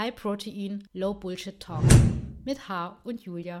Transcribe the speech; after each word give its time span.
High 0.00 0.14
Protein, 0.14 0.88
Low 0.94 1.12
Bullshit 1.12 1.60
Talk 1.60 1.84
mit 2.46 2.70
H 2.70 2.96
und 3.04 3.20
Julia. 3.20 3.58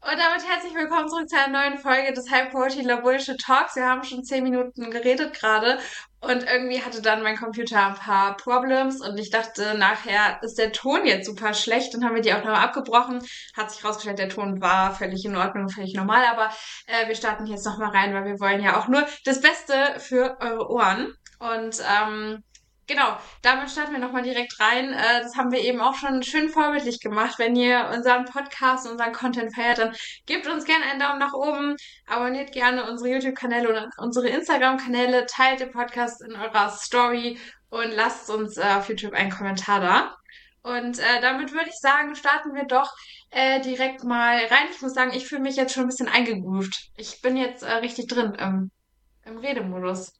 Und 0.00 0.18
damit 0.18 0.44
herzlich 0.44 0.74
willkommen 0.74 1.08
zurück 1.08 1.28
zu 1.28 1.38
einer 1.38 1.56
neuen 1.56 1.78
Folge 1.78 2.12
des 2.12 2.28
High 2.32 2.50
Protein 2.50 2.84
Low 2.84 3.00
Bullshit 3.00 3.40
Talks. 3.40 3.76
Wir 3.76 3.86
haben 3.88 4.02
schon 4.02 4.24
zehn 4.24 4.42
Minuten 4.42 4.90
geredet 4.90 5.34
gerade 5.34 5.78
und 6.18 6.42
irgendwie 6.42 6.82
hatte 6.82 7.00
dann 7.00 7.22
mein 7.22 7.36
Computer 7.36 7.86
ein 7.86 7.94
paar 7.94 8.36
Problems 8.36 9.00
und 9.06 9.16
ich 9.18 9.30
dachte, 9.30 9.78
nachher 9.78 10.42
ist 10.42 10.58
der 10.58 10.72
Ton 10.72 11.06
jetzt 11.06 11.26
super 11.26 11.54
schlecht. 11.54 11.94
Dann 11.94 12.04
haben 12.04 12.16
wir 12.16 12.22
die 12.22 12.34
auch 12.34 12.42
nochmal 12.42 12.64
abgebrochen. 12.64 13.24
Hat 13.56 13.70
sich 13.70 13.84
rausgestellt, 13.84 14.18
der 14.18 14.30
Ton 14.30 14.60
war 14.60 14.96
völlig 14.96 15.24
in 15.24 15.36
Ordnung, 15.36 15.68
völlig 15.68 15.94
normal, 15.94 16.24
aber 16.26 16.50
äh, 16.88 17.06
wir 17.06 17.14
starten 17.14 17.46
jetzt 17.46 17.64
nochmal 17.64 17.90
rein, 17.90 18.12
weil 18.12 18.24
wir 18.24 18.40
wollen 18.40 18.60
ja 18.60 18.80
auch 18.80 18.88
nur 18.88 19.06
das 19.24 19.40
Beste 19.40 20.00
für 20.00 20.38
eure 20.40 20.68
Ohren. 20.68 21.14
Und 21.38 21.80
ähm, 21.88 22.42
Genau, 22.92 23.16
damit 23.40 23.70
starten 23.70 23.92
wir 23.92 24.00
nochmal 24.00 24.22
direkt 24.22 24.60
rein. 24.60 24.92
Äh, 24.92 25.22
das 25.22 25.34
haben 25.34 25.50
wir 25.50 25.60
eben 25.60 25.80
auch 25.80 25.94
schon 25.94 26.22
schön 26.22 26.50
vorbildlich 26.50 27.00
gemacht. 27.00 27.38
Wenn 27.38 27.56
ihr 27.56 27.90
unseren 27.90 28.26
Podcast, 28.26 28.86
unseren 28.86 29.14
Content 29.14 29.54
feiert, 29.54 29.78
dann 29.78 29.94
gebt 30.26 30.46
uns 30.46 30.66
gerne 30.66 30.84
einen 30.84 31.00
Daumen 31.00 31.18
nach 31.18 31.32
oben, 31.32 31.74
abonniert 32.06 32.52
gerne 32.52 32.90
unsere 32.90 33.08
YouTube-Kanäle 33.08 33.70
oder 33.70 33.88
unsere 33.96 34.28
Instagram-Kanäle, 34.28 35.24
teilt 35.24 35.60
den 35.60 35.72
Podcast 35.72 36.20
in 36.20 36.36
eurer 36.36 36.68
Story 36.68 37.38
und 37.70 37.92
lasst 37.92 38.28
uns 38.28 38.58
äh, 38.58 38.74
auf 38.76 38.90
YouTube 38.90 39.14
einen 39.14 39.30
Kommentar 39.30 39.80
da. 39.80 40.14
Und 40.62 40.98
äh, 40.98 41.22
damit 41.22 41.50
würde 41.52 41.70
ich 41.70 41.80
sagen, 41.80 42.14
starten 42.14 42.54
wir 42.54 42.66
doch 42.66 42.94
äh, 43.30 43.62
direkt 43.62 44.04
mal 44.04 44.36
rein. 44.36 44.68
Ich 44.70 44.82
muss 44.82 44.92
sagen, 44.92 45.14
ich 45.14 45.26
fühle 45.26 45.40
mich 45.40 45.56
jetzt 45.56 45.72
schon 45.72 45.84
ein 45.84 45.88
bisschen 45.88 46.08
eingegroovt. 46.08 46.90
Ich 46.98 47.22
bin 47.22 47.38
jetzt 47.38 47.62
äh, 47.62 47.72
richtig 47.72 48.08
drin 48.08 48.34
im, 48.34 48.70
im 49.24 49.38
Redemodus. 49.38 50.12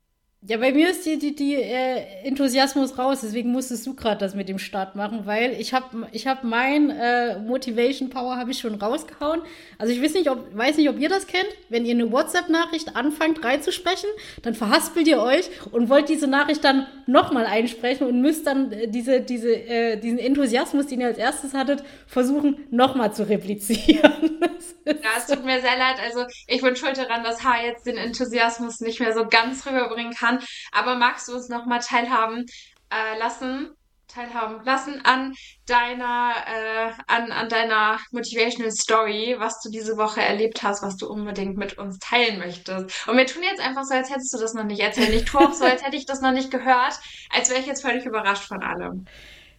Ja, 0.44 0.56
bei 0.56 0.72
mir 0.72 0.90
ist 0.90 1.06
die, 1.06 1.20
die, 1.20 1.36
die 1.36 1.54
äh, 1.54 2.24
Enthusiasmus 2.24 2.98
raus, 2.98 3.20
deswegen 3.22 3.52
musstest 3.52 3.86
du 3.86 3.94
gerade 3.94 4.18
das 4.18 4.34
mit 4.34 4.48
dem 4.48 4.58
Start 4.58 4.96
machen, 4.96 5.24
weil 5.24 5.52
ich 5.52 5.72
habe 5.72 6.08
ich 6.10 6.26
hab 6.26 6.42
mein 6.42 6.90
äh, 6.90 7.38
Motivation 7.38 8.10
Power 8.10 8.36
habe 8.36 8.50
ich 8.50 8.58
schon 8.58 8.74
rausgehauen. 8.74 9.42
Also 9.78 9.92
ich 9.92 10.02
weiß 10.02 10.14
nicht, 10.14 10.28
ob, 10.28 10.44
weiß 10.52 10.78
nicht, 10.78 10.88
ob 10.88 10.98
ihr 10.98 11.08
das 11.08 11.28
kennt. 11.28 11.46
Wenn 11.68 11.84
ihr 11.84 11.94
eine 11.94 12.10
WhatsApp-Nachricht 12.10 12.96
anfangt 12.96 13.44
reinzusprechen, 13.44 14.10
dann 14.42 14.56
verhaspelt 14.56 15.06
ihr 15.06 15.22
euch 15.22 15.48
und 15.70 15.88
wollt 15.88 16.08
diese 16.08 16.26
Nachricht 16.26 16.64
dann 16.64 16.88
nochmal 17.06 17.46
einsprechen 17.46 18.08
und 18.08 18.20
müsst 18.20 18.44
dann 18.48 18.72
äh, 18.72 18.88
diese, 18.88 19.20
diese, 19.20 19.54
äh, 19.54 19.96
diesen 19.96 20.18
Enthusiasmus, 20.18 20.88
den 20.88 21.02
ihr 21.02 21.06
als 21.06 21.18
erstes 21.18 21.54
hattet, 21.54 21.84
versuchen 22.08 22.66
nochmal 22.68 23.14
zu 23.14 23.28
replizieren. 23.28 24.40
ja, 24.86 24.94
es 25.16 25.26
tut 25.26 25.44
mir 25.44 25.60
sehr 25.60 25.78
leid. 25.78 25.98
Also 26.02 26.24
ich 26.48 26.62
bin 26.62 26.74
schuld 26.74 26.96
daran, 26.96 27.22
dass 27.22 27.44
H 27.44 27.64
jetzt 27.64 27.86
den 27.86 27.96
Enthusiasmus 27.96 28.80
nicht 28.80 28.98
mehr 28.98 29.14
so 29.14 29.28
ganz 29.28 29.64
rüberbringen 29.66 30.12
kann. 30.12 30.31
Aber 30.72 30.96
magst 30.96 31.28
du 31.28 31.34
uns 31.34 31.48
nochmal 31.48 31.80
teilhaben 31.80 32.46
äh, 32.90 33.18
lassen, 33.18 33.74
teilhaben 34.08 34.64
lassen 34.64 35.00
an 35.04 35.34
deiner, 35.66 36.34
äh, 36.46 36.92
an, 37.06 37.32
an 37.32 37.48
deiner 37.48 37.98
Motivational 38.10 38.70
Story, 38.70 39.36
was 39.38 39.60
du 39.60 39.70
diese 39.70 39.96
Woche 39.96 40.20
erlebt 40.20 40.62
hast, 40.62 40.82
was 40.82 40.96
du 40.96 41.08
unbedingt 41.08 41.56
mit 41.56 41.78
uns 41.78 41.98
teilen 41.98 42.38
möchtest. 42.38 43.08
Und 43.08 43.16
wir 43.16 43.26
tun 43.26 43.42
jetzt 43.42 43.60
einfach 43.60 43.84
so, 43.84 43.94
als 43.94 44.10
hättest 44.10 44.32
du 44.34 44.38
das 44.38 44.54
noch 44.54 44.64
nicht 44.64 44.80
erzählt. 44.80 45.14
Ich 45.14 45.24
tue 45.24 45.40
auch 45.40 45.52
so, 45.52 45.64
als 45.64 45.82
hätte 45.82 45.96
ich 45.96 46.06
das 46.06 46.20
noch 46.20 46.32
nicht 46.32 46.50
gehört, 46.50 46.98
als 47.30 47.48
wäre 47.50 47.60
ich 47.60 47.66
jetzt 47.66 47.82
völlig 47.82 48.04
überrascht 48.04 48.44
von 48.44 48.62
allem. 48.62 49.06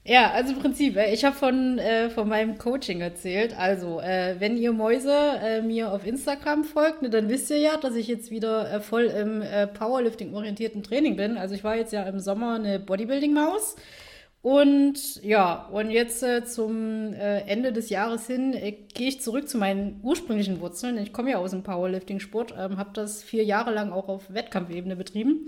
Ja, 0.05 0.31
also 0.31 0.51
im 0.51 0.59
Prinzip, 0.59 0.97
äh, 0.97 1.13
ich 1.13 1.23
habe 1.23 1.35
von, 1.35 1.77
äh, 1.79 2.09
von 2.09 2.27
meinem 2.27 2.57
Coaching 2.57 2.99
erzählt. 2.99 3.57
Also, 3.57 4.01
äh, 4.01 4.35
wenn 4.39 4.57
ihr 4.57 4.73
Mäuse 4.73 5.13
äh, 5.41 5.61
mir 5.61 5.93
auf 5.93 6.05
Instagram 6.05 6.65
folgt, 6.65 7.01
ne, 7.01 7.09
dann 7.09 7.29
wisst 7.29 7.49
ihr 7.49 7.57
ja, 7.59 7.77
dass 7.77 7.95
ich 7.95 8.07
jetzt 8.09 8.29
wieder 8.29 8.69
äh, 8.69 8.81
voll 8.81 9.05
im 9.05 9.41
äh, 9.41 9.65
Powerlifting-orientierten 9.65 10.83
Training 10.83 11.15
bin. 11.15 11.37
Also 11.37 11.55
ich 11.55 11.63
war 11.63 11.77
jetzt 11.77 11.93
ja 11.93 12.03
im 12.03 12.19
Sommer 12.19 12.55
eine 12.55 12.79
Bodybuilding-Maus. 12.79 13.77
Und 14.41 15.23
ja, 15.23 15.69
und 15.71 15.89
jetzt 15.89 16.25
zum 16.53 17.13
Ende 17.13 17.71
des 17.71 17.89
Jahres 17.89 18.27
hin 18.27 18.51
gehe 18.93 19.07
ich 19.07 19.21
zurück 19.21 19.47
zu 19.47 19.57
meinen 19.57 20.01
ursprünglichen 20.03 20.59
Wurzeln. 20.59 20.97
Ich 20.97 21.13
komme 21.13 21.31
ja 21.31 21.37
aus 21.37 21.51
dem 21.51 21.63
Powerlifting-Sport, 21.63 22.53
ähm, 22.59 22.75
habe 22.75 22.89
das 22.93 23.23
vier 23.23 23.45
Jahre 23.45 23.73
lang 23.73 23.93
auch 23.93 24.09
auf 24.09 24.33
Wettkampfebene 24.33 24.97
betrieben. 24.97 25.45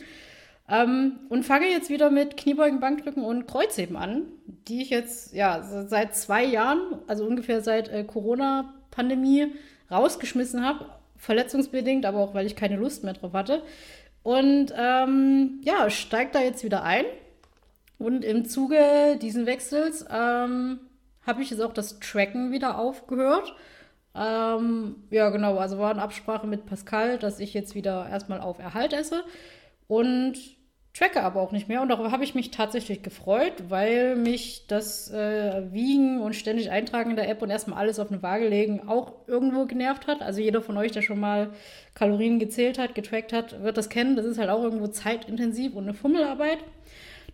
Ähm, 0.67 1.19
und 1.29 1.43
fange 1.43 1.67
jetzt 1.67 1.89
wieder 1.89 2.09
mit 2.09 2.37
Kniebeugen, 2.37 2.79
Bankdrücken 2.79 3.23
und 3.23 3.47
Kreuzheben 3.47 3.95
an, 3.95 4.23
die 4.67 4.81
ich 4.81 4.89
jetzt 4.89 5.33
ja 5.33 5.61
seit 5.87 6.15
zwei 6.15 6.43
Jahren, 6.43 6.99
also 7.07 7.25
ungefähr 7.25 7.61
seit 7.61 7.89
äh, 7.89 8.03
Corona-Pandemie, 8.03 9.53
rausgeschmissen 9.91 10.65
habe. 10.65 10.85
Verletzungsbedingt, 11.17 12.05
aber 12.05 12.19
auch 12.19 12.33
weil 12.33 12.45
ich 12.45 12.55
keine 12.55 12.75
Lust 12.75 13.03
mehr 13.03 13.13
drauf 13.13 13.33
hatte. 13.33 13.63
Und 14.23 14.73
ähm, 14.75 15.61
ja, 15.63 15.89
steigt 15.89 16.35
da 16.35 16.41
jetzt 16.41 16.63
wieder 16.63 16.83
ein. 16.83 17.05
Und 17.97 18.25
im 18.25 18.45
Zuge 18.45 19.17
diesen 19.21 19.45
Wechsels 19.45 20.05
ähm, 20.09 20.79
habe 21.25 21.41
ich 21.41 21.49
jetzt 21.49 21.61
auch 21.61 21.73
das 21.73 21.99
Tracken 21.99 22.51
wieder 22.51 22.77
aufgehört. 22.77 23.55
Ähm, 24.13 24.95
ja, 25.09 25.29
genau, 25.29 25.57
also 25.57 25.77
war 25.77 25.91
in 25.91 25.99
Absprache 25.99 26.47
mit 26.47 26.65
Pascal, 26.65 27.17
dass 27.17 27.39
ich 27.39 27.53
jetzt 27.53 27.75
wieder 27.75 28.09
erstmal 28.09 28.41
auf 28.41 28.59
Erhalt 28.59 28.93
esse. 28.93 29.23
Und 29.87 30.37
tracke 30.97 31.21
aber 31.21 31.41
auch 31.41 31.51
nicht 31.51 31.67
mehr. 31.67 31.81
Und 31.81 31.89
darüber 31.89 32.11
habe 32.11 32.23
ich 32.23 32.35
mich 32.35 32.51
tatsächlich 32.51 33.03
gefreut, 33.03 33.53
weil 33.67 34.15
mich 34.15 34.65
das 34.67 35.11
äh, 35.11 35.63
Wiegen 35.71 36.21
und 36.21 36.35
ständig 36.35 36.71
Eintragen 36.71 37.09
in 37.09 37.15
der 37.17 37.29
App 37.29 37.41
und 37.41 37.49
erstmal 37.49 37.79
alles 37.79 37.99
auf 37.99 38.09
eine 38.09 38.23
Waage 38.23 38.47
legen 38.47 38.87
auch 38.87 39.13
irgendwo 39.27 39.65
genervt 39.65 40.07
hat. 40.07 40.21
Also 40.21 40.39
jeder 40.39 40.61
von 40.61 40.77
euch, 40.77 40.91
der 40.91 41.01
schon 41.01 41.19
mal 41.19 41.51
Kalorien 41.95 42.39
gezählt 42.39 42.79
hat, 42.79 42.95
getrackt 42.95 43.33
hat, 43.33 43.61
wird 43.61 43.77
das 43.77 43.89
kennen. 43.89 44.15
Das 44.15 44.25
ist 44.25 44.37
halt 44.37 44.49
auch 44.49 44.63
irgendwo 44.63 44.87
zeitintensiv 44.87 45.75
und 45.75 45.83
eine 45.83 45.93
Fummelarbeit. 45.93 46.59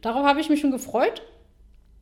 Darauf 0.02 0.26
habe 0.26 0.42
ich 0.42 0.50
mich 0.50 0.60
schon 0.60 0.72
gefreut. 0.72 1.22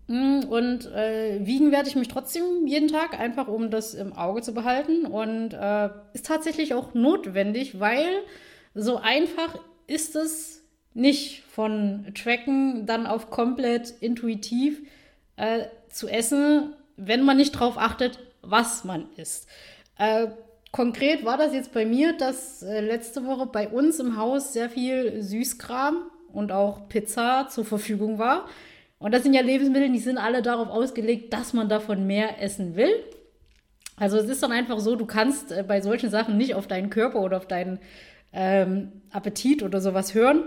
Mm, 0.07 0.45
und 0.49 0.85
äh, 0.93 1.45
wiegen 1.45 1.73
werde 1.73 1.89
ich 1.89 1.95
mich 1.97 2.07
trotzdem 2.07 2.67
jeden 2.67 2.87
Tag, 2.87 3.19
einfach 3.19 3.49
um 3.49 3.69
das 3.69 3.93
im 3.93 4.13
Auge 4.13 4.41
zu 4.41 4.53
behalten. 4.53 5.05
Und 5.05 5.53
äh, 5.53 5.89
ist 6.13 6.25
tatsächlich 6.25 6.73
auch 6.73 6.93
notwendig, 6.93 7.81
weil 7.81 8.07
so 8.73 8.95
einfach 8.95 9.59
ist 9.87 10.15
es 10.15 10.58
nicht 10.93 11.43
von 11.43 12.07
Tracken 12.15 12.85
dann 12.85 13.05
auf 13.05 13.29
komplett 13.29 13.93
intuitiv 14.01 14.81
äh, 15.37 15.65
zu 15.89 16.07
essen, 16.07 16.73
wenn 16.97 17.23
man 17.23 17.37
nicht 17.37 17.55
darauf 17.55 17.77
achtet, 17.77 18.19
was 18.41 18.83
man 18.83 19.07
isst. 19.15 19.47
Äh, 19.97 20.27
konkret 20.71 21.25
war 21.25 21.37
das 21.37 21.53
jetzt 21.53 21.73
bei 21.73 21.85
mir, 21.85 22.13
dass 22.13 22.61
äh, 22.63 22.81
letzte 22.81 23.25
Woche 23.25 23.45
bei 23.45 23.67
uns 23.69 23.99
im 23.99 24.17
Haus 24.17 24.53
sehr 24.53 24.69
viel 24.69 25.21
Süßkram 25.21 26.09
und 26.31 26.51
auch 26.51 26.89
Pizza 26.89 27.47
zur 27.49 27.65
Verfügung 27.65 28.17
war. 28.17 28.47
Und 28.97 29.13
das 29.13 29.23
sind 29.23 29.33
ja 29.33 29.41
Lebensmittel, 29.41 29.91
die 29.91 29.99
sind 29.99 30.17
alle 30.17 30.41
darauf 30.41 30.69
ausgelegt, 30.69 31.33
dass 31.33 31.53
man 31.53 31.69
davon 31.69 32.05
mehr 32.05 32.41
essen 32.41 32.75
will. 32.75 32.91
Also 33.95 34.17
es 34.17 34.29
ist 34.29 34.43
dann 34.43 34.51
einfach 34.51 34.79
so, 34.79 34.95
du 34.95 35.05
kannst 35.05 35.51
äh, 35.51 35.63
bei 35.67 35.81
solchen 35.81 36.09
Sachen 36.09 36.37
nicht 36.37 36.55
auf 36.55 36.67
deinen 36.67 36.89
Körper 36.89 37.21
oder 37.21 37.37
auf 37.37 37.47
deinen 37.47 37.79
ähm, 38.31 38.91
Appetit 39.11 39.63
oder 39.63 39.81
sowas 39.81 40.13
hören, 40.13 40.43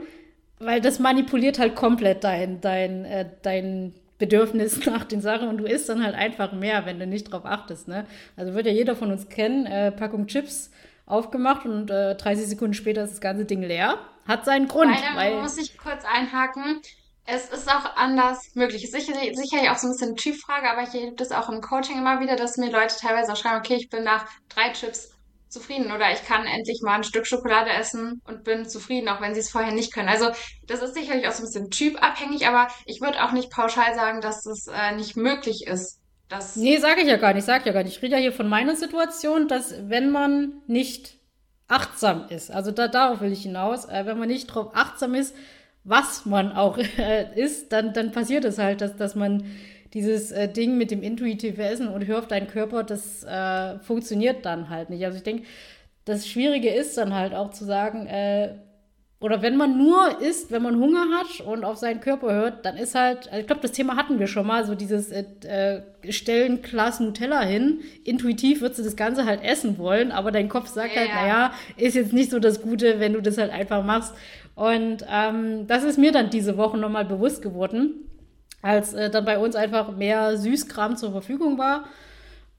weil 0.65 0.81
das 0.81 0.99
manipuliert 0.99 1.59
halt 1.59 1.75
komplett 1.75 2.25
dein, 2.25 2.61
dein, 2.61 3.05
äh, 3.05 3.29
dein 3.43 3.95
Bedürfnis 4.19 4.87
nach 4.87 5.05
den 5.05 5.21
Sachen 5.21 5.49
und 5.49 5.59
du 5.59 5.65
isst 5.65 5.89
dann 5.89 6.05
halt 6.05 6.15
einfach 6.15 6.53
mehr, 6.53 6.87
wenn 6.87 6.99
du 6.99 7.07
nicht 7.07 7.33
drauf 7.33 7.45
achtest. 7.45 7.89
Ne? 7.89 8.07
Also 8.37 8.55
wird 8.55 8.67
ja 8.67 8.73
jeder 8.73 8.97
von 8.97 9.11
uns 9.11 9.29
kennen, 9.29 9.67
äh, 9.67 9.93
Packung 9.93 10.27
Chips 10.27 10.71
aufgemacht 11.07 11.67
und 11.67 11.91
äh, 11.91 12.15
30 12.15 12.47
Sekunden 12.47 12.75
später 12.75 13.05
ist 13.05 13.15
das 13.15 13.21
ganze 13.21 13.45
Ding 13.45 13.63
leer. 13.63 13.99
Hat 14.27 14.45
seinen 14.45 14.69
Grund. 14.69 14.93
Leider 14.93 15.17
weil, 15.17 15.43
muss 15.43 15.59
ich 15.59 15.77
kurz 15.77 16.05
einhaken. 16.05 16.81
Es 17.25 17.49
ist 17.51 17.69
auch 17.69 17.97
anders 17.97 18.55
möglich. 18.55 18.85
Ist 18.85 18.93
sicher, 18.93 19.15
sicherlich 19.15 19.71
auch 19.71 19.77
so 19.77 19.89
ein 19.89 19.93
bisschen 19.93 20.09
eine 20.09 20.17
Typfrage, 20.17 20.71
aber 20.71 20.83
ich 20.83 20.95
erlebe 20.95 21.17
das 21.17 21.33
auch 21.33 21.49
im 21.49 21.61
Coaching 21.61 21.99
immer 21.99 22.21
wieder, 22.21 22.37
dass 22.37 22.57
mir 22.57 22.71
Leute 22.71 22.97
teilweise 23.01 23.33
auch 23.33 23.37
schreiben, 23.37 23.59
okay, 23.59 23.77
ich 23.77 23.91
bin 23.91 24.05
nach 24.05 24.27
drei 24.49 24.71
Chips 24.73 25.13
zufrieden 25.53 25.93
oder 25.93 26.11
ich 26.13 26.25
kann 26.25 26.47
endlich 26.47 26.81
mal 26.83 26.95
ein 26.95 27.05
Stück 27.05 27.27
Schokolade 27.27 27.71
essen 27.71 28.23
und 28.27 28.43
bin 28.43 28.69
zufrieden, 28.69 29.09
auch 29.09 29.21
wenn 29.21 29.35
sie 29.35 29.41
es 29.41 29.51
vorher 29.51 29.73
nicht 29.73 29.93
können. 29.93 30.09
Also 30.09 30.31
das 30.67 30.83
ist 30.83 30.95
sicherlich 30.95 31.29
auch 31.29 31.33
so 31.33 31.43
ein 31.43 31.47
bisschen 31.47 31.71
typabhängig, 31.71 32.47
aber 32.47 32.69
ich 32.87 33.01
würde 33.01 33.23
auch 33.23 33.33
nicht 33.33 33.51
pauschal 33.51 33.95
sagen, 33.95 34.21
dass 34.21 34.47
es 34.47 34.67
äh, 34.67 34.97
nicht 34.97 35.17
möglich 35.17 35.67
ist. 35.67 36.01
Dass 36.29 36.57
nee, 36.57 36.79
sage 36.79 37.03
ich 37.03 37.09
ja 37.09 37.19
gar 37.19 37.35
nicht, 37.35 37.45
sage 37.45 37.67
ja 37.67 37.73
gar 37.73 37.85
nicht. 37.85 37.97
Ich 37.97 38.03
rede 38.03 38.17
ja 38.17 38.21
hier 38.21 38.33
von 38.33 38.49
meiner 38.49 38.75
Situation, 38.75 39.49
dass 39.49 39.75
wenn 39.89 40.11
man 40.11 40.63
nicht 40.67 41.19
achtsam 41.69 42.29
ist, 42.29 42.51
also 42.51 42.71
da, 42.71 42.89
darauf 42.89 43.21
will 43.21 43.33
ich 43.33 43.43
hinaus, 43.43 43.85
äh, 43.85 44.07
wenn 44.07 44.19
man 44.19 44.29
nicht 44.29 44.49
darauf 44.49 44.75
achtsam 44.75 45.15
ist, 45.15 45.35
was 45.85 46.25
man 46.25 46.53
auch 46.53 46.79
äh, 46.99 47.39
ist, 47.39 47.73
dann, 47.73 47.93
dann 47.93 48.13
passiert 48.13 48.47
es 48.47 48.59
halt, 48.59 48.81
dass, 48.81 48.97
dass 48.97 49.15
man 49.15 49.45
dieses 49.95 50.33
äh, 50.33 50.49
Ding 50.49 50.79
mit 50.79 50.91
dem 50.91 51.03
intuitiven 51.03 51.65
Essen 51.65 51.89
und 51.89 52.07
hör 52.07 52.19
auf 52.19 52.29
deinen 52.29 52.49
Körper, 52.49 52.83
das 52.83 53.25
äh, 53.25 53.79
funktioniert 53.81 54.45
dann 54.47 54.71
halt 54.71 54.91
nicht. 54.91 55.05
Also 55.05 55.19
ich 55.19 55.23
denke, 55.23 55.45
das 56.05 56.27
Schwierige 56.27 56.71
ist 56.71 56.97
dann 56.97 57.15
halt 57.15 57.35
auch 57.35 57.51
zu 57.51 57.65
sagen, 57.65 58.07
äh, 58.07 58.55
oder 59.21 59.41
wenn 59.41 59.57
man 59.57 59.79
nur 59.79 60.21
isst, 60.21 60.51
wenn 60.51 60.63
man 60.63 60.81
Hunger 60.81 61.05
hat 61.17 61.47
und 61.47 61.65
auf 61.65 61.77
seinen 61.77 62.01
Körper 62.01 62.33
hört, 62.33 62.67
dann 62.67 62.77
ist 62.77 62.97
halt, 62.97 63.29
also 63.29 63.39
ich 63.39 63.47
glaube, 63.47 63.63
das 63.63 63.71
Thema 63.71 63.95
hatten 63.95 64.19
wir 64.19 64.27
schon 64.27 64.45
mal, 64.45 64.67
so 64.67 64.75
dieses 64.75 65.13
äh, 65.13 65.25
äh 65.45 66.13
Stellen 66.13 66.61
Glas 66.63 66.99
Nutella 66.99 67.43
hin. 67.43 67.83
Intuitiv 68.03 68.63
würdest 68.63 68.81
du 68.81 68.83
das 68.83 68.97
Ganze 68.97 69.25
halt 69.25 69.45
essen 69.45 69.79
wollen, 69.79 70.11
aber 70.11 70.33
dein 70.33 70.49
Kopf 70.49 70.67
sagt 70.67 70.97
ja, 70.97 71.03
halt, 71.03 71.11
ja. 71.11 71.15
naja, 71.15 71.53
ist 71.77 71.95
jetzt 71.95 72.13
nicht 72.13 72.33
so 72.33 72.41
das 72.41 72.63
Gute, 72.63 72.99
wenn 72.99 73.13
du 73.13 73.21
das 73.21 73.39
halt 73.39 73.53
einfach 73.53 73.85
machst. 73.85 74.13
Und 74.57 75.07
ähm, 75.09 75.69
das 75.69 75.85
ist 75.85 75.99
mir 75.99 76.11
dann 76.11 76.31
diese 76.31 76.57
Woche 76.57 76.77
nochmal 76.77 77.05
bewusst 77.05 77.43
geworden 77.43 78.09
als 78.63 78.95
äh, 78.95 79.11
dann 79.11 79.25
bei 79.25 79.39
uns 79.39 79.57
einfach 79.57 79.95
mehr 79.95 80.39
Süßkram 80.39 80.97
zur 80.97 81.13
Verfügung 81.13 81.59
war 81.59 81.85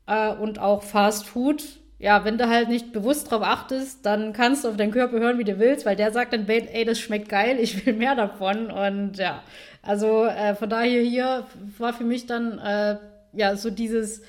äh, 0.06 0.34
und 0.34 0.60
auch 0.60 0.84
Fast 0.84 1.26
Food. 1.26 1.64
Ja, 2.00 2.26
wenn 2.26 2.38
du 2.38 2.50
halt 2.50 2.68
nicht 2.68 2.92
bewusst 2.92 3.32
drauf 3.32 3.42
achtest, 3.42 4.06
dann 4.06 4.34
kannst 4.34 4.66
du 4.66 4.70
auf 4.70 4.76
deinen 4.76 4.92
Körper 4.92 5.20
hören, 5.20 5.40
wie 5.40 5.46
du 5.46 5.58
willst, 5.58 5.86
weil 5.86 5.96
der 5.96 6.12
sagt 6.12 6.34
dann, 6.34 6.48
ey, 6.48 6.84
das 6.84 7.00
schmeckt 7.00 7.30
geil, 7.30 7.58
ich 7.60 7.86
will 7.86 7.94
mehr 7.94 8.16
davon. 8.16 8.70
Und 8.70 9.18
ja, 9.18 9.42
also 9.82 10.26
äh, 10.26 10.54
von 10.54 10.70
daher 10.70 11.02
hier 11.02 11.46
war 11.78 11.94
für 11.94 12.04
mich 12.04 12.26
dann 12.26 12.60
äh, 12.60 12.98
ja 13.32 13.56
so 13.56 13.70
dieses 13.70 14.22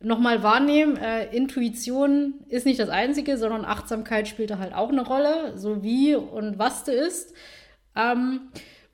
nochmal 0.00 0.42
wahrnehmen, 0.42 0.96
äh, 0.96 1.34
Intuition 1.34 2.34
ist 2.48 2.66
nicht 2.66 2.80
das 2.80 2.88
Einzige, 2.88 3.38
sondern 3.38 3.64
Achtsamkeit 3.64 4.28
spielt 4.28 4.50
da 4.50 4.58
halt 4.58 4.74
auch 4.74 4.90
eine 4.90 5.06
Rolle, 5.06 5.56
so 5.56 5.82
wie 5.82 6.14
und 6.14 6.58
was 6.58 6.84
du 6.84 6.92
isst. 6.92 7.34
Ähm, 7.96 8.48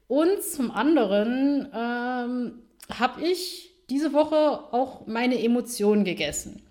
und 0.09 0.43
zum 0.43 0.71
anderen 0.71 1.71
ähm, 1.73 2.63
habe 2.99 3.23
ich 3.23 3.71
diese 3.91 4.13
Woche 4.13 4.37
auch 4.73 5.07
meine 5.07 5.43
Emotionen 5.43 6.05
gegessen. 6.05 6.65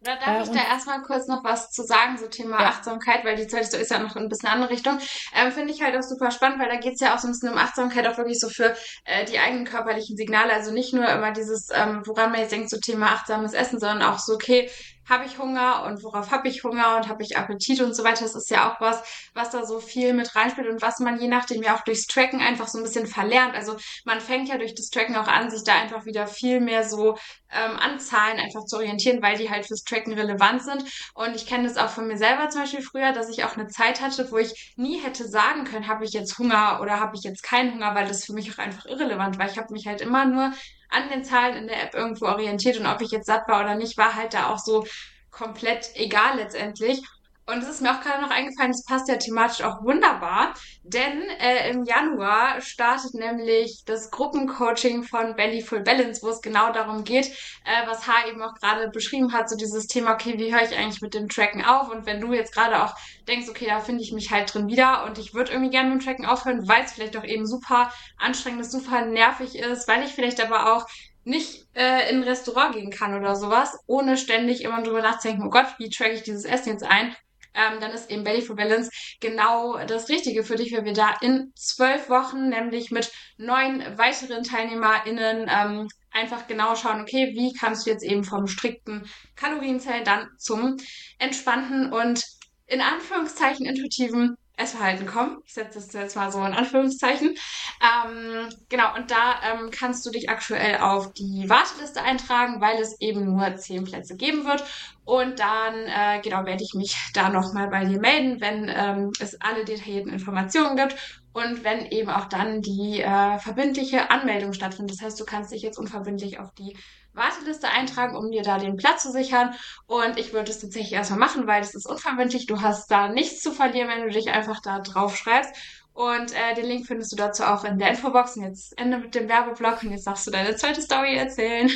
Da 0.00 0.14
darf 0.14 0.28
äh, 0.28 0.42
ich 0.44 0.50
da 0.50 0.68
erstmal 0.68 1.02
kurz 1.02 1.26
noch 1.26 1.42
was 1.42 1.72
zu 1.72 1.82
sagen, 1.82 2.18
so 2.18 2.28
Thema 2.28 2.60
ja. 2.60 2.68
Achtsamkeit, 2.68 3.24
weil 3.24 3.36
die 3.36 3.48
Zeit 3.48 3.72
ist 3.74 3.90
ja 3.90 3.98
noch 3.98 4.14
ein 4.14 4.28
bisschen 4.28 4.48
andere 4.48 4.70
Richtung. 4.70 4.98
Ähm, 5.34 5.50
Finde 5.50 5.72
ich 5.72 5.82
halt 5.82 5.96
auch 5.96 6.02
super 6.02 6.30
spannend, 6.30 6.60
weil 6.60 6.68
da 6.68 6.76
geht's 6.76 7.00
ja 7.00 7.14
auch 7.14 7.18
so 7.18 7.26
ein 7.26 7.32
bisschen 7.32 7.50
um 7.50 7.58
Achtsamkeit, 7.58 8.06
auch 8.06 8.16
wirklich 8.16 8.38
so 8.38 8.48
für 8.48 8.76
äh, 9.04 9.24
die 9.24 9.38
eigenen 9.38 9.64
körperlichen 9.64 10.16
Signale. 10.16 10.52
Also 10.52 10.72
nicht 10.72 10.94
nur 10.94 11.08
immer 11.08 11.32
dieses, 11.32 11.68
ähm, 11.74 12.02
woran 12.06 12.30
man 12.30 12.40
jetzt 12.40 12.52
denkt, 12.52 12.70
so 12.70 12.78
Thema 12.78 13.06
achtsames 13.06 13.54
Essen, 13.54 13.80
sondern 13.80 14.02
auch 14.02 14.20
so, 14.20 14.34
okay, 14.34 14.70
habe 15.08 15.24
ich 15.24 15.38
Hunger 15.38 15.84
und 15.86 16.02
worauf 16.02 16.30
habe 16.30 16.48
ich 16.48 16.64
Hunger 16.64 16.96
und 16.96 17.08
habe 17.08 17.22
ich 17.22 17.36
Appetit 17.36 17.80
und 17.80 17.94
so 17.94 18.04
weiter. 18.04 18.22
Das 18.22 18.34
ist 18.34 18.50
ja 18.50 18.70
auch 18.70 18.80
was, 18.80 19.02
was 19.34 19.50
da 19.50 19.64
so 19.64 19.80
viel 19.80 20.12
mit 20.12 20.34
reinspielt 20.34 20.68
und 20.68 20.82
was 20.82 20.98
man 20.98 21.18
je 21.20 21.28
nachdem 21.28 21.62
ja 21.62 21.76
auch 21.76 21.82
durchs 21.82 22.06
Tracken 22.06 22.40
einfach 22.40 22.68
so 22.68 22.78
ein 22.78 22.84
bisschen 22.84 23.06
verlernt. 23.06 23.54
Also 23.54 23.76
man 24.04 24.20
fängt 24.20 24.48
ja 24.48 24.58
durch 24.58 24.74
das 24.74 24.90
Tracken 24.90 25.16
auch 25.16 25.28
an, 25.28 25.50
sich 25.50 25.64
da 25.64 25.74
einfach 25.74 26.04
wieder 26.04 26.26
viel 26.26 26.60
mehr 26.60 26.88
so 26.88 27.16
ähm, 27.50 27.76
an 27.78 27.98
Zahlen 27.98 28.38
einfach 28.38 28.64
zu 28.64 28.76
orientieren, 28.76 29.22
weil 29.22 29.38
die 29.38 29.50
halt 29.50 29.66
fürs 29.66 29.84
Tracken 29.84 30.12
relevant 30.12 30.62
sind. 30.62 30.84
Und 31.14 31.34
ich 31.34 31.46
kenne 31.46 31.66
das 31.66 31.76
auch 31.76 31.90
von 31.90 32.06
mir 32.06 32.18
selber 32.18 32.48
zum 32.50 32.62
Beispiel 32.62 32.82
früher, 32.82 33.12
dass 33.12 33.30
ich 33.30 33.44
auch 33.44 33.56
eine 33.56 33.68
Zeit 33.68 34.00
hatte, 34.00 34.30
wo 34.30 34.38
ich 34.38 34.72
nie 34.76 34.98
hätte 34.98 35.26
sagen 35.26 35.64
können, 35.64 35.88
habe 35.88 36.04
ich 36.04 36.12
jetzt 36.12 36.38
Hunger 36.38 36.80
oder 36.82 37.00
habe 37.00 37.16
ich 37.16 37.22
jetzt 37.22 37.42
keinen 37.42 37.74
Hunger, 37.74 37.94
weil 37.94 38.06
das 38.06 38.24
für 38.24 38.32
mich 38.32 38.52
auch 38.52 38.58
einfach 38.58 38.86
irrelevant 38.86 39.38
war. 39.38 39.46
Ich 39.46 39.58
habe 39.58 39.72
mich 39.72 39.86
halt 39.86 40.00
immer 40.00 40.26
nur 40.26 40.52
an 40.88 41.08
den 41.08 41.24
Zahlen 41.24 41.56
in 41.56 41.66
der 41.68 41.82
App 41.82 41.94
irgendwo 41.94 42.26
orientiert 42.26 42.78
und 42.78 42.86
ob 42.86 43.00
ich 43.00 43.10
jetzt 43.10 43.26
satt 43.26 43.48
war 43.48 43.60
oder 43.60 43.74
nicht, 43.74 43.98
war 43.98 44.14
halt 44.14 44.34
da 44.34 44.50
auch 44.52 44.58
so 44.58 44.86
komplett 45.30 45.90
egal 45.94 46.36
letztendlich. 46.36 47.02
Und 47.48 47.62
es 47.62 47.68
ist 47.70 47.80
mir 47.80 47.90
auch 47.92 48.02
gerade 48.02 48.20
noch 48.20 48.30
eingefallen, 48.30 48.72
das 48.72 48.84
passt 48.84 49.08
ja 49.08 49.16
thematisch 49.16 49.62
auch 49.64 49.82
wunderbar, 49.82 50.52
denn 50.82 51.22
äh, 51.40 51.70
im 51.70 51.84
Januar 51.84 52.60
startet 52.60 53.14
nämlich 53.14 53.84
das 53.86 54.10
Gruppencoaching 54.10 55.02
von 55.02 55.34
Belly 55.34 55.62
Full 55.62 55.80
Balance, 55.80 56.20
wo 56.22 56.28
es 56.28 56.42
genau 56.42 56.70
darum 56.72 57.04
geht, 57.04 57.28
äh, 57.64 57.86
was 57.86 58.06
H 58.06 58.28
eben 58.28 58.42
auch 58.42 58.52
gerade 58.52 58.90
beschrieben 58.90 59.32
hat, 59.32 59.48
so 59.48 59.56
dieses 59.56 59.86
Thema, 59.86 60.12
okay, 60.12 60.34
wie 60.36 60.52
höre 60.52 60.62
ich 60.62 60.76
eigentlich 60.76 61.00
mit 61.00 61.14
dem 61.14 61.30
Tracken 61.30 61.64
auf? 61.64 61.88
Und 61.90 62.04
wenn 62.04 62.20
du 62.20 62.34
jetzt 62.34 62.52
gerade 62.52 62.84
auch 62.84 62.94
denkst, 63.26 63.48
okay, 63.48 63.64
da 63.66 63.80
finde 63.80 64.02
ich 64.02 64.12
mich 64.12 64.30
halt 64.30 64.52
drin 64.52 64.68
wieder 64.68 65.06
und 65.06 65.16
ich 65.16 65.32
würde 65.32 65.52
irgendwie 65.52 65.70
gerne 65.70 65.88
mit 65.88 66.02
dem 66.02 66.04
Tracken 66.04 66.26
aufhören, 66.26 66.68
weil 66.68 66.84
es 66.84 66.92
vielleicht 66.92 67.16
auch 67.16 67.24
eben 67.24 67.46
super 67.46 67.90
anstrengend 68.18 68.60
ist, 68.60 68.72
super 68.72 69.06
nervig 69.06 69.58
ist, 69.58 69.88
weil 69.88 70.02
ich 70.02 70.12
vielleicht 70.12 70.44
aber 70.44 70.74
auch 70.74 70.86
nicht 71.24 71.66
äh, 71.74 72.10
in 72.10 72.18
ein 72.18 72.24
Restaurant 72.24 72.74
gehen 72.74 72.90
kann 72.90 73.14
oder 73.14 73.36
sowas, 73.36 73.74
ohne 73.86 74.18
ständig 74.18 74.64
immer 74.64 74.82
drüber 74.82 75.00
nachzudenken, 75.00 75.46
oh 75.46 75.50
Gott, 75.50 75.66
wie 75.78 75.88
tracke 75.88 76.12
ich 76.12 76.24
dieses 76.24 76.44
Essen 76.44 76.72
jetzt 76.72 76.84
ein? 76.84 77.16
Ähm, 77.58 77.80
dann 77.80 77.90
ist 77.90 78.10
eben 78.10 78.24
Belly 78.24 78.42
for 78.42 78.56
Balance 78.56 78.90
genau 79.20 79.78
das 79.86 80.08
Richtige 80.08 80.44
für 80.44 80.56
dich, 80.56 80.72
weil 80.72 80.84
wir 80.84 80.92
da 80.92 81.16
in 81.20 81.52
zwölf 81.54 82.08
Wochen, 82.08 82.48
nämlich 82.48 82.90
mit 82.90 83.10
neun 83.36 83.80
weiteren 83.98 84.44
TeilnehmerInnen, 84.44 85.50
ähm, 85.50 85.88
einfach 86.10 86.46
genau 86.46 86.74
schauen, 86.74 87.02
okay, 87.02 87.32
wie 87.34 87.52
kannst 87.52 87.86
du 87.86 87.90
jetzt 87.90 88.04
eben 88.04 88.24
vom 88.24 88.46
strikten 88.46 89.08
Kalorienzellen 89.36 90.04
dann 90.04 90.28
zum 90.38 90.76
entspannten 91.18 91.92
und 91.92 92.24
in 92.66 92.80
Anführungszeichen 92.80 93.66
intuitiven 93.66 94.36
Essverhalten 94.58 95.06
kommen. 95.06 95.38
Ich 95.44 95.54
setze 95.54 95.78
das 95.78 95.92
jetzt 95.92 96.16
mal 96.16 96.30
so 96.32 96.38
in 96.44 96.52
Anführungszeichen. 96.52 97.28
Ähm, 97.28 98.48
genau, 98.68 98.94
und 98.96 99.10
da 99.10 99.40
ähm, 99.44 99.70
kannst 99.70 100.04
du 100.04 100.10
dich 100.10 100.28
aktuell 100.28 100.78
auf 100.78 101.12
die 101.12 101.48
Warteliste 101.48 102.02
eintragen, 102.02 102.60
weil 102.60 102.80
es 102.80 103.00
eben 103.00 103.24
nur 103.24 103.56
zehn 103.56 103.84
Plätze 103.84 104.16
geben 104.16 104.44
wird. 104.44 104.64
Und 105.04 105.38
dann, 105.38 105.74
äh, 105.86 106.20
genau, 106.22 106.44
werde 106.44 106.62
ich 106.62 106.74
mich 106.74 106.94
da 107.14 107.30
nochmal 107.30 107.68
bei 107.68 107.84
dir 107.84 107.98
melden, 107.98 108.40
wenn 108.40 108.70
ähm, 108.74 109.12
es 109.20 109.40
alle 109.40 109.64
detaillierten 109.64 110.12
Informationen 110.12 110.76
gibt 110.76 111.22
und 111.32 111.64
wenn 111.64 111.86
eben 111.86 112.10
auch 112.10 112.26
dann 112.26 112.60
die 112.60 113.00
äh, 113.00 113.38
verbindliche 113.38 114.10
Anmeldung 114.10 114.52
stattfindet. 114.52 114.96
Das 114.96 115.04
heißt, 115.04 115.20
du 115.20 115.24
kannst 115.24 115.52
dich 115.52 115.62
jetzt 115.62 115.78
unverbindlich 115.78 116.40
auf 116.40 116.52
die 116.54 116.76
Warteliste 117.18 117.68
eintragen, 117.68 118.16
um 118.16 118.30
dir 118.30 118.42
da 118.42 118.58
den 118.58 118.76
Platz 118.76 119.02
zu 119.02 119.12
sichern. 119.12 119.54
Und 119.86 120.18
ich 120.18 120.32
würde 120.32 120.50
es 120.50 120.60
tatsächlich 120.60 120.92
erstmal 120.92 121.18
machen, 121.18 121.46
weil 121.46 121.62
es 121.62 121.74
ist 121.74 121.86
unverbindlich. 121.86 122.46
Du 122.46 122.62
hast 122.62 122.90
da 122.90 123.08
nichts 123.08 123.42
zu 123.42 123.52
verlieren, 123.52 123.88
wenn 123.88 124.02
du 124.02 124.10
dich 124.10 124.30
einfach 124.30 124.60
da 124.60 124.80
drauf 124.80 125.16
schreibst. 125.16 125.54
Und 125.98 126.32
äh, 126.32 126.54
den 126.54 126.66
Link 126.66 126.86
findest 126.86 127.10
du 127.10 127.16
dazu 127.16 127.42
auch 127.42 127.64
in 127.64 127.76
der 127.76 127.90
Infobox. 127.90 128.36
Und 128.36 128.44
jetzt 128.44 128.78
Ende 128.78 128.98
mit 128.98 129.16
dem 129.16 129.28
Werbeblock 129.28 129.82
und 129.82 129.90
jetzt 129.90 130.06
darfst 130.06 130.28
du 130.28 130.30
deine 130.30 130.54
zweite 130.54 130.80
Story 130.80 131.16
erzählen. 131.16 131.68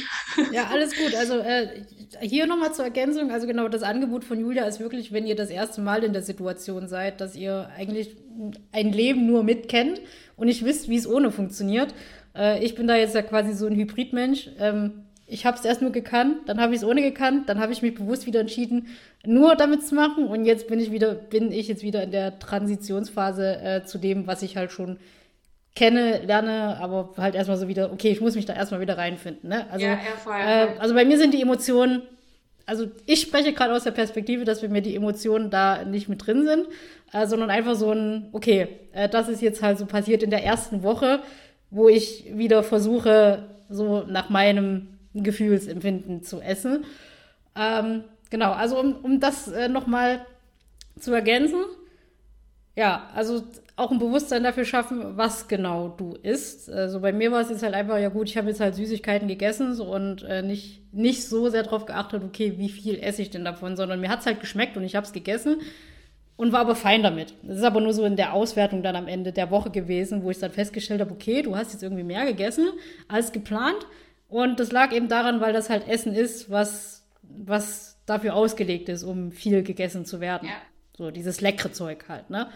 Ja, 0.52 0.66
alles 0.70 0.94
gut. 0.96 1.12
Also 1.16 1.38
äh, 1.38 1.82
hier 2.20 2.46
nochmal 2.46 2.72
zur 2.72 2.84
Ergänzung. 2.84 3.32
Also 3.32 3.48
genau, 3.48 3.66
das 3.66 3.82
Angebot 3.82 4.22
von 4.22 4.38
Julia 4.38 4.64
ist 4.64 4.78
wirklich, 4.78 5.12
wenn 5.12 5.26
ihr 5.26 5.34
das 5.34 5.50
erste 5.50 5.80
Mal 5.80 6.04
in 6.04 6.12
der 6.12 6.22
Situation 6.22 6.86
seid, 6.86 7.20
dass 7.20 7.34
ihr 7.34 7.68
eigentlich 7.76 8.16
ein 8.70 8.92
Leben 8.92 9.26
nur 9.26 9.42
mitkennt 9.42 10.00
und 10.36 10.46
nicht 10.46 10.64
wisst, 10.64 10.88
wie 10.88 10.96
es 10.96 11.08
ohne 11.08 11.32
funktioniert. 11.32 11.92
Äh, 12.36 12.64
ich 12.64 12.76
bin 12.76 12.86
da 12.86 12.94
jetzt 12.94 13.16
ja 13.16 13.22
quasi 13.22 13.52
so 13.52 13.66
ein 13.66 13.74
Hybridmensch. 13.74 14.50
Ähm, 14.60 15.02
ich 15.32 15.46
habe 15.46 15.56
es 15.56 15.64
erst 15.64 15.81
nur 15.81 15.93
gekannt, 15.93 16.40
dann 16.46 16.61
habe 16.61 16.75
ich 16.75 16.82
es 16.82 16.87
ohne 16.87 17.00
gekannt, 17.00 17.49
dann 17.49 17.58
habe 17.58 17.73
ich 17.73 17.81
mich 17.81 17.94
bewusst 17.94 18.26
wieder 18.26 18.40
entschieden, 18.40 18.88
nur 19.25 19.56
damit 19.56 19.87
zu 19.87 19.94
machen 19.94 20.26
und 20.26 20.44
jetzt 20.44 20.69
bin 20.69 20.79
ich 20.79 20.93
wieder, 20.93 21.14
bin 21.14 21.50
ich 21.52 21.69
jetzt 21.69 21.82
wieder 21.82 22.02
in 22.02 22.11
der 22.11 22.38
Transitionsphase 22.38 23.61
äh, 23.62 23.84
zu 23.84 23.99
dem, 23.99 24.26
was 24.26 24.43
ich 24.43 24.56
halt 24.56 24.73
schon 24.73 24.99
kenne, 25.75 26.20
lerne, 26.26 26.76
aber 26.81 27.14
halt 27.17 27.34
erstmal 27.34 27.56
so 27.56 27.67
wieder, 27.67 27.93
okay, 27.93 28.11
ich 28.11 28.20
muss 28.20 28.34
mich 28.34 28.44
da 28.44 28.52
erstmal 28.52 28.81
wieder 28.81 28.99
reinfinden. 28.99 29.49
Ne? 29.49 29.67
Also, 29.70 29.87
ja, 29.87 29.99
äh, 30.26 30.69
also 30.79 30.94
bei 30.94 31.06
mir 31.06 31.17
sind 31.17 31.32
die 31.32 31.40
Emotionen, 31.40 32.02
also 32.67 32.87
ich 33.06 33.23
spreche 33.23 33.55
gerade 33.55 33.75
aus 33.75 33.85
der 33.85 33.90
Perspektive, 33.93 34.44
dass 34.44 34.61
bei 34.61 34.69
mir 34.69 34.82
die 34.82 34.94
Emotionen 34.94 35.49
da 35.49 35.85
nicht 35.85 36.11
mit 36.11 36.26
drin 36.26 36.46
sind, 36.46 36.67
äh, 37.14 37.26
sondern 37.26 37.49
einfach 37.49 37.75
so 37.75 37.90
ein, 37.90 38.28
okay, 38.32 38.69
äh, 38.93 39.08
das 39.08 39.28
ist 39.28 39.40
jetzt 39.40 39.62
halt 39.62 39.78
so 39.78 39.87
passiert 39.87 40.23
in 40.23 40.31
der 40.31 40.44
ersten 40.44 40.82
Woche, 40.82 41.20
wo 41.70 41.88
ich 41.88 42.26
wieder 42.37 42.62
versuche, 42.62 43.44
so 43.70 44.05
nach 44.06 44.28
meinem 44.28 44.91
Gefühlsempfinden 45.14 46.23
zu 46.23 46.41
essen. 46.41 46.85
Ähm, 47.57 48.04
genau, 48.31 48.52
also 48.52 48.78
um, 48.78 48.97
um 49.02 49.21
das 49.21 49.49
äh, 49.49 49.69
nochmal 49.69 50.26
zu 50.99 51.12
ergänzen, 51.12 51.64
ja, 52.75 53.11
also 53.14 53.42
auch 53.76 53.90
ein 53.90 53.99
Bewusstsein 53.99 54.45
dafür 54.45 54.64
schaffen, 54.64 55.16
was 55.16 55.49
genau 55.49 55.88
du 55.88 56.14
isst. 56.23 56.71
Also 56.71 57.00
bei 57.00 57.12
mir 57.12 57.33
war 57.33 57.40
es 57.40 57.50
jetzt 57.50 57.62
halt 57.62 57.75
einfach, 57.75 57.99
ja 57.99 58.09
gut, 58.09 58.28
ich 58.28 58.37
habe 58.37 58.49
jetzt 58.49 58.61
halt 58.61 58.75
Süßigkeiten 58.75 59.28
gegessen 59.28 59.75
so, 59.75 59.85
und 59.85 60.23
äh, 60.23 60.42
nicht, 60.42 60.81
nicht 60.92 61.26
so 61.26 61.49
sehr 61.49 61.62
darauf 61.62 61.87
geachtet, 61.87 62.23
okay, 62.25 62.54
wie 62.57 62.69
viel 62.69 62.99
esse 62.99 63.23
ich 63.23 63.31
denn 63.31 63.45
davon, 63.45 63.76
sondern 63.76 64.00
mir 64.00 64.09
hat 64.09 64.21
es 64.21 64.26
halt 64.26 64.40
geschmeckt 64.40 64.76
und 64.76 64.85
ich 64.85 64.95
habe 64.95 65.07
es 65.07 65.12
gegessen 65.12 65.61
und 66.37 66.52
war 66.52 66.61
aber 66.61 66.75
fein 66.75 67.02
damit. 67.02 67.35
Das 67.42 67.59
ist 67.59 67.64
aber 67.64 67.81
nur 67.81 67.92
so 67.92 68.04
in 68.04 68.16
der 68.16 68.33
Auswertung 68.35 68.83
dann 68.83 68.97
am 68.97 69.09
Ende 69.09 69.33
der 69.33 69.50
Woche 69.50 69.71
gewesen, 69.71 70.23
wo 70.23 70.31
ich 70.31 70.38
dann 70.38 70.50
festgestellt 70.50 71.00
habe, 71.00 71.12
okay, 71.12 71.42
du 71.42 71.57
hast 71.57 71.73
jetzt 71.73 71.83
irgendwie 71.83 72.04
mehr 72.04 72.25
gegessen 72.26 72.69
als 73.09 73.33
geplant 73.33 73.87
und 74.32 74.58
das 74.58 74.72
lag 74.72 74.92
eben 74.92 75.08
daran, 75.08 75.42
weil 75.42 75.52
das 75.52 75.68
halt 75.68 75.86
Essen 75.86 76.14
ist, 76.14 76.50
was, 76.50 77.06
was 77.22 77.98
dafür 78.06 78.34
ausgelegt 78.34 78.88
ist, 78.88 79.04
um 79.04 79.30
viel 79.30 79.62
gegessen 79.62 80.06
zu 80.06 80.20
werden. 80.20 80.48
Ja. 80.48 80.54
So 80.96 81.10
dieses 81.10 81.42
leckere 81.42 81.72
Zeug 81.72 82.06
halt, 82.08 82.30
ne? 82.30 82.48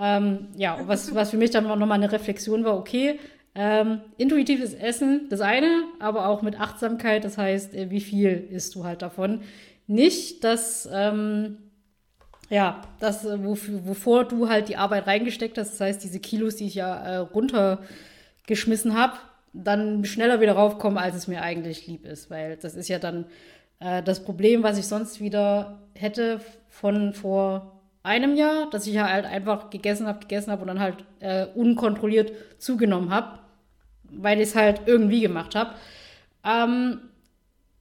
Ähm, 0.00 0.48
ja, 0.56 0.78
was, 0.86 1.12
was 1.16 1.30
für 1.30 1.36
mich 1.36 1.50
dann 1.50 1.64
nochmal 1.64 1.92
eine 1.92 2.12
Reflexion 2.12 2.64
war, 2.64 2.78
okay, 2.78 3.18
ähm, 3.56 4.00
intuitives 4.16 4.74
Essen, 4.74 5.26
das 5.28 5.40
eine, 5.40 5.82
aber 5.98 6.28
auch 6.28 6.42
mit 6.42 6.60
Achtsamkeit, 6.60 7.24
das 7.24 7.36
heißt, 7.36 7.74
äh, 7.74 7.90
wie 7.90 8.00
viel 8.00 8.46
isst 8.50 8.76
du 8.76 8.84
halt 8.84 9.02
davon? 9.02 9.40
Nicht, 9.88 10.44
dass, 10.44 10.88
ähm, 10.92 11.58
ja, 12.48 12.82
das, 13.00 13.24
äh, 13.24 13.44
wofür, 13.44 13.84
wovor 13.88 14.24
du 14.24 14.48
halt 14.48 14.68
die 14.68 14.76
Arbeit 14.76 15.08
reingesteckt 15.08 15.58
hast, 15.58 15.72
das 15.72 15.80
heißt, 15.80 16.04
diese 16.04 16.20
Kilos, 16.20 16.54
die 16.54 16.66
ich 16.66 16.76
ja 16.76 16.94
äh, 16.94 17.16
runtergeschmissen 17.16 18.96
habe, 18.96 19.14
dann 19.52 20.04
schneller 20.04 20.40
wieder 20.40 20.52
raufkommen, 20.52 20.98
als 20.98 21.16
es 21.16 21.28
mir 21.28 21.42
eigentlich 21.42 21.86
lieb 21.86 22.04
ist. 22.04 22.30
Weil 22.30 22.56
das 22.56 22.74
ist 22.74 22.88
ja 22.88 22.98
dann 22.98 23.26
äh, 23.80 24.02
das 24.02 24.24
Problem, 24.24 24.62
was 24.62 24.78
ich 24.78 24.86
sonst 24.86 25.20
wieder 25.20 25.82
hätte 25.94 26.40
von 26.68 27.12
vor 27.12 27.80
einem 28.02 28.36
Jahr, 28.36 28.70
dass 28.70 28.86
ich 28.86 28.94
ja 28.94 29.10
halt 29.10 29.26
einfach 29.26 29.70
gegessen 29.70 30.06
habe, 30.06 30.20
gegessen 30.20 30.50
habe 30.50 30.62
und 30.62 30.68
dann 30.68 30.80
halt 30.80 31.04
äh, 31.20 31.46
unkontrolliert 31.54 32.32
zugenommen 32.58 33.10
habe, 33.10 33.38
weil 34.04 34.38
ich 34.40 34.48
es 34.48 34.54
halt 34.54 34.82
irgendwie 34.86 35.20
gemacht 35.20 35.54
habe. 35.54 35.74
Ähm, 36.44 37.00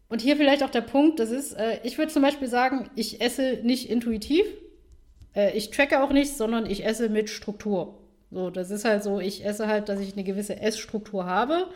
und 0.10 0.22
hier 0.22 0.38
vielleicht 0.38 0.64
auch 0.64 0.70
der 0.70 0.82
Punkt, 0.82 1.20
das 1.20 1.32
ist, 1.32 1.54
äh, 1.54 1.80
ich 1.84 1.98
würde 1.98 2.12
zum 2.12 2.22
Beispiel 2.22 2.48
sagen, 2.48 2.90
ich 2.96 3.22
esse 3.22 3.60
nicht 3.64 3.90
intuitiv, 3.90 4.46
äh, 5.36 5.56
ich 5.56 5.70
tracke 5.70 6.02
auch 6.02 6.12
nicht, 6.12 6.36
sondern 6.36 6.66
ich 6.66 6.86
esse 6.86 7.10
mit 7.10 7.30
Struktur. 7.30 7.98
So, 8.32 8.50
das 8.50 8.72
ist 8.72 8.86
halt 8.86 9.04
so, 9.04 9.20
ich 9.20 9.46
esse 9.46 9.68
halt, 9.68 9.90
dass 9.90 10.00
ich 10.00 10.14
eine 10.14 10.24
gewisse 10.24 10.60
Essstruktur 10.60 11.26
habe. 11.26 11.68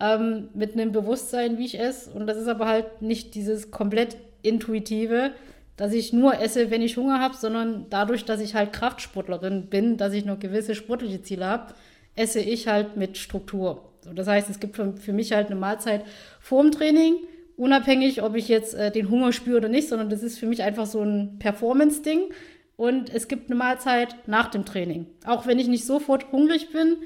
ähm, 0.00 0.50
mit 0.54 0.74
einem 0.74 0.92
Bewusstsein, 0.92 1.58
wie 1.58 1.66
ich 1.66 1.78
esse. 1.80 2.10
Und 2.12 2.26
das 2.26 2.36
ist 2.38 2.48
aber 2.48 2.66
halt 2.68 3.02
nicht 3.02 3.34
dieses 3.34 3.70
komplett 3.70 4.16
intuitive, 4.42 5.32
dass 5.76 5.92
ich 5.92 6.12
nur 6.12 6.40
esse, 6.40 6.70
wenn 6.70 6.82
ich 6.82 6.96
Hunger 6.96 7.20
habe, 7.20 7.34
sondern 7.36 7.86
dadurch, 7.90 8.24
dass 8.24 8.40
ich 8.40 8.54
halt 8.54 8.72
Kraftsportlerin 8.72 9.66
bin, 9.68 9.96
dass 9.96 10.12
ich 10.12 10.24
noch 10.24 10.38
gewisse 10.38 10.74
sportliche 10.74 11.22
Ziele 11.22 11.46
habe, 11.46 11.74
esse 12.14 12.40
ich 12.40 12.68
halt 12.68 12.96
mit 12.96 13.18
Struktur. 13.18 13.92
So, 14.02 14.12
das 14.12 14.26
heißt, 14.28 14.50
es 14.50 14.60
gibt 14.60 14.76
für, 14.76 14.94
für 14.96 15.12
mich 15.12 15.32
halt 15.32 15.46
eine 15.48 15.56
Mahlzeit 15.56 16.04
vor 16.40 16.62
dem 16.62 16.72
Training, 16.72 17.16
unabhängig, 17.56 18.22
ob 18.22 18.36
ich 18.36 18.48
jetzt 18.48 18.74
äh, 18.74 18.90
den 18.90 19.10
Hunger 19.10 19.32
spüre 19.32 19.58
oder 19.58 19.68
nicht, 19.68 19.88
sondern 19.88 20.10
das 20.10 20.22
ist 20.22 20.38
für 20.38 20.46
mich 20.46 20.62
einfach 20.62 20.86
so 20.86 21.02
ein 21.02 21.38
Performance-Ding. 21.38 22.30
Und 22.76 23.12
es 23.12 23.28
gibt 23.28 23.50
eine 23.50 23.58
Mahlzeit 23.58 24.28
nach 24.28 24.50
dem 24.50 24.64
Training. 24.64 25.06
Auch 25.24 25.46
wenn 25.46 25.58
ich 25.58 25.66
nicht 25.66 25.86
sofort 25.86 26.30
hungrig 26.30 26.72
bin, 26.72 26.96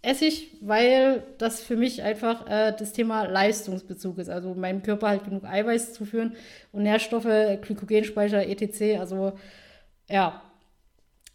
esse 0.00 0.26
ich, 0.26 0.56
weil 0.60 1.24
das 1.38 1.60
für 1.60 1.76
mich 1.76 2.02
einfach 2.02 2.46
äh, 2.48 2.72
das 2.78 2.92
Thema 2.92 3.24
Leistungsbezug 3.24 4.18
ist. 4.18 4.28
Also 4.28 4.54
meinem 4.54 4.82
Körper 4.82 5.08
halt 5.08 5.24
genug 5.24 5.44
Eiweiß 5.44 5.92
zuführen 5.92 6.36
und 6.70 6.84
Nährstoffe, 6.84 7.24
Glykogenspeicher, 7.24 8.46
etc. 8.46 9.00
Also 9.00 9.32
ja, 10.08 10.40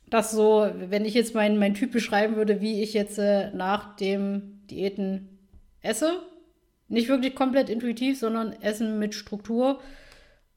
das 0.10 0.32
so, 0.32 0.70
wenn 0.76 1.06
ich 1.06 1.14
jetzt 1.14 1.36
meinen 1.36 1.60
mein 1.60 1.74
Typ 1.74 1.92
beschreiben 1.92 2.36
würde, 2.36 2.62
wie 2.62 2.82
ich 2.82 2.94
jetzt 2.94 3.18
äh, 3.20 3.52
nach 3.52 3.96
dem 3.98 4.62
Diäten 4.68 5.40
esse. 5.82 6.22
Nicht 6.88 7.10
wirklich 7.10 7.36
komplett 7.36 7.70
intuitiv, 7.70 8.20
sondern 8.20 8.54
Essen 8.62 9.00
mit 9.00 9.16
Struktur. 9.16 9.82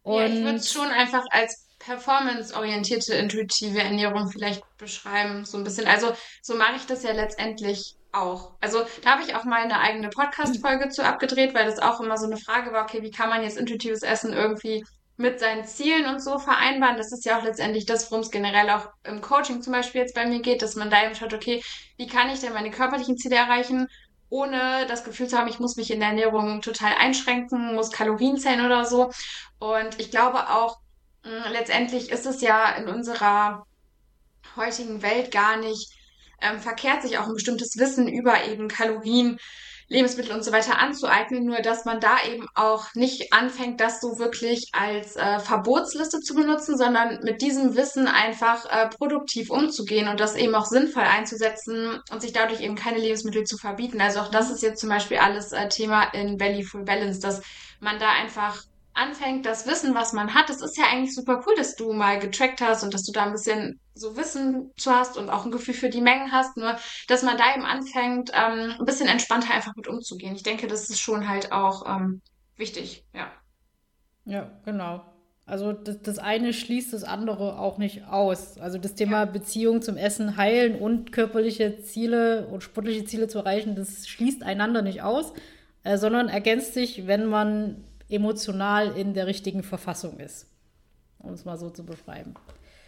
Und 0.02 0.14
ja, 0.14 0.26
ich 0.26 0.44
würde 0.44 0.56
es 0.56 0.72
schon 0.72 0.88
einfach 0.88 1.24
als 1.30 1.65
performanceorientierte, 1.78 3.14
intuitive 3.14 3.80
Ernährung 3.80 4.28
vielleicht 4.28 4.62
beschreiben, 4.78 5.44
so 5.44 5.58
ein 5.58 5.64
bisschen. 5.64 5.86
Also 5.86 6.12
so 6.42 6.56
mache 6.56 6.76
ich 6.76 6.86
das 6.86 7.02
ja 7.02 7.12
letztendlich 7.12 7.96
auch. 8.12 8.52
Also 8.60 8.84
da 9.02 9.12
habe 9.12 9.22
ich 9.22 9.34
auch 9.34 9.44
mal 9.44 9.62
eine 9.62 9.80
eigene 9.80 10.08
Podcast-Folge 10.08 10.88
zu 10.88 11.04
abgedreht, 11.04 11.54
weil 11.54 11.66
das 11.66 11.78
auch 11.78 12.00
immer 12.00 12.16
so 12.16 12.26
eine 12.26 12.38
Frage 12.38 12.72
war, 12.72 12.84
okay, 12.84 13.02
wie 13.02 13.10
kann 13.10 13.28
man 13.28 13.42
jetzt 13.42 13.58
intuitives 13.58 14.02
Essen 14.02 14.32
irgendwie 14.32 14.84
mit 15.18 15.40
seinen 15.40 15.64
Zielen 15.64 16.06
und 16.06 16.22
so 16.22 16.38
vereinbaren? 16.38 16.96
Das 16.96 17.12
ist 17.12 17.24
ja 17.24 17.38
auch 17.38 17.44
letztendlich 17.44 17.86
das, 17.86 18.10
worum 18.10 18.22
es 18.22 18.30
generell 18.30 18.70
auch 18.70 18.88
im 19.04 19.20
Coaching 19.20 19.62
zum 19.62 19.72
Beispiel 19.72 20.00
jetzt 20.00 20.14
bei 20.14 20.26
mir 20.26 20.40
geht, 20.40 20.62
dass 20.62 20.76
man 20.76 20.90
da 20.90 21.04
eben 21.04 21.14
schaut, 21.14 21.34
okay, 21.34 21.62
wie 21.96 22.06
kann 22.06 22.30
ich 22.30 22.40
denn 22.40 22.52
meine 22.52 22.70
körperlichen 22.70 23.16
Ziele 23.18 23.36
erreichen, 23.36 23.86
ohne 24.28 24.86
das 24.88 25.04
Gefühl 25.04 25.28
zu 25.28 25.38
haben, 25.38 25.48
ich 25.48 25.60
muss 25.60 25.76
mich 25.76 25.90
in 25.90 26.00
der 26.00 26.08
Ernährung 26.08 26.60
total 26.60 26.94
einschränken, 26.98 27.74
muss 27.74 27.92
Kalorien 27.92 28.38
zählen 28.38 28.64
oder 28.64 28.84
so. 28.84 29.10
Und 29.58 30.00
ich 30.00 30.10
glaube 30.10 30.50
auch, 30.50 30.76
letztendlich 31.50 32.10
ist 32.10 32.26
es 32.26 32.40
ja 32.40 32.70
in 32.76 32.88
unserer 32.88 33.66
heutigen 34.56 35.02
Welt 35.02 35.30
gar 35.30 35.56
nicht 35.56 35.90
ähm, 36.40 36.60
verkehrt, 36.60 37.02
sich 37.02 37.18
auch 37.18 37.26
ein 37.26 37.34
bestimmtes 37.34 37.76
Wissen 37.78 38.08
über 38.08 38.44
eben 38.44 38.68
Kalorien, 38.68 39.38
Lebensmittel 39.88 40.32
und 40.32 40.44
so 40.44 40.50
weiter 40.50 40.80
anzueignen, 40.80 41.44
nur 41.44 41.58
dass 41.58 41.84
man 41.84 42.00
da 42.00 42.16
eben 42.28 42.46
auch 42.54 42.92
nicht 42.94 43.32
anfängt, 43.32 43.80
das 43.80 44.00
so 44.00 44.18
wirklich 44.18 44.70
als 44.72 45.14
äh, 45.14 45.38
Verbotsliste 45.38 46.20
zu 46.20 46.34
benutzen, 46.34 46.76
sondern 46.76 47.20
mit 47.22 47.40
diesem 47.40 47.76
Wissen 47.76 48.08
einfach 48.08 48.66
äh, 48.66 48.88
produktiv 48.88 49.48
umzugehen 49.48 50.08
und 50.08 50.18
das 50.18 50.34
eben 50.34 50.56
auch 50.56 50.66
sinnvoll 50.66 51.04
einzusetzen 51.04 52.00
und 52.10 52.20
sich 52.20 52.32
dadurch 52.32 52.60
eben 52.62 52.74
keine 52.74 52.98
Lebensmittel 52.98 53.44
zu 53.44 53.58
verbieten. 53.58 54.00
Also 54.00 54.20
auch 54.20 54.30
das 54.30 54.50
ist 54.50 54.62
jetzt 54.62 54.80
zum 54.80 54.88
Beispiel 54.88 55.18
alles 55.18 55.52
äh, 55.52 55.68
Thema 55.68 56.02
in 56.14 56.36
Belly 56.36 56.64
Full 56.64 56.82
Balance, 56.82 57.20
dass 57.20 57.42
man 57.78 58.00
da 58.00 58.10
einfach 58.10 58.64
anfängt, 58.96 59.46
das 59.46 59.66
Wissen, 59.66 59.94
was 59.94 60.12
man 60.12 60.34
hat, 60.34 60.50
es 60.50 60.62
ist 60.62 60.76
ja 60.76 60.84
eigentlich 60.90 61.14
super 61.14 61.42
cool, 61.46 61.54
dass 61.56 61.76
du 61.76 61.92
mal 61.92 62.18
getrackt 62.18 62.60
hast 62.60 62.82
und 62.82 62.94
dass 62.94 63.04
du 63.04 63.12
da 63.12 63.24
ein 63.24 63.32
bisschen 63.32 63.80
so 63.94 64.16
Wissen 64.16 64.72
zu 64.76 64.90
hast 64.90 65.16
und 65.16 65.30
auch 65.30 65.44
ein 65.44 65.50
Gefühl 65.50 65.74
für 65.74 65.90
die 65.90 66.00
Mengen 66.00 66.32
hast, 66.32 66.56
nur 66.56 66.76
dass 67.08 67.22
man 67.22 67.36
da 67.36 67.54
eben 67.54 67.64
anfängt, 67.64 68.30
ähm, 68.34 68.74
ein 68.78 68.84
bisschen 68.84 69.08
entspannter 69.08 69.54
einfach 69.54 69.74
mit 69.76 69.88
umzugehen. 69.88 70.34
Ich 70.34 70.42
denke, 70.42 70.66
das 70.66 70.90
ist 70.90 71.00
schon 71.00 71.28
halt 71.28 71.52
auch 71.52 71.86
ähm, 71.86 72.22
wichtig, 72.56 73.04
ja. 73.14 73.30
Ja, 74.24 74.50
genau. 74.64 75.02
Also 75.46 75.72
das, 75.72 76.02
das 76.02 76.18
eine 76.18 76.52
schließt 76.52 76.92
das 76.92 77.04
andere 77.04 77.58
auch 77.58 77.78
nicht 77.78 78.04
aus. 78.08 78.58
Also 78.58 78.78
das 78.78 78.94
Thema 78.94 79.20
ja. 79.20 79.24
Beziehung 79.26 79.80
zum 79.80 79.96
Essen 79.96 80.36
heilen 80.36 80.76
und 80.76 81.12
körperliche 81.12 81.80
Ziele 81.82 82.48
und 82.48 82.64
sportliche 82.64 83.04
Ziele 83.04 83.28
zu 83.28 83.38
erreichen, 83.38 83.76
das 83.76 84.08
schließt 84.08 84.42
einander 84.42 84.82
nicht 84.82 85.02
aus, 85.02 85.32
äh, 85.84 85.98
sondern 85.98 86.28
ergänzt 86.28 86.74
sich, 86.74 87.06
wenn 87.06 87.26
man 87.26 87.84
emotional 88.08 88.96
in 88.96 89.14
der 89.14 89.26
richtigen 89.26 89.62
Verfassung 89.62 90.18
ist. 90.18 90.46
Um 91.18 91.32
es 91.32 91.44
mal 91.44 91.58
so 91.58 91.70
zu 91.70 91.84
beschreiben. 91.84 92.34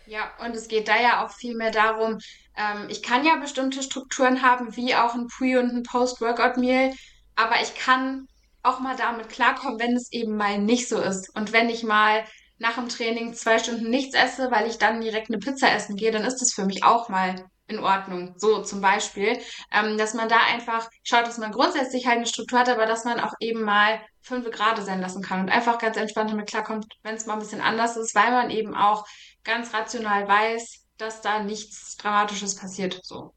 Ja, 0.06 0.30
und 0.44 0.56
es 0.56 0.68
geht 0.68 0.88
da 0.88 1.00
ja 1.00 1.24
auch 1.24 1.30
viel 1.30 1.54
mehr 1.54 1.70
darum, 1.70 2.18
ähm, 2.56 2.88
ich 2.88 3.02
kann 3.02 3.26
ja 3.26 3.36
bestimmte 3.36 3.82
Strukturen 3.82 4.42
haben, 4.42 4.74
wie 4.74 4.94
auch 4.94 5.14
ein 5.14 5.26
Pre- 5.26 5.60
und 5.60 5.70
ein 5.70 5.82
Post-Workout-Meal, 5.82 6.94
aber 7.36 7.60
ich 7.62 7.74
kann 7.74 8.26
auch 8.62 8.80
mal 8.80 8.96
damit 8.96 9.28
klarkommen, 9.28 9.78
wenn 9.78 9.94
es 9.94 10.10
eben 10.10 10.36
mal 10.36 10.58
nicht 10.58 10.88
so 10.88 11.00
ist. 11.00 11.34
Und 11.36 11.52
wenn 11.52 11.68
ich 11.68 11.84
mal 11.84 12.24
nach 12.58 12.74
dem 12.74 12.88
Training 12.88 13.34
zwei 13.34 13.58
Stunden 13.58 13.90
nichts 13.90 14.16
esse, 14.16 14.50
weil 14.50 14.66
ich 14.66 14.78
dann 14.78 15.00
direkt 15.00 15.30
eine 15.30 15.38
Pizza 15.38 15.72
essen 15.72 15.96
gehe, 15.96 16.10
dann 16.10 16.24
ist 16.24 16.38
das 16.38 16.52
für 16.52 16.64
mich 16.64 16.82
auch 16.84 17.08
mal 17.08 17.46
in 17.68 17.78
Ordnung. 17.78 18.34
So 18.36 18.62
zum 18.62 18.80
Beispiel, 18.80 19.38
ähm, 19.72 19.98
dass 19.98 20.14
man 20.14 20.28
da 20.28 20.38
einfach 20.52 20.90
schaut, 21.02 21.26
dass 21.26 21.38
man 21.38 21.52
grundsätzlich 21.52 22.06
halt 22.06 22.16
eine 22.16 22.26
Struktur 22.26 22.58
hat, 22.58 22.68
aber 22.68 22.86
dass 22.86 23.04
man 23.04 23.20
auch 23.20 23.34
eben 23.40 23.62
mal 23.62 24.00
fünf 24.22 24.50
Grade 24.50 24.82
sein 24.82 25.00
lassen 25.00 25.22
kann 25.22 25.40
und 25.40 25.50
einfach 25.50 25.78
ganz 25.78 25.96
entspannt 25.96 26.30
damit 26.30 26.48
klarkommt, 26.48 26.86
wenn 27.02 27.14
es 27.14 27.26
mal 27.26 27.34
ein 27.34 27.40
bisschen 27.40 27.60
anders 27.60 27.96
ist, 27.96 28.14
weil 28.14 28.30
man 28.30 28.50
eben 28.50 28.74
auch 28.74 29.06
ganz 29.44 29.72
rational 29.72 30.26
weiß, 30.26 30.84
dass 30.96 31.20
da 31.20 31.42
nichts 31.42 31.96
Dramatisches 31.96 32.56
passiert. 32.56 33.00
So. 33.02 33.32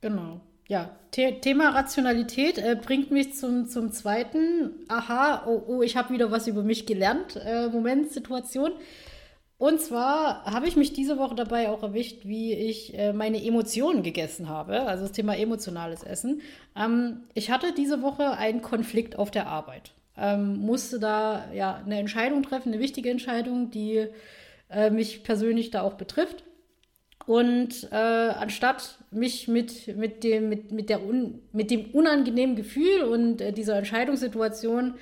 Genau. 0.00 0.40
Ja, 0.68 0.96
The 1.14 1.40
Thema 1.40 1.70
Rationalität 1.70 2.56
äh, 2.56 2.76
bringt 2.80 3.10
mich 3.10 3.34
zum, 3.34 3.68
zum 3.68 3.92
zweiten. 3.92 4.86
Aha, 4.88 5.44
oh, 5.46 5.62
oh 5.66 5.82
ich 5.82 5.96
habe 5.96 6.14
wieder 6.14 6.30
was 6.30 6.46
über 6.46 6.62
mich 6.62 6.86
gelernt. 6.86 7.36
Äh, 7.36 7.68
Moment, 7.68 8.10
Situation. 8.10 8.72
Und 9.62 9.80
zwar 9.80 10.44
habe 10.44 10.66
ich 10.66 10.74
mich 10.74 10.92
diese 10.92 11.18
Woche 11.18 11.36
dabei 11.36 11.68
auch 11.68 11.84
erwischt, 11.84 12.24
wie 12.24 12.52
ich 12.52 12.98
äh, 12.98 13.12
meine 13.12 13.40
Emotionen 13.40 14.02
gegessen 14.02 14.48
habe, 14.48 14.88
also 14.88 15.04
das 15.04 15.12
Thema 15.12 15.36
emotionales 15.36 16.02
Essen. 16.02 16.40
Ähm, 16.76 17.20
ich 17.32 17.52
hatte 17.52 17.72
diese 17.72 18.02
Woche 18.02 18.32
einen 18.32 18.60
Konflikt 18.60 19.16
auf 19.16 19.30
der 19.30 19.46
Arbeit. 19.46 19.92
Ähm, 20.16 20.56
musste 20.56 20.98
da 20.98 21.44
ja 21.54 21.76
eine 21.76 22.00
Entscheidung 22.00 22.42
treffen, 22.42 22.72
eine 22.72 22.82
wichtige 22.82 23.08
Entscheidung, 23.08 23.70
die 23.70 24.08
äh, 24.68 24.90
mich 24.90 25.22
persönlich 25.22 25.70
da 25.70 25.82
auch 25.82 25.94
betrifft. 25.94 26.42
Und 27.26 27.86
äh, 27.92 27.94
anstatt 27.94 28.98
mich 29.12 29.46
mit, 29.46 29.96
mit, 29.96 30.24
dem, 30.24 30.48
mit, 30.48 30.72
mit, 30.72 30.90
der 30.90 31.06
un, 31.06 31.40
mit 31.52 31.70
dem 31.70 31.84
unangenehmen 31.92 32.56
Gefühl 32.56 33.04
und 33.04 33.40
äh, 33.40 33.52
dieser 33.52 33.76
Entscheidungssituation 33.76 34.94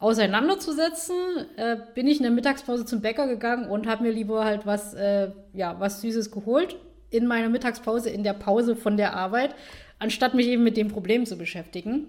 auseinanderzusetzen, 0.00 1.14
äh, 1.56 1.76
bin 1.94 2.08
ich 2.08 2.16
in 2.16 2.22
der 2.22 2.32
Mittagspause 2.32 2.86
zum 2.86 3.02
Bäcker 3.02 3.28
gegangen 3.28 3.68
und 3.68 3.86
habe 3.86 4.02
mir 4.02 4.10
lieber 4.10 4.44
halt 4.44 4.66
was, 4.66 4.94
äh, 4.94 5.30
ja, 5.52 5.78
was 5.78 6.00
Süßes 6.00 6.30
geholt 6.30 6.76
in 7.10 7.26
meiner 7.26 7.50
Mittagspause, 7.50 8.08
in 8.08 8.24
der 8.24 8.32
Pause 8.32 8.76
von 8.76 8.96
der 8.96 9.14
Arbeit, 9.14 9.54
anstatt 9.98 10.34
mich 10.34 10.46
eben 10.46 10.64
mit 10.64 10.78
dem 10.78 10.88
Problem 10.88 11.26
zu 11.26 11.36
beschäftigen. 11.36 12.08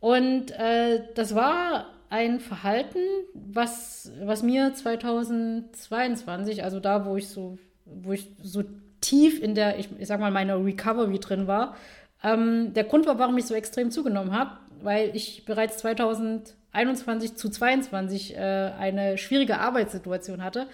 Und 0.00 0.52
äh, 0.52 1.02
das 1.14 1.34
war 1.34 1.86
ein 2.08 2.40
Verhalten, 2.40 3.00
was, 3.34 4.10
was 4.22 4.42
mir 4.42 4.72
2022, 4.72 6.64
also 6.64 6.80
da, 6.80 7.04
wo 7.04 7.16
ich 7.16 7.28
so, 7.28 7.58
wo 7.84 8.12
ich 8.12 8.26
so 8.42 8.64
tief 9.02 9.42
in 9.42 9.54
der, 9.54 9.78
ich, 9.78 9.90
ich 9.98 10.08
sag 10.08 10.18
mal, 10.18 10.30
meiner 10.30 10.64
Recovery 10.64 11.18
drin 11.18 11.46
war, 11.46 11.76
ähm, 12.24 12.72
der 12.72 12.84
Grund 12.84 13.06
war, 13.06 13.18
warum 13.18 13.36
ich 13.36 13.44
so 13.44 13.54
extrem 13.54 13.90
zugenommen 13.90 14.32
habe, 14.32 14.52
weil 14.80 15.14
ich 15.14 15.44
bereits 15.44 15.76
2000 15.78 16.54
21 16.72 17.36
zu 17.36 17.48
22 17.48 18.36
äh, 18.36 18.38
eine 18.38 19.18
schwierige 19.18 19.58
Arbeitssituation 19.58 20.42
hatte. 20.42 20.66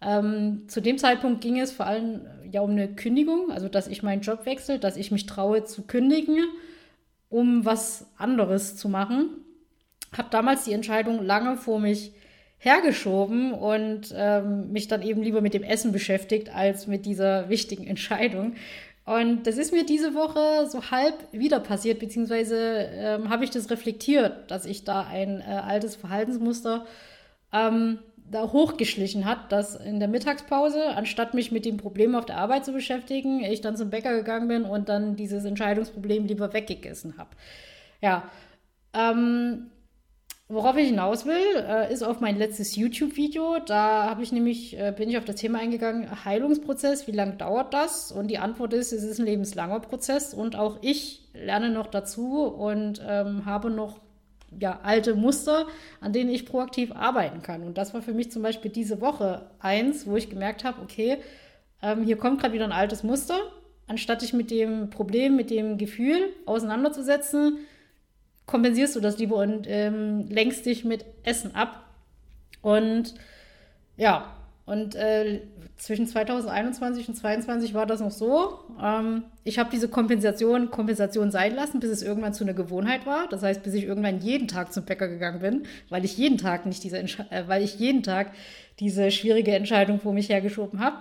Ähm, 0.00 0.64
zu 0.68 0.80
dem 0.80 0.98
Zeitpunkt 0.98 1.40
ging 1.40 1.58
es 1.58 1.72
vor 1.72 1.86
allem 1.86 2.22
ja 2.50 2.60
um 2.60 2.70
eine 2.70 2.94
Kündigung, 2.94 3.50
also 3.50 3.68
dass 3.68 3.86
ich 3.86 4.02
meinen 4.02 4.22
Job 4.22 4.46
wechsle, 4.46 4.78
dass 4.78 4.96
ich 4.96 5.10
mich 5.10 5.26
traue 5.26 5.64
zu 5.64 5.82
kündigen, 5.82 6.38
um 7.30 7.64
was 7.64 8.06
anderes 8.16 8.76
zu 8.76 8.88
machen. 8.88 9.30
Habe 10.16 10.28
damals 10.30 10.64
die 10.64 10.72
Entscheidung 10.72 11.24
lange 11.24 11.56
vor 11.56 11.80
mich 11.80 12.12
hergeschoben 12.58 13.52
und 13.52 14.14
ähm, 14.16 14.72
mich 14.72 14.88
dann 14.88 15.02
eben 15.02 15.22
lieber 15.22 15.40
mit 15.40 15.54
dem 15.54 15.62
Essen 15.62 15.92
beschäftigt 15.92 16.54
als 16.54 16.86
mit 16.86 17.04
dieser 17.04 17.48
wichtigen 17.48 17.86
Entscheidung. 17.86 18.54
Und 19.04 19.46
das 19.46 19.58
ist 19.58 19.72
mir 19.72 19.84
diese 19.84 20.14
Woche 20.14 20.66
so 20.66 20.90
halb 20.90 21.14
wieder 21.30 21.60
passiert, 21.60 21.98
beziehungsweise 21.98 22.56
ähm, 22.58 23.28
habe 23.28 23.44
ich 23.44 23.50
das 23.50 23.70
reflektiert, 23.70 24.50
dass 24.50 24.64
ich 24.64 24.84
da 24.84 25.02
ein 25.02 25.40
äh, 25.40 25.44
altes 25.44 25.94
Verhaltensmuster 25.94 26.86
ähm, 27.52 27.98
da 28.30 28.50
hochgeschlichen 28.50 29.26
hat, 29.26 29.52
dass 29.52 29.76
in 29.76 29.98
der 29.98 30.08
Mittagspause, 30.08 30.96
anstatt 30.96 31.34
mich 31.34 31.52
mit 31.52 31.66
dem 31.66 31.76
Problem 31.76 32.14
auf 32.14 32.24
der 32.24 32.38
Arbeit 32.38 32.64
zu 32.64 32.72
beschäftigen, 32.72 33.44
ich 33.44 33.60
dann 33.60 33.76
zum 33.76 33.90
Bäcker 33.90 34.14
gegangen 34.16 34.48
bin 34.48 34.64
und 34.64 34.88
dann 34.88 35.16
dieses 35.16 35.44
Entscheidungsproblem 35.44 36.24
lieber 36.24 36.54
weggegessen 36.54 37.18
habe. 37.18 37.30
Ja, 38.00 38.24
ähm, 38.94 39.70
worauf 40.48 40.76
ich 40.76 40.88
hinaus 40.88 41.24
will, 41.24 41.56
äh, 41.56 41.92
ist 41.92 42.02
auf 42.02 42.20
mein 42.20 42.36
letztes 42.36 42.76
YouTube-Video. 42.76 43.58
Da 43.66 44.10
habe 44.10 44.22
ich 44.22 44.32
nämlich, 44.32 44.78
äh, 44.78 44.92
bin 44.96 45.08
ich 45.08 45.16
auf 45.16 45.24
das 45.24 45.36
Thema 45.36 45.58
eingegangen, 45.58 46.24
Heilungsprozess, 46.24 47.06
wie 47.06 47.12
lange 47.12 47.34
dauert 47.36 47.72
das? 47.72 48.12
Und 48.12 48.28
die 48.28 48.38
Antwort 48.38 48.72
ist, 48.74 48.92
es 48.92 49.02
ist 49.02 49.18
ein 49.18 49.26
lebenslanger 49.26 49.80
Prozess 49.80 50.34
und 50.34 50.56
auch 50.56 50.78
ich 50.82 51.28
lerne 51.32 51.70
noch 51.70 51.86
dazu 51.86 52.42
und 52.42 53.02
ähm, 53.06 53.46
habe 53.46 53.70
noch 53.70 54.00
ja, 54.60 54.80
alte 54.82 55.14
Muster, 55.14 55.66
an 56.00 56.12
denen 56.12 56.30
ich 56.30 56.46
proaktiv 56.46 56.92
arbeiten 56.92 57.42
kann. 57.42 57.62
Und 57.62 57.78
das 57.78 57.94
war 57.94 58.02
für 58.02 58.12
mich 58.12 58.30
zum 58.30 58.42
Beispiel 58.42 58.70
diese 58.70 59.00
Woche 59.00 59.50
eins, 59.58 60.06
wo 60.06 60.16
ich 60.16 60.30
gemerkt 60.30 60.64
habe, 60.64 60.82
okay, 60.82 61.18
ähm, 61.82 62.04
hier 62.04 62.16
kommt 62.16 62.40
gerade 62.40 62.54
wieder 62.54 62.64
ein 62.64 62.72
altes 62.72 63.02
Muster. 63.02 63.38
Anstatt 63.86 64.22
dich 64.22 64.32
mit 64.32 64.50
dem 64.50 64.90
Problem, 64.90 65.36
mit 65.36 65.50
dem 65.50 65.76
Gefühl 65.76 66.32
auseinanderzusetzen, 66.46 67.58
kompensierst 68.46 68.96
du 68.96 69.00
das 69.00 69.18
lieber 69.18 69.36
und 69.36 69.66
ähm, 69.68 70.26
lenkst 70.28 70.66
dich 70.66 70.84
mit 70.84 71.04
Essen 71.24 71.54
ab. 71.54 71.84
Und 72.62 73.14
ja, 73.96 74.34
und 74.66 74.94
äh, 74.94 75.42
zwischen 75.76 76.06
2021 76.06 77.08
und 77.08 77.14
2022 77.14 77.74
war 77.74 77.84
das 77.84 78.00
noch 78.00 78.10
so. 78.10 78.60
Ähm, 78.82 79.24
ich 79.44 79.58
habe 79.58 79.68
diese 79.70 79.88
Kompensation 79.88 80.70
Kompensation 80.70 81.30
sein 81.30 81.54
lassen, 81.54 81.80
bis 81.80 81.90
es 81.90 82.02
irgendwann 82.02 82.32
zu 82.32 82.44
einer 82.44 82.54
Gewohnheit 82.54 83.04
war. 83.04 83.28
Das 83.28 83.42
heißt, 83.42 83.62
bis 83.62 83.74
ich 83.74 83.84
irgendwann 83.84 84.20
jeden 84.20 84.48
Tag 84.48 84.72
zum 84.72 84.84
Bäcker 84.84 85.08
gegangen 85.08 85.40
bin, 85.40 85.62
weil 85.90 86.04
ich 86.04 86.16
jeden 86.16 86.38
Tag 86.38 86.64
nicht 86.64 86.82
diese, 86.82 86.96
Entsche 86.96 87.26
äh, 87.30 87.44
weil 87.46 87.62
ich 87.62 87.78
jeden 87.78 88.02
Tag 88.02 88.32
diese 88.80 89.10
schwierige 89.10 89.54
Entscheidung 89.54 90.00
vor 90.00 90.14
mich 90.14 90.30
hergeschoben 90.30 90.80
habe. 90.80 90.96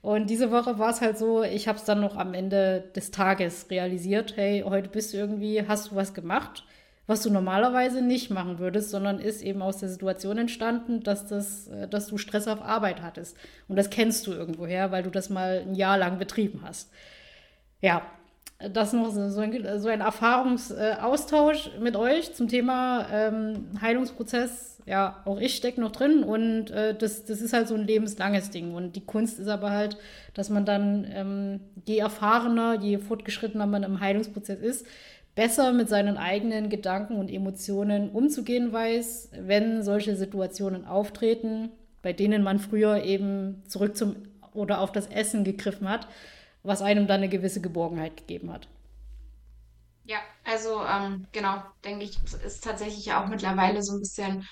Und 0.00 0.30
diese 0.30 0.50
Woche 0.50 0.78
war 0.78 0.90
es 0.90 1.00
halt 1.00 1.18
so, 1.18 1.42
ich 1.42 1.68
habe 1.68 1.78
es 1.78 1.84
dann 1.84 2.00
noch 2.00 2.16
am 2.16 2.32
Ende 2.32 2.90
des 2.96 3.10
Tages 3.10 3.66
realisiert. 3.70 4.36
Hey, 4.36 4.64
heute 4.66 4.88
bist 4.88 5.12
du 5.12 5.18
irgendwie, 5.18 5.62
hast 5.68 5.90
du 5.90 5.96
was 5.96 6.14
gemacht? 6.14 6.64
Was 7.06 7.22
du 7.22 7.30
normalerweise 7.30 8.00
nicht 8.00 8.30
machen 8.30 8.58
würdest, 8.58 8.90
sondern 8.90 9.18
ist 9.18 9.42
eben 9.42 9.60
aus 9.60 9.78
der 9.78 9.88
Situation 9.88 10.38
entstanden, 10.38 11.02
dass, 11.02 11.26
das, 11.26 11.68
äh, 11.68 11.88
dass 11.88 12.06
du 12.06 12.18
Stress 12.18 12.48
auf 12.48 12.62
Arbeit 12.62 13.02
hattest. 13.02 13.36
Und 13.68 13.76
das 13.76 13.90
kennst 13.90 14.26
du 14.26 14.32
irgendwoher, 14.32 14.92
weil 14.92 15.02
du 15.02 15.10
das 15.10 15.28
mal 15.28 15.64
ein 15.66 15.74
Jahr 15.74 15.98
lang 15.98 16.18
betrieben 16.18 16.60
hast. 16.64 16.90
Ja, 17.80 18.02
das 18.70 18.92
noch 18.92 19.10
so 19.10 19.40
ein, 19.40 19.80
so 19.80 19.88
ein 19.88 20.00
Erfahrungsaustausch 20.00 21.70
mit 21.80 21.96
euch 21.96 22.32
zum 22.34 22.48
Thema 22.48 23.06
ähm, 23.12 23.66
Heilungsprozess. 23.80 24.78
Ja, 24.86 25.22
auch 25.24 25.40
ich 25.40 25.54
stecke 25.54 25.80
noch 25.80 25.92
drin 25.92 26.24
und 26.24 26.70
äh, 26.70 26.94
das, 26.96 27.24
das 27.24 27.40
ist 27.40 27.52
halt 27.52 27.68
so 27.68 27.74
ein 27.74 27.86
lebenslanges 27.86 28.50
Ding. 28.50 28.74
Und 28.74 28.96
die 28.96 29.04
Kunst 29.04 29.38
ist 29.38 29.48
aber 29.48 29.70
halt, 29.70 29.96
dass 30.34 30.50
man 30.50 30.64
dann, 30.64 31.06
ähm, 31.12 31.60
je 31.84 31.98
erfahrener, 31.98 32.80
je 32.80 32.98
fortgeschrittener 32.98 33.66
man 33.66 33.82
im 33.84 34.00
Heilungsprozess 34.00 34.60
ist, 34.60 34.86
besser 35.34 35.72
mit 35.72 35.88
seinen 35.88 36.16
eigenen 36.16 36.68
Gedanken 36.68 37.16
und 37.16 37.30
Emotionen 37.30 38.10
umzugehen 38.10 38.72
weiß, 38.72 39.30
wenn 39.32 39.82
solche 39.82 40.16
Situationen 40.16 40.84
auftreten, 40.84 41.70
bei 42.02 42.12
denen 42.12 42.42
man 42.42 42.58
früher 42.58 43.02
eben 43.04 43.62
zurück 43.66 43.96
zum 43.96 44.16
oder 44.54 44.80
auf 44.80 44.92
das 44.92 45.06
Essen 45.06 45.44
gegriffen 45.44 45.88
hat, 45.88 46.06
was 46.62 46.82
einem 46.82 47.06
dann 47.06 47.20
eine 47.20 47.28
gewisse 47.30 47.60
Geborgenheit 47.62 48.16
gegeben 48.18 48.52
hat. 48.52 48.68
Ja, 50.04 50.18
also 50.44 50.82
ähm, 50.84 51.26
genau, 51.32 51.62
denke 51.84 52.04
ich, 52.04 52.18
ist 52.44 52.64
tatsächlich 52.64 53.12
auch 53.14 53.28
mittlerweile 53.28 53.82
so 53.82 53.94
ein 53.94 54.00
bisschen 54.00 54.46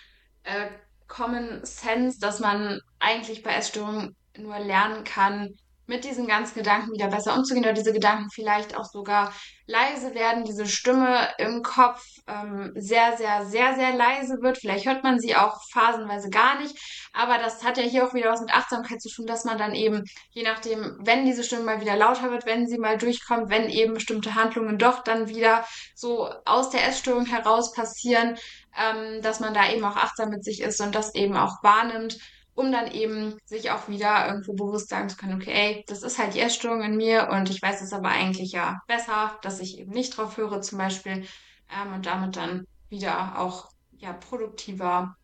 äh, 0.45 0.69
Common 1.09 1.61
Sense, 1.65 2.21
dass 2.21 2.41
man 2.41 2.81
eigentlich 2.99 3.43
bei 3.43 3.51
Essstörungen 3.51 4.17
nur 4.39 4.59
lernen 4.59 5.05
kann, 5.05 5.55
mit 5.91 6.05
diesen 6.05 6.29
ganzen 6.29 6.55
Gedanken 6.55 6.93
wieder 6.93 7.09
besser 7.09 7.35
umzugehen 7.37 7.65
oder 7.65 7.73
diese 7.73 7.93
Gedanken 7.93 8.31
vielleicht 8.33 8.77
auch 8.77 8.85
sogar 8.85 9.35
leise 9.67 10.15
werden, 10.15 10.45
diese 10.45 10.67
Stimme 10.67 11.29
im 11.39 11.65
Kopf 11.65 12.01
ähm, 12.29 12.73
sehr, 12.77 13.17
sehr, 13.17 13.45
sehr, 13.47 13.75
sehr 13.75 13.97
leise 13.97 14.37
wird. 14.41 14.59
Vielleicht 14.59 14.87
hört 14.87 15.03
man 15.03 15.19
sie 15.19 15.35
auch 15.35 15.61
phasenweise 15.73 16.31
gar 16.31 16.61
nicht, 16.61 16.77
aber 17.13 17.39
das 17.39 17.65
hat 17.65 17.77
ja 17.77 17.83
hier 17.83 18.07
auch 18.07 18.15
wieder 18.15 18.31
was 18.31 18.41
mit 18.41 18.55
Achtsamkeit 18.55 19.03
zu 19.03 19.09
tun, 19.09 19.27
dass 19.27 19.45
man 19.45 19.59
dann 19.59 19.75
eben, 19.75 20.05
je 20.31 20.45
nachdem, 20.45 20.97
wenn 21.01 21.27
diese 21.27 21.43
Stimme 21.43 21.65
mal 21.65 21.81
wieder 21.81 21.97
lauter 21.97 22.31
wird, 22.31 22.47
wenn 22.47 22.69
sie 22.69 22.79
mal 22.79 22.97
durchkommt, 22.97 23.51
wenn 23.51 23.69
eben 23.69 23.95
bestimmte 23.95 24.37
Handlungen 24.37 24.79
doch 24.79 25.03
dann 25.03 25.29
wieder 25.29 25.65
so 25.97 26.31
aus 26.45 26.71
der 26.71 26.87
Essstörung 26.87 27.27
heraus 27.27 27.73
passieren, 27.73 28.39
ähm, 28.79 29.23
dass 29.23 29.41
man 29.41 29.55
da 29.55 29.69
eben 29.73 29.85
auch 29.85 29.97
achtsam 29.97 30.31
mit 30.31 30.45
sich 30.45 30.61
ist 30.61 30.81
und 30.81 30.95
das 30.95 31.17
eben 31.17 31.37
auch 31.37 31.65
wahrnimmt 31.65 32.17
um 32.61 32.71
dann 32.71 32.91
eben 32.93 33.39
sich 33.47 33.71
auch 33.71 33.89
wieder 33.89 34.29
irgendwo 34.29 34.53
bewusst 34.53 34.91
sagen 34.91 35.09
zu 35.09 35.17
können, 35.17 35.41
okay, 35.41 35.53
ey, 35.53 35.85
das 35.89 36.03
ist 36.03 36.19
halt 36.19 36.35
die 36.35 36.41
Essstörung 36.41 36.83
in 36.83 36.97
mir 36.97 37.31
und 37.31 37.49
ich 37.49 37.63
weiß 37.63 37.81
es 37.81 37.95
aber 37.95 38.09
eigentlich 38.09 38.53
ja 38.53 38.81
besser, 38.87 39.39
dass 39.41 39.61
ich 39.61 39.79
eben 39.79 39.93
nicht 39.93 40.17
drauf 40.17 40.37
höre 40.37 40.61
zum 40.61 40.77
Beispiel 40.77 41.27
ähm, 41.75 41.95
und 41.95 42.05
damit 42.05 42.37
dann 42.37 42.67
wieder 42.91 43.39
auch 43.39 43.71
ja 43.97 44.13
produktiver 44.13 45.17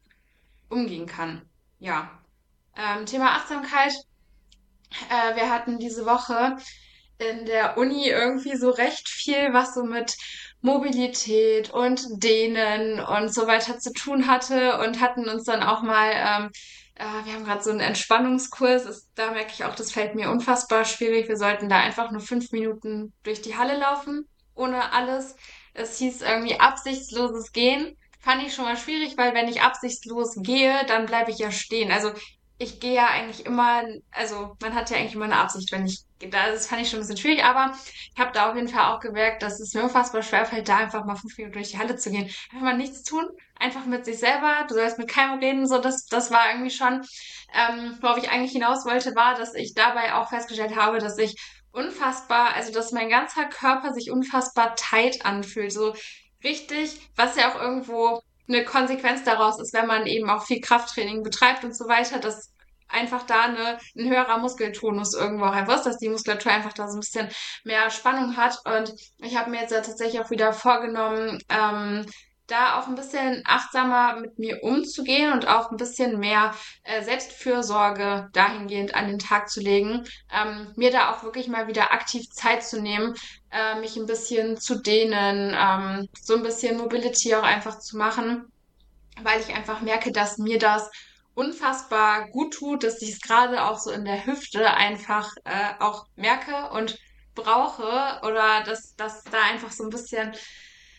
umgehen 0.71 1.07
kann. 1.07 1.43
Ja. 1.79 2.11
Ähm, 2.75 3.05
Thema 3.05 3.33
Achtsamkeit. 3.33 3.93
Äh, 5.11 5.37
wir 5.37 5.51
hatten 5.51 5.79
diese 5.79 6.07
Woche 6.07 6.57
in 7.19 7.45
der 7.45 7.77
Uni 7.77 8.09
irgendwie 8.09 8.57
so 8.57 8.71
recht 8.71 9.09
viel, 9.09 9.53
was 9.53 9.75
so 9.75 9.85
mit 9.85 10.17
Mobilität 10.63 11.71
und 11.71 12.03
Dehnen 12.23 13.01
und 13.01 13.33
so 13.33 13.47
weiter 13.47 13.79
zu 13.79 13.93
tun 13.93 14.27
hatte 14.27 14.79
und 14.79 15.01
hatten 15.01 15.29
uns 15.29 15.45
dann 15.45 15.63
auch 15.63 15.83
mal 15.83 16.13
ähm, 16.15 16.45
äh, 16.47 16.51
wir 16.99 17.35
haben 17.35 17.45
gerade 17.45 17.63
so 17.63 17.71
einen 17.71 17.81
Entspannungskurs. 17.81 18.87
Ist, 18.87 19.11
da 19.15 19.31
merke 19.31 19.53
ich 19.53 19.65
auch, 19.65 19.75
das 19.75 19.93
fällt 19.93 20.15
mir 20.15 20.31
unfassbar 20.31 20.85
schwierig. 20.85 21.29
Wir 21.29 21.37
sollten 21.37 21.69
da 21.69 21.79
einfach 21.79 22.11
nur 22.11 22.21
fünf 22.21 22.53
Minuten 22.53 23.13
durch 23.23 23.43
die 23.43 23.57
Halle 23.57 23.79
laufen, 23.79 24.27
ohne 24.55 24.93
alles. 24.93 25.37
Es 25.75 25.99
hieß 25.99 26.23
irgendwie 26.23 26.59
absichtsloses 26.59 27.53
Gehen. 27.53 27.97
Fand 28.19 28.43
ich 28.43 28.55
schon 28.55 28.65
mal 28.65 28.77
schwierig, 28.77 29.17
weil 29.17 29.35
wenn 29.35 29.49
ich 29.49 29.61
absichtslos 29.63 30.35
gehe, 30.37 30.85
dann 30.87 31.07
bleibe 31.07 31.31
ich 31.31 31.39
ja 31.39 31.51
stehen. 31.51 31.93
Also 31.93 32.13
ich 32.59 32.81
gehe 32.81 32.95
ja 32.95 33.09
eigentlich 33.09 33.45
immer, 33.45 33.83
also 34.11 34.57
man 34.63 34.75
hat 34.75 34.91
ja 34.91 34.97
eigentlich 34.97 35.15
immer 35.15 35.27
eine 35.27 35.37
Absicht, 35.37 35.71
wenn 35.73 35.87
ich 35.87 36.05
das 36.31 36.67
fand 36.67 36.81
ich 36.81 36.89
schon 36.89 36.99
ein 36.99 37.03
bisschen 37.03 37.19
schwierig, 37.19 37.45
aber 37.45 37.77
ich 38.15 38.19
habe 38.19 38.33
da 38.33 38.49
auf 38.49 38.57
jeden 38.57 38.69
Fall 38.69 38.95
auch 38.95 39.01
gemerkt, 39.01 39.43
dass 39.43 39.61
es 39.61 39.75
mir 39.75 39.83
unfassbar 39.83 40.23
schwer 40.23 40.47
fällt, 40.47 40.67
da 40.67 40.79
einfach 40.79 41.05
mal 41.05 41.17
fünf 41.17 41.37
Minuten 41.37 41.55
durch 41.55 41.73
die 41.73 41.79
Halle 41.79 41.97
zu 41.97 42.11
gehen. 42.11 42.31
Einfach 42.51 42.65
mal 42.65 42.77
nichts 42.77 43.03
tun, 43.03 43.27
einfach 43.59 43.85
mit 43.85 44.07
sich 44.07 44.19
selber, 44.19 44.65
du 44.67 44.75
sollst 44.75 44.99
mit 44.99 45.09
keinem 45.09 45.39
reden, 45.41 45.67
so 45.67 45.79
das, 45.79 46.07
das 46.07 46.31
war 46.31 46.51
irgendwie 46.51 46.71
schon, 46.71 47.03
ähm, 47.53 47.99
worauf 48.01 48.17
ich 48.17 48.31
eigentlich 48.31 48.53
hinaus 48.53 48.87
wollte, 48.87 49.15
war, 49.15 49.35
dass 49.35 49.55
ich 49.55 49.75
dabei 49.75 50.15
auch 50.15 50.31
festgestellt 50.31 50.75
habe, 50.75 50.99
dass 50.99 51.19
ich 51.19 51.37
unfassbar, 51.73 52.55
also 52.55 52.73
dass 52.73 52.93
mein 52.93 53.11
ganzer 53.11 53.45
Körper 53.45 53.93
sich 53.93 54.11
unfassbar 54.11 54.75
tight 54.77 55.27
anfühlt, 55.27 55.73
so 55.73 55.95
richtig, 56.43 56.99
was 57.17 57.37
ja 57.37 57.53
auch 57.53 57.61
irgendwo 57.61 58.23
eine 58.49 58.65
Konsequenz 58.65 59.25
daraus 59.25 59.61
ist, 59.61 59.73
wenn 59.73 59.87
man 59.87 60.07
eben 60.07 60.31
auch 60.31 60.45
viel 60.45 60.61
Krafttraining 60.61 61.23
betreibt 61.23 61.65
und 61.65 61.77
so 61.77 61.89
weiter, 61.89 62.19
dass 62.19 62.53
einfach 62.89 63.25
da 63.25 63.43
eine, 63.43 63.79
ein 63.97 64.09
höherer 64.09 64.39
Muskeltonus 64.39 65.15
irgendwo 65.15 65.47
auch 65.47 65.75
ist, 65.75 65.87
dass 65.87 65.99
die 65.99 66.09
Muskulatur 66.09 66.53
einfach 66.53 66.73
da 66.73 66.89
so 66.89 66.97
ein 66.97 67.01
bisschen 67.01 67.29
mehr 67.65 67.91
Spannung 67.91 68.37
hat. 68.37 68.59
Und 68.65 68.95
ich 69.19 69.37
habe 69.37 69.51
mir 69.51 69.61
jetzt 69.63 69.73
ja 69.73 69.81
tatsächlich 69.81 70.21
auch 70.21 70.31
wieder 70.31 70.53
vorgenommen, 70.53 71.39
ähm, 71.49 72.07
da 72.47 72.79
auch 72.79 72.87
ein 72.87 72.95
bisschen 72.95 73.43
achtsamer 73.45 74.21
mit 74.21 74.39
mir 74.39 74.63
umzugehen 74.63 75.33
und 75.33 75.49
auch 75.49 75.71
ein 75.71 75.77
bisschen 75.77 76.19
mehr 76.19 76.55
äh, 76.85 77.03
Selbstfürsorge 77.03 78.29
dahingehend 78.33 78.95
an 78.95 79.09
den 79.09 79.19
Tag 79.19 79.51
zu 79.51 79.61
legen, 79.61 80.05
ähm, 80.33 80.73
mir 80.77 80.91
da 80.91 81.13
auch 81.13 81.25
wirklich 81.25 81.49
mal 81.49 81.67
wieder 81.67 81.93
aktiv 81.93 82.31
Zeit 82.31 82.65
zu 82.65 82.81
nehmen, 82.81 83.15
äh, 83.51 83.79
mich 83.81 83.97
ein 83.97 84.07
bisschen 84.07 84.59
zu 84.59 84.81
dehnen, 84.81 85.57
ähm, 85.59 86.09
so 86.21 86.37
ein 86.37 86.43
bisschen 86.43 86.79
Mobility 86.79 87.35
auch 87.35 87.43
einfach 87.43 87.79
zu 87.79 87.97
machen, 87.97 88.51
weil 89.23 89.41
ich 89.41 89.55
einfach 89.55 89.81
merke, 89.81 90.13
dass 90.13 90.39
mir 90.39 90.59
das 90.59 90.91
unfassbar 91.35 92.29
gut 92.31 92.55
tut, 92.55 92.85
dass 92.85 93.03
ich 93.03 93.13
es 93.13 93.21
gerade 93.21 93.65
auch 93.65 93.79
so 93.79 93.91
in 93.91 94.05
der 94.05 94.25
Hüfte 94.25 94.73
einfach 94.73 95.31
äh, 95.45 95.75
auch 95.81 96.07
merke 96.17 96.71
und 96.71 96.99
brauche 97.35 98.21
oder 98.23 98.63
dass, 98.65 98.97
dass 98.97 99.23
da 99.25 99.43
einfach 99.43 99.71
so 99.71 99.85
ein 99.85 99.91
bisschen 99.91 100.35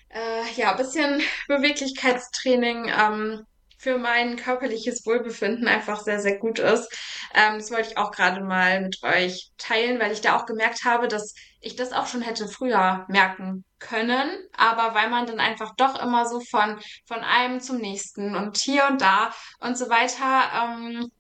äh, 0.10 0.52
ja, 0.56 0.74
bisschen 0.74 1.22
Beweglichkeitstraining 1.48 2.90
ähm, 2.90 3.46
für 3.78 3.98
mein 3.98 4.38
körperliches 4.38 5.06
Wohlbefinden 5.06 5.68
einfach 5.68 6.02
sehr, 6.02 6.20
sehr 6.20 6.38
gut 6.38 6.60
ist. 6.60 6.90
Ähm, 7.34 7.58
das 7.58 7.72
wollte 7.72 7.90
ich 7.92 7.98
auch 7.98 8.12
gerade 8.12 8.42
mal 8.42 8.82
mit 8.82 9.02
euch 9.04 9.52
teilen, 9.58 10.00
weil 10.00 10.12
ich 10.12 10.22
da 10.22 10.36
auch 10.36 10.46
gemerkt 10.46 10.84
habe, 10.84 11.08
dass 11.08 11.36
ich 11.62 11.76
das 11.76 11.94
auch 11.94 12.08
schon 12.08 12.22
hätte 12.22 12.48
früher 12.48 13.06
merken 13.08 13.64
können, 13.80 14.30
aber 14.56 14.96
weil 14.96 15.10
man 15.10 15.28
dann 15.28 15.40
einfach 15.40 15.76
doch 15.76 16.02
immer 16.02 16.28
so 16.28 16.40
von, 16.40 16.80
von 17.06 17.20
einem 17.20 17.60
zum 17.60 17.78
nächsten 17.78 18.36
und 18.36 18.58
hier 18.58 18.88
und 18.90 19.02
da 19.02 19.32
und 19.60 19.78
so 19.78 19.90
weiter, 19.90 20.50
ähm, 20.56 21.12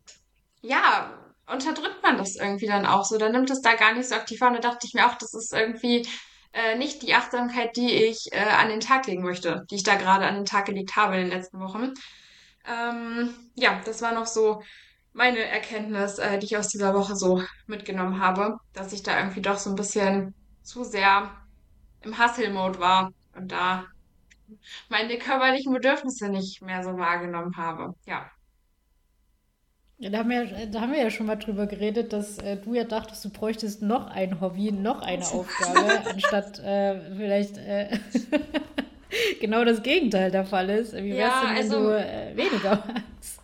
ja, 0.62 1.14
unterdrückt 1.46 2.04
man 2.04 2.18
das 2.18 2.36
irgendwie 2.36 2.68
dann 2.68 2.86
auch 2.86 3.06
so. 3.06 3.18
Dann 3.18 3.32
nimmt 3.32 3.50
es 3.50 3.62
da 3.62 3.76
gar 3.76 3.94
nicht 3.94 4.10
so 4.10 4.16
aktiv 4.16 4.42
an. 4.42 4.54
Da 4.54 4.60
dachte 4.60 4.86
ich 4.86 4.94
mir 4.94 5.08
auch, 5.08 5.16
das 5.16 5.34
ist 5.34 5.54
irgendwie 5.54 6.08
äh, 6.54 6.78
nicht 6.78 7.02
die 7.02 7.14
Achtsamkeit, 7.14 7.76
die 7.76 7.92
ich 7.92 8.30
äh, 8.32 8.40
an 8.40 8.70
den 8.70 8.80
Tag 8.80 9.08
legen 9.08 9.24
möchte, 9.24 9.66
die 9.70 9.76
ich 9.76 9.84
da 9.84 9.96
gerade 9.96 10.26
an 10.26 10.36
den 10.36 10.46
Tag 10.46 10.66
gelegt 10.66 10.96
habe 10.96 11.16
in 11.16 11.22
den 11.22 11.30
letzten 11.30 11.60
Wochen. 11.60 11.94
Ähm, 12.66 13.34
ja, 13.56 13.82
das 13.86 14.02
war 14.02 14.14
noch 14.14 14.28
so 14.28 14.62
meine 15.14 15.40
Erkenntnis, 15.40 16.20
äh, 16.20 16.38
die 16.40 16.46
ich 16.46 16.58
aus 16.58 16.68
dieser 16.68 16.94
Woche 16.94 17.16
so 17.16 17.42
mitgenommen 17.66 18.20
habe, 18.20 18.58
dass 18.74 18.94
ich 18.94 19.04
da 19.04 19.18
irgendwie 19.18 19.42
doch 19.42 19.58
so 19.58 19.70
ein 19.70 19.76
bisschen 19.76 20.34
zu 20.64 20.84
sehr 20.84 21.32
im 22.02 22.18
Hustle-Mode 22.18 22.80
war 22.80 23.12
und 23.36 23.52
da 23.52 23.86
meine 24.90 25.18
körperlichen 25.18 25.74
Bedürfnisse 25.74 26.30
nicht 26.30 26.62
mehr 26.62 26.84
so 26.84 26.98
wahrgenommen 26.98 27.56
habe. 27.58 27.94
Ja. 28.06 28.30
Ja, 30.00 30.12
da 30.12 30.20
haben 30.20 30.30
wir, 30.30 30.44
ja- 30.44 30.66
da 30.68 30.82
haben 30.82 30.92
wir 30.92 31.00
ja 31.00 31.10
schon 31.10 31.26
mal 31.26 31.38
drüber 31.38 31.66
geredet, 31.66 32.14
dass 32.14 32.38
äh, 32.40 32.58
du 32.58 32.74
ja 32.76 32.84
dachtest, 32.84 33.26
du 33.26 33.30
bräuchtest 33.30 33.82
noch 33.82 34.08
ein 34.08 34.40
Hobby, 34.42 34.72
noch 34.72 35.02
eine 35.02 35.30
Aufgabe, 35.32 36.04
anstatt 36.08 36.60
äh, 36.60 37.00
vielleicht 37.16 37.58
äh, 37.58 37.98
genau 39.42 39.64
das 39.66 39.82
Gegenteil 39.84 40.30
der 40.32 40.46
Fall 40.46 40.70
ist. 40.70 40.94
Wie 40.94 41.18
wär's 41.18 41.40
Ja, 41.40 41.40
denn, 41.40 41.56
wenn 41.56 41.70
also 41.70 41.76
du 41.76 41.90
äh, 41.90 42.36
weniger 42.38 42.84
hast? 42.84 43.42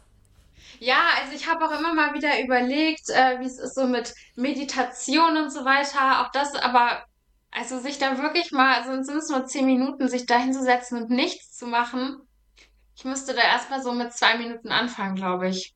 Ja, 0.80 0.98
also 1.22 1.34
ich 1.36 1.48
habe 1.48 1.66
auch 1.66 1.72
immer 1.80 1.94
mal 1.94 2.14
wieder 2.14 2.40
überlegt, 2.42 3.10
äh, 3.10 3.40
wie 3.40 3.46
es 3.46 3.58
ist 3.60 3.76
so 3.76 3.88
mit 3.88 4.14
Meditation 4.36 5.38
und 5.38 5.50
so 5.52 5.66
weiter. 5.66 6.22
Auch 6.22 6.32
das, 6.32 6.54
aber 6.56 7.04
also 7.52 7.80
sich 7.80 7.98
da 8.00 8.18
wirklich 8.22 8.52
mal, 8.52 8.76
also 8.82 9.02
sind 9.04 9.18
es 9.18 9.30
nur 9.30 9.46
zehn 9.46 9.66
Minuten, 9.66 10.08
sich 10.10 10.26
da 10.26 10.38
hinzusetzen 10.40 11.02
und 11.02 11.10
nichts 11.10 11.56
zu 11.58 11.68
machen. 11.68 12.18
Ich 12.96 13.06
müsste 13.06 13.34
da 13.34 13.42
erstmal 13.44 13.84
so 13.84 13.94
mit 13.94 14.14
zwei 14.14 14.38
Minuten 14.38 14.72
anfangen, 14.72 15.16
glaube 15.16 15.50
ich. 15.50 15.74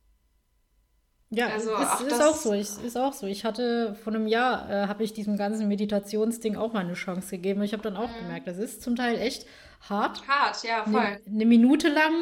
Ja, 1.29 1.49
Also 1.49 1.75
ist, 1.75 1.77
auch 1.77 2.01
ist 2.01 2.21
auch 2.21 2.35
so. 2.35 2.53
Ich, 2.53 2.69
ist 2.83 2.97
auch 2.97 3.13
so. 3.13 3.27
Ich 3.27 3.43
hatte 3.43 3.95
vor 3.95 4.13
einem 4.13 4.27
Jahr, 4.27 4.69
äh, 4.69 4.87
habe 4.87 5.03
ich 5.03 5.13
diesem 5.13 5.37
ganzen 5.37 5.67
Meditationsding 5.67 6.55
auch 6.55 6.71
mal 6.73 6.79
eine 6.81 6.93
Chance 6.93 7.31
gegeben. 7.31 7.61
Ich 7.63 7.73
habe 7.73 7.83
dann 7.83 7.97
auch 7.97 8.09
mh, 8.09 8.17
gemerkt, 8.17 8.47
das 8.47 8.57
ist 8.57 8.81
zum 8.81 8.95
Teil 8.95 9.19
echt 9.19 9.45
hart, 9.81 10.23
hart, 10.27 10.63
ja, 10.63 10.85
eine, 10.85 10.91
voll. 10.91 11.19
eine 11.25 11.45
Minute 11.45 11.89
lang 11.89 12.13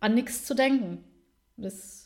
an 0.00 0.14
nichts 0.14 0.44
zu 0.44 0.54
denken. 0.54 1.04
Das, 1.56 2.01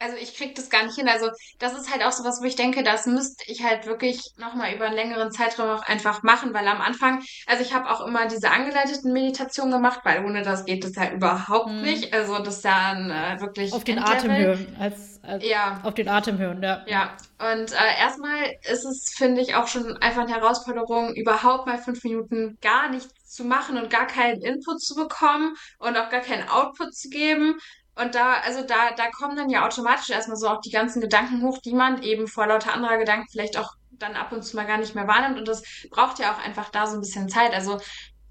Also 0.00 0.16
ich 0.16 0.34
krieg 0.34 0.54
das 0.54 0.70
gar 0.70 0.84
nicht 0.84 0.96
hin. 0.96 1.08
Also 1.08 1.28
das 1.58 1.74
ist 1.74 1.92
halt 1.92 2.02
auch 2.02 2.12
so 2.12 2.24
was, 2.24 2.40
wo 2.40 2.46
ich 2.46 2.56
denke, 2.56 2.82
das 2.82 3.04
müsste 3.04 3.44
ich 3.46 3.62
halt 3.62 3.86
wirklich 3.86 4.32
nochmal 4.38 4.72
über 4.74 4.86
einen 4.86 4.94
längeren 4.94 5.30
Zeitraum 5.30 5.68
auch 5.68 5.82
einfach 5.82 6.22
machen, 6.22 6.54
weil 6.54 6.66
am 6.66 6.80
Anfang, 6.80 7.22
also 7.46 7.62
ich 7.62 7.74
habe 7.74 7.90
auch 7.90 8.06
immer 8.06 8.26
diese 8.26 8.50
angeleiteten 8.50 9.12
Meditationen 9.12 9.72
gemacht, 9.72 10.00
weil 10.04 10.24
ohne 10.24 10.40
das 10.40 10.64
geht 10.64 10.86
es 10.86 10.96
ja 10.96 11.10
überhaupt 11.10 11.68
hm. 11.68 11.82
nicht. 11.82 12.14
Also 12.14 12.38
das 12.38 12.56
ist 12.56 12.64
ja 12.64 12.92
ein 12.92 13.10
äh, 13.10 13.34
Auf 13.34 13.40
wirklich 13.42 13.72
den 13.84 13.98
Atem 13.98 14.34
hören, 14.34 14.76
als, 14.80 15.20
als 15.22 15.44
Ja, 15.46 15.80
auf 15.82 15.92
den 15.92 16.08
Atem 16.08 16.38
hören, 16.38 16.62
ja, 16.62 16.82
ja. 16.86 17.16
ja. 17.38 17.52
Und 17.52 17.72
äh, 17.72 18.00
erstmal 18.00 18.54
ist 18.70 18.84
es, 18.84 19.12
finde 19.14 19.42
ich, 19.42 19.54
auch 19.54 19.66
schon 19.66 19.98
einfach 19.98 20.22
eine 20.22 20.34
Herausforderung, 20.34 21.14
überhaupt 21.14 21.66
mal 21.66 21.78
fünf 21.78 22.02
Minuten 22.04 22.56
gar 22.62 22.88
nichts 22.88 23.20
zu 23.30 23.44
machen 23.44 23.78
und 23.78 23.90
gar 23.90 24.06
keinen 24.06 24.42
Input 24.42 24.80
zu 24.80 24.94
bekommen 24.94 25.54
und 25.78 25.96
auch 25.96 26.10
gar 26.10 26.20
keinen 26.20 26.48
Output 26.48 26.94
zu 26.94 27.08
geben. 27.08 27.58
Und 28.00 28.14
da, 28.14 28.34
also 28.34 28.62
da, 28.62 28.92
da 28.96 29.10
kommen 29.10 29.36
dann 29.36 29.50
ja 29.50 29.66
automatisch 29.66 30.10
erstmal 30.10 30.36
so 30.36 30.48
auch 30.48 30.60
die 30.60 30.70
ganzen 30.70 31.00
Gedanken 31.00 31.42
hoch, 31.42 31.58
die 31.58 31.74
man 31.74 32.02
eben 32.02 32.28
vor 32.28 32.46
lauter 32.46 32.72
anderer 32.72 32.96
Gedanken 32.96 33.26
vielleicht 33.30 33.58
auch 33.58 33.74
dann 33.90 34.14
ab 34.14 34.32
und 34.32 34.42
zu 34.42 34.56
mal 34.56 34.66
gar 34.66 34.78
nicht 34.78 34.94
mehr 34.94 35.06
wahrnimmt. 35.06 35.38
Und 35.38 35.46
das 35.46 35.62
braucht 35.90 36.18
ja 36.18 36.32
auch 36.32 36.38
einfach 36.38 36.70
da 36.70 36.86
so 36.86 36.94
ein 36.94 37.00
bisschen 37.00 37.28
Zeit. 37.28 37.52
Also, 37.52 37.78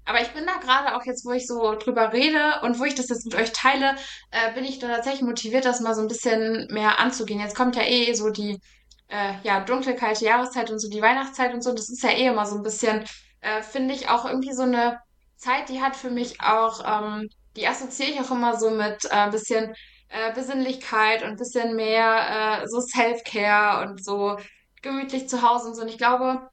aber 0.04 0.20
ich 0.22 0.30
bin 0.30 0.44
da 0.44 0.56
gerade 0.56 0.96
auch 0.96 1.04
jetzt, 1.04 1.24
wo 1.24 1.30
ich 1.30 1.46
so 1.46 1.76
drüber 1.76 2.12
rede 2.12 2.60
und 2.62 2.80
wo 2.80 2.84
ich 2.84 2.96
das 2.96 3.08
jetzt 3.10 3.24
mit 3.26 3.36
euch 3.36 3.52
teile, 3.52 3.94
äh, 4.32 4.52
bin 4.54 4.64
ich 4.64 4.80
da 4.80 4.88
tatsächlich 4.88 5.22
motiviert, 5.22 5.64
das 5.64 5.80
mal 5.80 5.94
so 5.94 6.00
ein 6.00 6.08
bisschen 6.08 6.66
mehr 6.72 6.98
anzugehen. 6.98 7.38
Jetzt 7.38 7.56
kommt 7.56 7.76
ja 7.76 7.84
eh 7.84 8.12
so 8.14 8.30
die 8.30 8.58
äh, 9.08 9.34
ja, 9.44 9.60
dunkle, 9.60 9.94
kalte 9.94 10.24
Jahreszeit 10.24 10.70
und 10.70 10.80
so 10.80 10.88
die 10.88 11.02
Weihnachtszeit 11.02 11.54
und 11.54 11.62
so. 11.62 11.72
Das 11.72 11.90
ist 11.90 12.02
ja 12.02 12.10
eh 12.10 12.26
immer 12.26 12.46
so 12.46 12.56
ein 12.56 12.62
bisschen, 12.64 13.04
äh, 13.40 13.62
finde 13.62 13.94
ich, 13.94 14.08
auch 14.08 14.24
irgendwie 14.24 14.52
so 14.52 14.62
eine 14.62 14.98
Zeit, 15.36 15.68
die 15.68 15.80
hat 15.80 15.94
für 15.94 16.10
mich 16.10 16.40
auch, 16.40 16.82
ähm, 16.84 17.28
die 17.56 17.66
assoziiere 17.66 18.12
ich 18.12 18.20
auch 18.20 18.30
immer 18.30 18.58
so 18.58 18.70
mit 18.70 19.04
äh, 19.10 19.30
bisschen 19.30 19.74
äh, 20.08 20.32
Besinnlichkeit 20.34 21.22
und 21.22 21.38
bisschen 21.38 21.76
mehr 21.76 22.62
äh, 22.62 22.68
so 22.68 22.80
Self-Care 22.80 23.88
und 23.88 24.04
so 24.04 24.38
gemütlich 24.82 25.28
zu 25.28 25.42
Hause 25.42 25.68
und 25.68 25.74
so. 25.74 25.82
Und 25.82 25.88
ich 25.88 25.98
glaube, 25.98 26.48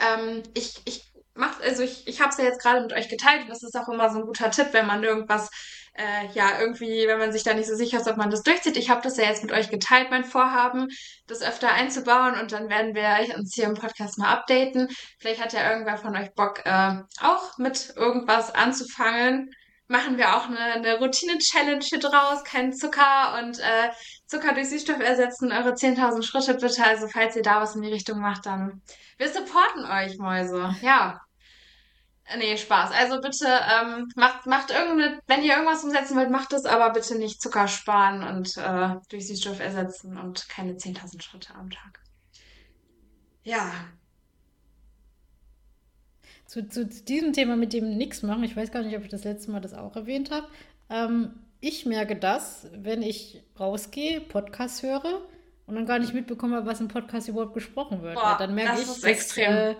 ähm, 0.00 0.42
ich, 0.54 0.80
ich 0.84 1.12
mach, 1.34 1.60
also 1.60 1.82
ich, 1.82 2.06
ich 2.06 2.20
habe 2.20 2.30
es 2.30 2.38
ja 2.38 2.44
jetzt 2.44 2.60
gerade 2.62 2.80
mit 2.82 2.92
euch 2.92 3.08
geteilt 3.08 3.42
und 3.42 3.50
das 3.50 3.62
ist 3.62 3.76
auch 3.76 3.88
immer 3.88 4.10
so 4.10 4.20
ein 4.20 4.26
guter 4.26 4.50
Tipp, 4.50 4.68
wenn 4.72 4.86
man 4.86 5.02
irgendwas, 5.04 5.48
äh, 5.94 6.26
ja, 6.34 6.60
irgendwie, 6.60 7.06
wenn 7.06 7.18
man 7.18 7.32
sich 7.32 7.42
da 7.42 7.54
nicht 7.54 7.68
so 7.68 7.74
sicher 7.74 8.00
ist, 8.00 8.08
ob 8.08 8.16
man 8.16 8.30
das 8.30 8.42
durchzieht. 8.42 8.76
Ich 8.76 8.90
habe 8.90 9.02
das 9.02 9.16
ja 9.16 9.24
jetzt 9.24 9.42
mit 9.42 9.52
euch 9.52 9.68
geteilt, 9.68 10.10
mein 10.10 10.24
Vorhaben, 10.24 10.88
das 11.26 11.42
öfter 11.42 11.72
einzubauen 11.72 12.38
und 12.40 12.52
dann 12.52 12.68
werden 12.68 12.94
wir 12.94 13.36
uns 13.36 13.54
hier 13.54 13.64
im 13.64 13.74
Podcast 13.74 14.18
mal 14.18 14.32
updaten. 14.32 14.88
Vielleicht 15.20 15.42
hat 15.42 15.52
ja 15.52 15.70
irgendwer 15.70 15.98
von 15.98 16.16
euch 16.16 16.32
Bock, 16.34 16.64
äh, 16.64 16.94
auch 17.20 17.58
mit 17.58 17.94
irgendwas 17.96 18.54
anzufangen. 18.54 19.50
Machen 19.92 20.16
wir 20.16 20.34
auch 20.34 20.46
eine, 20.46 20.58
eine 20.58 20.98
Routine-Challenge 20.98 21.84
hier 21.84 21.98
draus, 21.98 22.44
kein 22.44 22.72
Zucker 22.72 23.38
und 23.38 23.58
äh, 23.58 23.90
Zucker 24.26 24.54
durch 24.54 24.70
Süßstoff 24.70 24.98
ersetzen, 24.98 25.52
eure 25.52 25.74
10.000 25.74 26.22
Schritte 26.22 26.54
bitte. 26.54 26.82
Also 26.82 27.08
falls 27.08 27.36
ihr 27.36 27.42
da 27.42 27.60
was 27.60 27.76
in 27.76 27.82
die 27.82 27.92
Richtung 27.92 28.18
macht, 28.18 28.46
dann 28.46 28.80
wir 29.18 29.28
supporten 29.28 29.84
euch, 29.84 30.16
Mäuse. 30.16 30.74
Ja. 30.80 31.20
Äh, 32.24 32.38
Nee, 32.38 32.56
Spaß. 32.56 32.90
Also 32.92 33.20
bitte 33.20 33.46
ähm, 33.46 34.08
macht, 34.16 34.46
macht 34.46 34.70
irgendeine, 34.70 35.20
wenn 35.26 35.42
ihr 35.42 35.52
irgendwas 35.52 35.84
umsetzen 35.84 36.16
wollt, 36.16 36.30
macht 36.30 36.54
es, 36.54 36.64
aber 36.64 36.90
bitte 36.94 37.18
nicht 37.18 37.42
Zucker 37.42 37.68
sparen 37.68 38.22
und 38.22 38.56
äh, 38.56 38.96
durch 39.10 39.26
Süßstoff 39.26 39.60
ersetzen 39.60 40.16
und 40.16 40.48
keine 40.48 40.72
10.000 40.72 41.20
Schritte 41.20 41.54
am 41.54 41.68
Tag. 41.68 42.00
Ja. 43.42 43.70
Zu, 46.52 46.68
zu, 46.68 46.84
diesem 46.84 47.32
Thema 47.32 47.56
mit 47.56 47.72
dem 47.72 47.96
Nix 47.96 48.22
machen, 48.22 48.44
ich 48.44 48.54
weiß 48.54 48.70
gar 48.70 48.82
nicht, 48.82 48.94
ob 48.94 49.02
ich 49.02 49.08
das 49.08 49.24
letzte 49.24 49.50
Mal 49.50 49.60
das 49.60 49.72
auch 49.72 49.96
erwähnt 49.96 50.30
habe. 50.30 50.46
Ähm, 50.90 51.30
ich 51.62 51.86
merke 51.86 52.14
das, 52.14 52.68
wenn 52.74 53.00
ich 53.00 53.42
rausgehe, 53.58 54.20
Podcast 54.20 54.82
höre 54.82 55.22
und 55.66 55.76
dann 55.76 55.86
gar 55.86 55.98
nicht 55.98 56.12
mitbekomme, 56.12 56.66
was 56.66 56.82
im 56.82 56.88
Podcast 56.88 57.26
überhaupt 57.26 57.54
gesprochen 57.54 58.02
wird. 58.02 58.16
Boah, 58.16 58.36
dann 58.38 58.54
merke 58.54 58.72
das 58.72 58.82
ich, 58.82 58.86
ist 58.86 59.02
dass 59.02 59.10
extrem. 59.10 59.50
äh, 59.50 59.74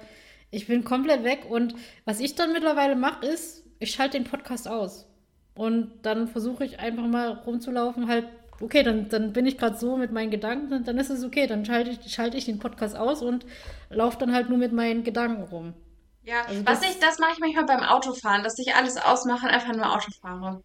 ich 0.51 0.67
bin 0.67 0.83
komplett 0.83 1.25
weg 1.25 1.45
und 1.47 1.75
was 2.07 2.21
ich 2.21 2.37
dann 2.37 2.55
mittlerweile 2.55 2.97
mache, 2.97 3.27
ist, 3.27 3.67
ich 3.79 3.91
schalte 3.91 4.17
den 4.17 4.25
Podcast 4.25 4.67
aus. 4.67 5.07
Und 5.55 5.91
dann 6.01 6.27
versuche 6.27 6.65
ich 6.65 6.79
einfach 6.79 7.07
mal 7.07 7.33
rumzulaufen, 7.33 8.09
halt, 8.09 8.29
okay, 8.63 8.83
dann, 8.83 9.11
dann 9.11 9.35
bin 9.35 9.45
ich 9.45 9.59
gerade 9.59 9.77
so 9.77 9.99
mit 9.99 10.11
meinen 10.11 10.31
Gedanken, 10.31 10.85
dann 10.85 10.97
ist 10.97 11.11
es 11.11 11.23
okay, 11.23 11.47
dann 11.47 11.67
schalte 11.67 11.91
ich, 11.91 12.11
schalte 12.11 12.39
ich 12.39 12.47
den 12.47 12.61
Podcast 12.61 12.97
aus 12.97 13.21
und 13.21 13.45
laufe 13.91 14.17
dann 14.17 14.33
halt 14.33 14.49
nur 14.49 14.57
mit 14.57 14.73
meinen 14.73 15.05
Gedanken 15.05 15.43
rum. 15.43 15.75
Ja, 16.23 16.43
Also 16.47 16.65
was 16.67 16.83
ich, 16.83 16.99
das, 17.01 17.19
mache 17.19 17.33
ich 17.33 17.39
manchmal 17.39 17.67
beim 17.67 17.83
Autofahren, 17.83 18.43
dass 18.43 18.59
ich 18.59 18.75
alles 18.75 18.97
ausmache 18.97 19.47
und 19.47 19.53
einfach 19.53 19.75
nur 19.75 19.93
Auto 19.93 20.11
fahre. 20.21 20.63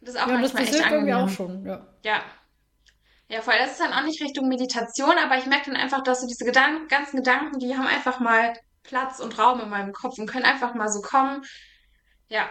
Das 0.00 0.14
ist 0.14 0.20
auch 0.20 0.28
ja, 0.28 0.34
manchmal 0.34 0.64
das 0.64 0.72
echt 0.72 0.74
hilft 0.74 0.90
irgendwie 0.90 1.14
auch 1.14 1.28
angenehm. 1.28 1.28
schon, 1.28 1.64
ja. 1.66 1.86
Ja. 2.04 2.22
Ja, 3.28 3.42
voll. 3.42 3.54
Das 3.58 3.72
ist 3.72 3.80
dann 3.80 3.92
auch 3.92 4.04
nicht 4.04 4.22
Richtung 4.22 4.48
Meditation, 4.48 5.16
aber 5.18 5.36
ich 5.38 5.46
merke 5.46 5.70
dann 5.70 5.80
einfach, 5.80 6.02
dass 6.02 6.20
so 6.20 6.26
diese 6.28 6.44
Gedanken, 6.44 6.86
ganzen 6.88 7.16
Gedanken, 7.16 7.58
die 7.58 7.76
haben 7.76 7.86
einfach 7.86 8.20
mal 8.20 8.52
Platz 8.84 9.18
und 9.20 9.36
Raum 9.38 9.60
in 9.60 9.68
meinem 9.68 9.92
Kopf 9.92 10.18
und 10.18 10.26
können 10.28 10.44
einfach 10.44 10.74
mal 10.74 10.88
so 10.88 11.00
kommen. 11.00 11.42
Ja, 12.28 12.48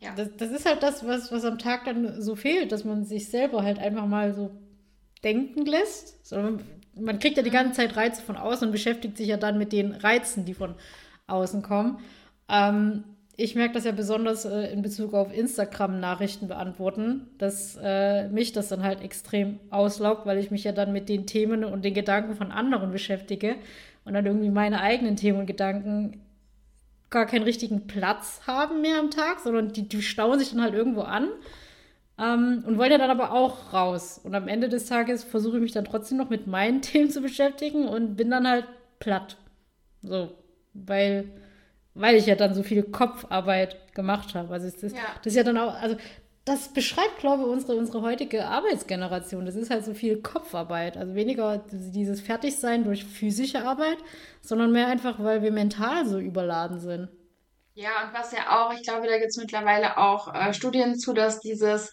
ja, 0.00 0.14
Das, 0.14 0.30
das 0.36 0.50
ist 0.50 0.66
halt 0.66 0.82
das, 0.82 1.06
was, 1.06 1.32
was 1.32 1.44
am 1.44 1.58
Tag 1.58 1.84
dann 1.84 2.20
so 2.22 2.36
fehlt, 2.36 2.70
dass 2.72 2.84
man 2.84 3.04
sich 3.04 3.30
selber 3.30 3.62
halt 3.62 3.78
einfach 3.78 4.06
mal 4.06 4.32
so 4.32 4.50
denken 5.24 5.66
lässt. 5.66 6.24
So, 6.26 6.58
man 7.00 7.18
kriegt 7.18 7.36
ja 7.36 7.42
die 7.42 7.50
ganze. 7.50 7.78
Zeit 7.78 7.96
Reize 7.96 8.22
von 8.22 8.36
außen 8.36 8.68
und 8.68 8.72
beschäftigt 8.72 9.16
sich 9.16 9.28
ja 9.28 9.36
dann 9.36 9.58
mit 9.58 9.72
den 9.72 9.92
Reizen, 9.92 10.44
die 10.44 10.54
von 10.54 10.74
außen 11.26 11.62
kommen. 11.62 11.98
Ähm, 12.48 13.04
ich 13.36 13.54
merke 13.54 13.74
das 13.74 13.84
ja 13.84 13.92
besonders 13.92 14.44
äh, 14.44 14.72
in 14.72 14.82
Bezug 14.82 15.14
auf 15.14 15.32
Instagram-Nachrichten 15.32 16.48
beantworten, 16.48 17.28
dass 17.38 17.78
äh, 17.80 18.28
mich 18.28 18.52
das 18.52 18.68
dann 18.68 18.82
halt 18.82 19.00
extrem 19.00 19.60
auslaugt, 19.70 20.26
weil 20.26 20.38
ich 20.38 20.50
mich 20.50 20.64
ja 20.64 20.72
dann 20.72 20.92
mit 20.92 21.08
den 21.08 21.26
Themen 21.26 21.64
und 21.64 21.84
den 21.84 21.94
Gedanken 21.94 22.34
von 22.34 22.50
anderen 22.50 22.90
beschäftige 22.90 23.54
und 24.04 24.14
dann 24.14 24.26
irgendwie 24.26 24.50
meine 24.50 24.80
eigenen 24.80 25.14
Themen 25.14 25.38
und 25.38 25.46
Gedanken 25.46 26.20
gar 27.10 27.26
keinen 27.26 27.44
richtigen 27.44 27.86
Platz 27.86 28.40
haben 28.46 28.82
mehr 28.82 28.98
am 28.98 29.10
Tag, 29.10 29.38
sondern 29.40 29.72
die, 29.72 29.88
die 29.88 30.02
stauen 30.02 30.38
sich 30.38 30.50
dann 30.50 30.62
halt 30.62 30.74
irgendwo 30.74 31.02
an 31.02 31.28
ähm, 32.18 32.64
und 32.66 32.78
wollen 32.78 32.90
ja 32.90 32.98
dann 32.98 33.10
aber 33.10 33.32
auch 33.32 33.72
raus. 33.72 34.20
Und 34.22 34.34
am 34.34 34.48
Ende 34.48 34.68
des 34.68 34.86
Tages 34.86 35.24
versuche 35.24 35.56
ich 35.56 35.62
mich 35.62 35.72
dann 35.72 35.84
trotzdem 35.84 36.18
noch 36.18 36.30
mit 36.30 36.46
meinen 36.46 36.82
Themen 36.82 37.10
zu 37.10 37.20
beschäftigen 37.20 37.88
und 37.88 38.16
bin 38.16 38.30
dann 38.30 38.48
halt 38.48 38.66
platt. 38.98 39.36
So, 40.02 40.30
weil, 40.74 41.30
weil 41.94 42.16
ich 42.16 42.26
ja 42.26 42.34
dann 42.34 42.54
so 42.54 42.62
viel 42.62 42.82
Kopfarbeit 42.84 43.94
gemacht 43.94 44.34
habe. 44.34 44.52
Also 44.52 44.66
ist, 44.66 44.82
ja, 44.82 45.02
das 45.22 45.32
ist 45.32 45.36
ja 45.36 45.42
dann 45.44 45.58
auch, 45.58 45.74
also 45.74 45.96
das 46.44 46.72
beschreibt, 46.72 47.18
glaube 47.18 47.42
ich, 47.42 47.48
unsere, 47.48 47.76
unsere 47.76 48.00
heutige 48.02 48.46
Arbeitsgeneration. 48.46 49.44
Das 49.44 49.54
ist 49.54 49.70
halt 49.70 49.84
so 49.84 49.92
viel 49.94 50.22
Kopfarbeit. 50.22 50.96
Also 50.96 51.14
weniger 51.14 51.58
dieses 51.70 52.20
Fertigsein 52.20 52.84
durch 52.84 53.04
physische 53.04 53.64
Arbeit, 53.66 53.98
sondern 54.40 54.72
mehr 54.72 54.86
einfach, 54.86 55.22
weil 55.22 55.42
wir 55.42 55.52
mental 55.52 56.06
so 56.06 56.18
überladen 56.18 56.80
sind. 56.80 57.08
ja, 57.74 57.90
und 58.04 58.14
was 58.14 58.32
ja 58.32 58.60
auch, 58.60 58.72
ich 58.72 58.82
glaube, 58.82 59.06
da 59.06 59.18
gibt 59.18 59.30
es 59.30 59.36
mittlerweile 59.36 59.98
auch 59.98 60.34
äh, 60.34 60.52
Studien 60.54 60.98
zu, 60.98 61.12
dass 61.12 61.40
dieses 61.40 61.92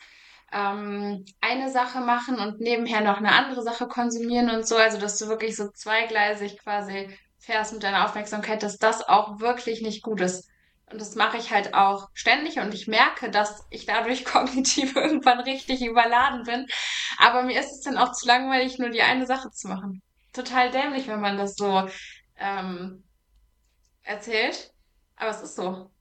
ähm, 0.56 1.26
eine 1.42 1.70
Sache 1.70 2.00
machen 2.00 2.40
und 2.40 2.62
nebenher 2.62 3.02
noch 3.02 3.18
eine 3.18 3.34
andere 3.34 3.62
Sache 3.62 3.88
konsumieren 3.88 4.50
und 4.50 4.66
so, 4.66 4.78
also 4.78 4.98
dass 4.98 5.18
du 5.18 5.28
wirklich 5.28 5.56
so 5.58 5.70
zweigleisig 5.70 6.58
quasi 6.60 7.10
fährst 7.40 7.74
mit 7.74 7.84
deiner 7.84 8.06
Aufmerksamkeit, 8.06 8.64
dass 8.64 8.78
das 8.78 9.08
auch 9.08 9.40
wirklich 9.42 9.82
nicht 9.82 10.02
gut 10.02 10.22
ist. 10.22 10.50
Und 10.90 11.02
das 11.02 11.16
mache 11.16 11.38
ich 11.38 11.52
halt 11.52 11.74
auch 11.74 12.10
ständig 12.14 12.60
und 12.60 12.74
ich 12.74 12.88
merke, 12.88 13.30
dass 13.30 13.66
ich 13.70 13.86
dadurch 13.86 14.24
kognitiv 14.26 14.96
irgendwann 14.96 15.42
richtig 15.42 15.84
überladen 15.86 16.44
bin. 16.44 16.66
Aber 17.18 17.44
mir 17.44 17.60
ist 17.60 17.72
es 17.72 17.82
dann 17.82 17.98
auch 17.98 18.14
zu 18.14 18.26
langweilig, 18.26 18.80
nur 18.80 18.90
die 18.90 19.02
eine 19.02 19.26
Sache 19.26 19.52
zu 19.52 19.68
machen. 19.68 20.02
Total 20.32 20.72
dämlich, 20.72 21.08
wenn 21.08 21.22
man 21.22 21.38
das 21.38 21.56
so 21.56 21.88
ähm, 22.38 23.04
erzählt, 24.04 24.72
aber 25.18 25.32
es 25.32 25.42
ist 25.42 25.56
so. 25.56 25.92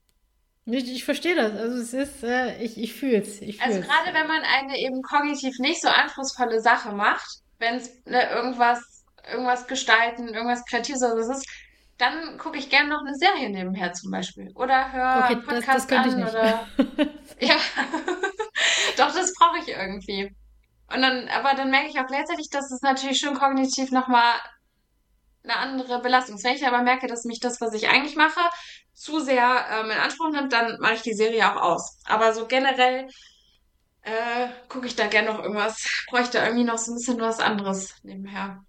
Ich, 0.65 0.91
ich 0.91 1.05
verstehe 1.05 1.35
das. 1.35 1.53
Also 1.53 1.77
es 1.77 1.93
ist, 1.93 2.23
äh, 2.23 2.61
ich, 2.61 2.77
ich 2.77 2.93
fühle 2.93 3.21
es. 3.21 3.39
Also 3.61 3.81
gerade 3.81 4.13
wenn 4.13 4.27
man 4.27 4.41
eine 4.41 4.77
eben 4.77 5.01
kognitiv 5.03 5.59
nicht 5.59 5.81
so 5.81 5.87
anspruchsvolle 5.87 6.59
Sache 6.59 6.91
macht, 6.91 7.27
wenn 7.59 7.75
es 7.75 8.03
ne, 8.05 8.29
irgendwas, 8.31 9.05
irgendwas 9.29 9.67
gestalten, 9.67 10.29
irgendwas 10.29 10.65
Kreatives 10.65 11.03
oder 11.03 11.23
so 11.23 11.33
ist, 11.33 11.47
dann 11.97 12.37
gucke 12.37 12.57
ich 12.57 12.69
gerne 12.69 12.89
noch 12.89 13.01
eine 13.05 13.15
Serie 13.15 13.49
nebenher 13.49 13.93
zum 13.93 14.11
Beispiel. 14.11 14.51
Oder 14.55 14.91
höre 14.91 15.23
Okay, 15.23 15.35
das, 15.35 15.45
das 15.45 15.65
Podcast 15.65 15.87
könnte 15.87 16.09
ich 16.09 16.15
an 16.15 16.23
oder 16.23 16.67
ja, 17.39 17.55
doch, 18.97 19.13
das 19.13 19.33
brauche 19.33 19.59
ich 19.59 19.67
irgendwie. 19.69 20.35
Und 20.93 21.01
dann, 21.01 21.27
aber 21.29 21.53
dann 21.55 21.71
merke 21.71 21.89
ich 21.89 21.99
auch 21.99 22.07
gleichzeitig, 22.07 22.49
dass 22.51 22.71
es 22.71 22.81
natürlich 22.81 23.19
schon 23.19 23.35
kognitiv 23.35 23.91
nochmal 23.91 24.33
eine 25.45 25.57
andere 25.57 26.01
Belastung. 26.01 26.41
Wenn 26.43 26.55
ich 26.55 26.67
aber 26.67 26.81
merke, 26.81 27.07
dass 27.07 27.25
mich 27.25 27.39
das, 27.39 27.61
was 27.61 27.73
ich 27.73 27.87
eigentlich 27.87 28.15
mache, 28.15 28.41
zu 28.93 29.19
sehr 29.19 29.65
ähm, 29.71 29.91
in 29.91 29.97
Anspruch 29.97 30.31
nimmt, 30.31 30.53
dann 30.53 30.79
mache 30.79 30.95
ich 30.95 31.01
die 31.01 31.13
Serie 31.13 31.51
auch 31.51 31.61
aus. 31.61 31.99
Aber 32.05 32.33
so 32.33 32.47
generell 32.47 33.07
äh, 34.03 34.47
gucke 34.69 34.87
ich 34.87 34.95
da 34.95 35.07
gerne 35.07 35.31
noch 35.31 35.39
irgendwas, 35.41 36.05
bräuchte 36.09 36.39
irgendwie 36.39 36.63
noch 36.63 36.77
so 36.77 36.91
ein 36.91 36.95
bisschen 36.95 37.19
was 37.19 37.39
anderes 37.39 37.95
nebenher. 38.03 38.63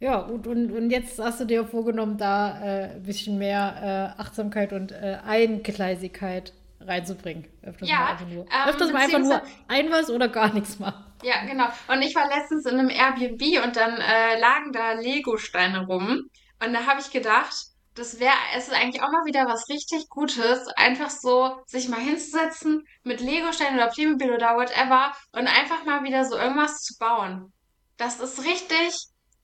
Ja, 0.00 0.18
und, 0.18 0.46
und, 0.46 0.70
und 0.70 0.90
jetzt 0.90 1.18
hast 1.18 1.40
du 1.40 1.44
dir 1.44 1.64
vorgenommen, 1.64 2.18
da 2.18 2.60
äh, 2.62 2.90
ein 2.96 3.02
bisschen 3.04 3.38
mehr 3.38 4.14
äh, 4.18 4.20
Achtsamkeit 4.20 4.72
und 4.72 4.92
äh, 4.92 5.18
Eingleisigkeit 5.24 6.52
reinzubringen. 6.86 7.46
Öfters 7.62 7.92
mal 7.92 8.00
Ja, 8.00 8.06
einfach 8.06 8.26
nur. 8.26 8.44
ähm, 8.44 8.68
Öfters 8.68 8.92
mal 8.92 9.02
einfach 9.02 9.18
nur 9.18 9.42
ein 9.68 9.90
was 9.90 10.10
oder 10.10 10.28
gar 10.28 10.52
nichts 10.52 10.78
machen. 10.78 11.04
ja, 11.22 11.44
genau. 11.46 11.66
Und 11.88 12.02
ich 12.02 12.14
war 12.14 12.28
letztens 12.28 12.66
in 12.66 12.78
einem 12.78 12.90
Airbnb 12.90 13.64
und 13.64 13.76
dann 13.76 13.96
äh, 14.00 14.38
lagen 14.38 14.72
da 14.72 14.92
Lego-Steine 14.92 15.86
rum. 15.86 16.22
Und 16.64 16.72
da 16.72 16.86
habe 16.86 17.00
ich 17.00 17.10
gedacht, 17.10 17.54
das 17.94 18.18
wäre, 18.18 18.34
es 18.56 18.68
ist 18.68 18.74
eigentlich 18.74 19.02
auch 19.02 19.10
mal 19.12 19.24
wieder 19.24 19.46
was 19.46 19.68
richtig 19.68 20.08
Gutes, 20.08 20.66
einfach 20.76 21.10
so 21.10 21.62
sich 21.66 21.88
mal 21.88 22.00
hinzusetzen 22.00 22.84
mit 23.04 23.20
Lego-Steinen 23.20 23.76
oder 23.76 23.88
Playmobil 23.88 24.32
oder 24.32 24.56
whatever 24.56 25.12
und 25.32 25.46
einfach 25.46 25.84
mal 25.84 26.02
wieder 26.02 26.24
so 26.24 26.36
irgendwas 26.36 26.78
zu 26.82 26.94
bauen. 26.98 27.52
Das 27.96 28.18
ist 28.18 28.44
richtig, 28.44 28.94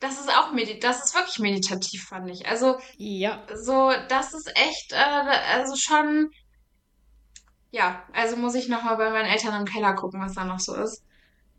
das 0.00 0.18
ist 0.18 0.28
auch 0.36 0.50
medit, 0.52 0.82
das 0.82 1.04
ist 1.04 1.14
wirklich 1.14 1.38
meditativ, 1.38 2.06
fand 2.08 2.28
ich. 2.30 2.48
Also 2.48 2.78
Ja, 2.96 3.42
so, 3.54 3.92
das 4.08 4.34
ist 4.34 4.50
echt, 4.56 4.92
äh, 4.92 4.96
also 4.96 5.76
schon, 5.76 6.30
ja, 7.70 8.02
also 8.12 8.36
muss 8.36 8.54
ich 8.54 8.68
noch 8.68 8.82
mal 8.84 8.96
bei 8.96 9.10
meinen 9.10 9.26
Eltern 9.30 9.60
im 9.60 9.66
Keller 9.66 9.94
gucken, 9.94 10.20
was 10.20 10.34
da 10.34 10.44
noch 10.44 10.60
so 10.60 10.74
ist. 10.76 11.04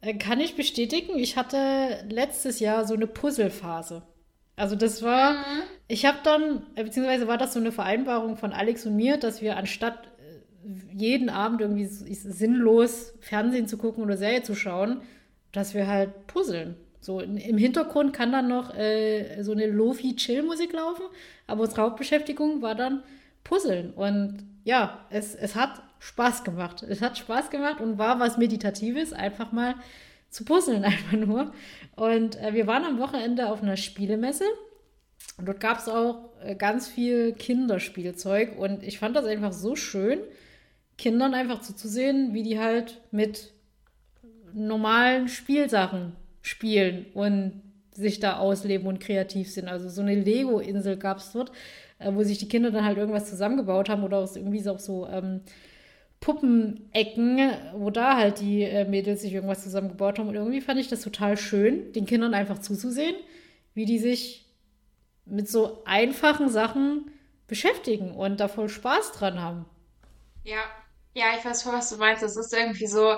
äh, 0.01 0.13
kann 0.15 0.39
ich 0.39 0.55
bestätigen. 0.55 1.17
Ich 1.17 1.37
hatte 1.37 2.05
letztes 2.09 2.59
Jahr 2.59 2.85
so 2.85 2.93
eine 2.93 3.07
Puzzlephase. 3.07 4.03
Also 4.55 4.75
das 4.75 5.01
war, 5.01 5.33
Mhm. 5.33 5.63
ich 5.87 6.05
habe 6.05 6.19
dann, 6.23 6.63
äh, 6.75 6.83
beziehungsweise 6.83 7.27
war 7.27 7.37
das 7.37 7.53
so 7.53 7.59
eine 7.59 7.71
Vereinbarung 7.71 8.37
von 8.37 8.53
Alex 8.53 8.85
und 8.85 8.95
mir, 8.95 9.17
dass 9.17 9.41
wir 9.41 9.57
anstatt 9.57 10.07
äh, 10.19 10.69
jeden 10.93 11.29
Abend 11.29 11.61
irgendwie 11.61 11.85
sinnlos 11.85 13.13
Fernsehen 13.21 13.67
zu 13.67 13.77
gucken 13.77 14.03
oder 14.03 14.17
Serie 14.17 14.43
zu 14.43 14.55
schauen, 14.55 15.01
dass 15.51 15.73
wir 15.73 15.87
halt 15.87 16.27
puzzeln. 16.27 16.75
So 16.99 17.19
in, 17.19 17.37
im 17.37 17.57
Hintergrund 17.57 18.13
kann 18.13 18.31
dann 18.31 18.47
noch 18.47 18.73
äh, 18.75 19.41
so 19.43 19.53
eine 19.53 19.65
Lofi-Chill-Musik 19.67 20.73
laufen, 20.73 21.03
aber 21.47 21.61
unsere 21.63 21.81
Hauptbeschäftigung 21.83 22.61
war 22.61 22.75
dann 22.75 23.03
Puzzeln. 23.43 23.93
Und 23.93 24.45
ja, 24.63 25.05
es, 25.09 25.33
es 25.35 25.55
hat 25.55 25.81
Spaß 26.01 26.43
gemacht. 26.43 26.81
Es 26.81 27.01
hat 27.01 27.19
Spaß 27.19 27.51
gemacht 27.51 27.79
und 27.79 27.99
war 27.99 28.19
was 28.19 28.39
Meditatives, 28.39 29.13
einfach 29.13 29.51
mal 29.51 29.75
zu 30.29 30.43
puzzeln, 30.43 30.83
einfach 30.83 31.13
nur. 31.13 31.53
Und 31.95 32.41
äh, 32.41 32.53
wir 32.53 32.65
waren 32.65 32.83
am 32.83 32.97
Wochenende 32.97 33.49
auf 33.49 33.61
einer 33.61 33.77
Spielemesse 33.77 34.45
und 35.37 35.47
dort 35.47 35.59
gab 35.59 35.77
es 35.77 35.87
auch 35.87 36.31
äh, 36.43 36.55
ganz 36.55 36.87
viel 36.87 37.33
Kinderspielzeug 37.33 38.57
und 38.57 38.81
ich 38.81 38.97
fand 38.97 39.15
das 39.15 39.25
einfach 39.25 39.53
so 39.53 39.75
schön, 39.75 40.19
Kindern 40.97 41.35
einfach 41.35 41.61
zuzusehen, 41.61 42.33
wie 42.33 42.43
die 42.43 42.59
halt 42.59 42.99
mit 43.11 43.51
normalen 44.53 45.27
Spielsachen 45.27 46.13
spielen 46.41 47.05
und 47.13 47.61
sich 47.93 48.19
da 48.19 48.37
ausleben 48.37 48.87
und 48.87 48.99
kreativ 48.99 49.51
sind. 49.51 49.67
Also 49.67 49.87
so 49.87 50.01
eine 50.01 50.15
Lego-Insel 50.15 50.97
gab 50.97 51.17
es 51.17 51.31
dort, 51.31 51.51
äh, 51.99 52.11
wo 52.11 52.23
sich 52.23 52.39
die 52.39 52.47
Kinder 52.47 52.71
dann 52.71 52.85
halt 52.85 52.97
irgendwas 52.97 53.29
zusammengebaut 53.29 53.87
haben 53.87 54.03
oder 54.03 54.17
aus 54.17 54.35
irgendwie 54.35 54.67
auch 54.67 54.79
so 54.79 55.07
ähm, 55.07 55.41
Puppenecken, 56.21 57.51
wo 57.73 57.89
da 57.89 58.15
halt 58.15 58.39
die 58.39 58.61
äh, 58.61 58.85
Mädels 58.85 59.21
sich 59.21 59.33
irgendwas 59.33 59.63
zusammengebaut 59.63 60.19
haben. 60.19 60.29
Und 60.29 60.35
irgendwie 60.35 60.61
fand 60.61 60.79
ich 60.79 60.87
das 60.87 61.01
total 61.01 61.35
schön, 61.35 61.91
den 61.93 62.05
Kindern 62.05 62.35
einfach 62.35 62.59
zuzusehen, 62.59 63.15
wie 63.73 63.85
die 63.85 63.97
sich 63.97 64.45
mit 65.25 65.49
so 65.49 65.83
einfachen 65.83 66.47
Sachen 66.47 67.11
beschäftigen 67.47 68.11
und 68.11 68.39
da 68.39 68.47
voll 68.47 68.69
Spaß 68.69 69.13
dran 69.13 69.41
haben. 69.41 69.65
Ja, 70.43 70.63
ja, 71.13 71.25
ich 71.37 71.43
weiß 71.43 71.63
voll, 71.63 71.73
was 71.73 71.89
du 71.89 71.97
meinst. 71.97 72.21
Es 72.21 72.37
ist 72.37 72.53
irgendwie 72.53 72.87
so, 72.87 73.17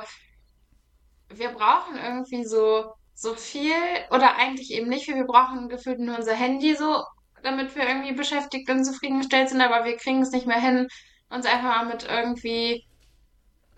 wir 1.30 1.50
brauchen 1.50 1.98
irgendwie 1.98 2.46
so, 2.46 2.94
so 3.14 3.34
viel 3.36 3.74
oder 4.12 4.38
eigentlich 4.38 4.72
eben 4.72 4.88
nicht 4.88 5.06
viel. 5.06 5.16
Wir 5.16 5.26
brauchen 5.26 5.68
gefühlt 5.68 6.00
nur 6.00 6.18
unser 6.18 6.36
Handy 6.36 6.74
so, 6.76 7.04
damit 7.44 7.76
wir 7.76 7.86
irgendwie 7.86 8.14
beschäftigt 8.14 8.70
und 8.70 8.86
zufriedengestellt 8.86 9.50
sind, 9.50 9.62
aber 9.62 9.84
wir 9.84 9.98
kriegen 9.98 10.22
es 10.22 10.32
nicht 10.32 10.48
mehr 10.48 10.62
hin, 10.62 10.88
uns 11.30 11.46
einfach 11.46 11.84
mal 11.84 11.86
mit 11.86 12.08
irgendwie 12.10 12.86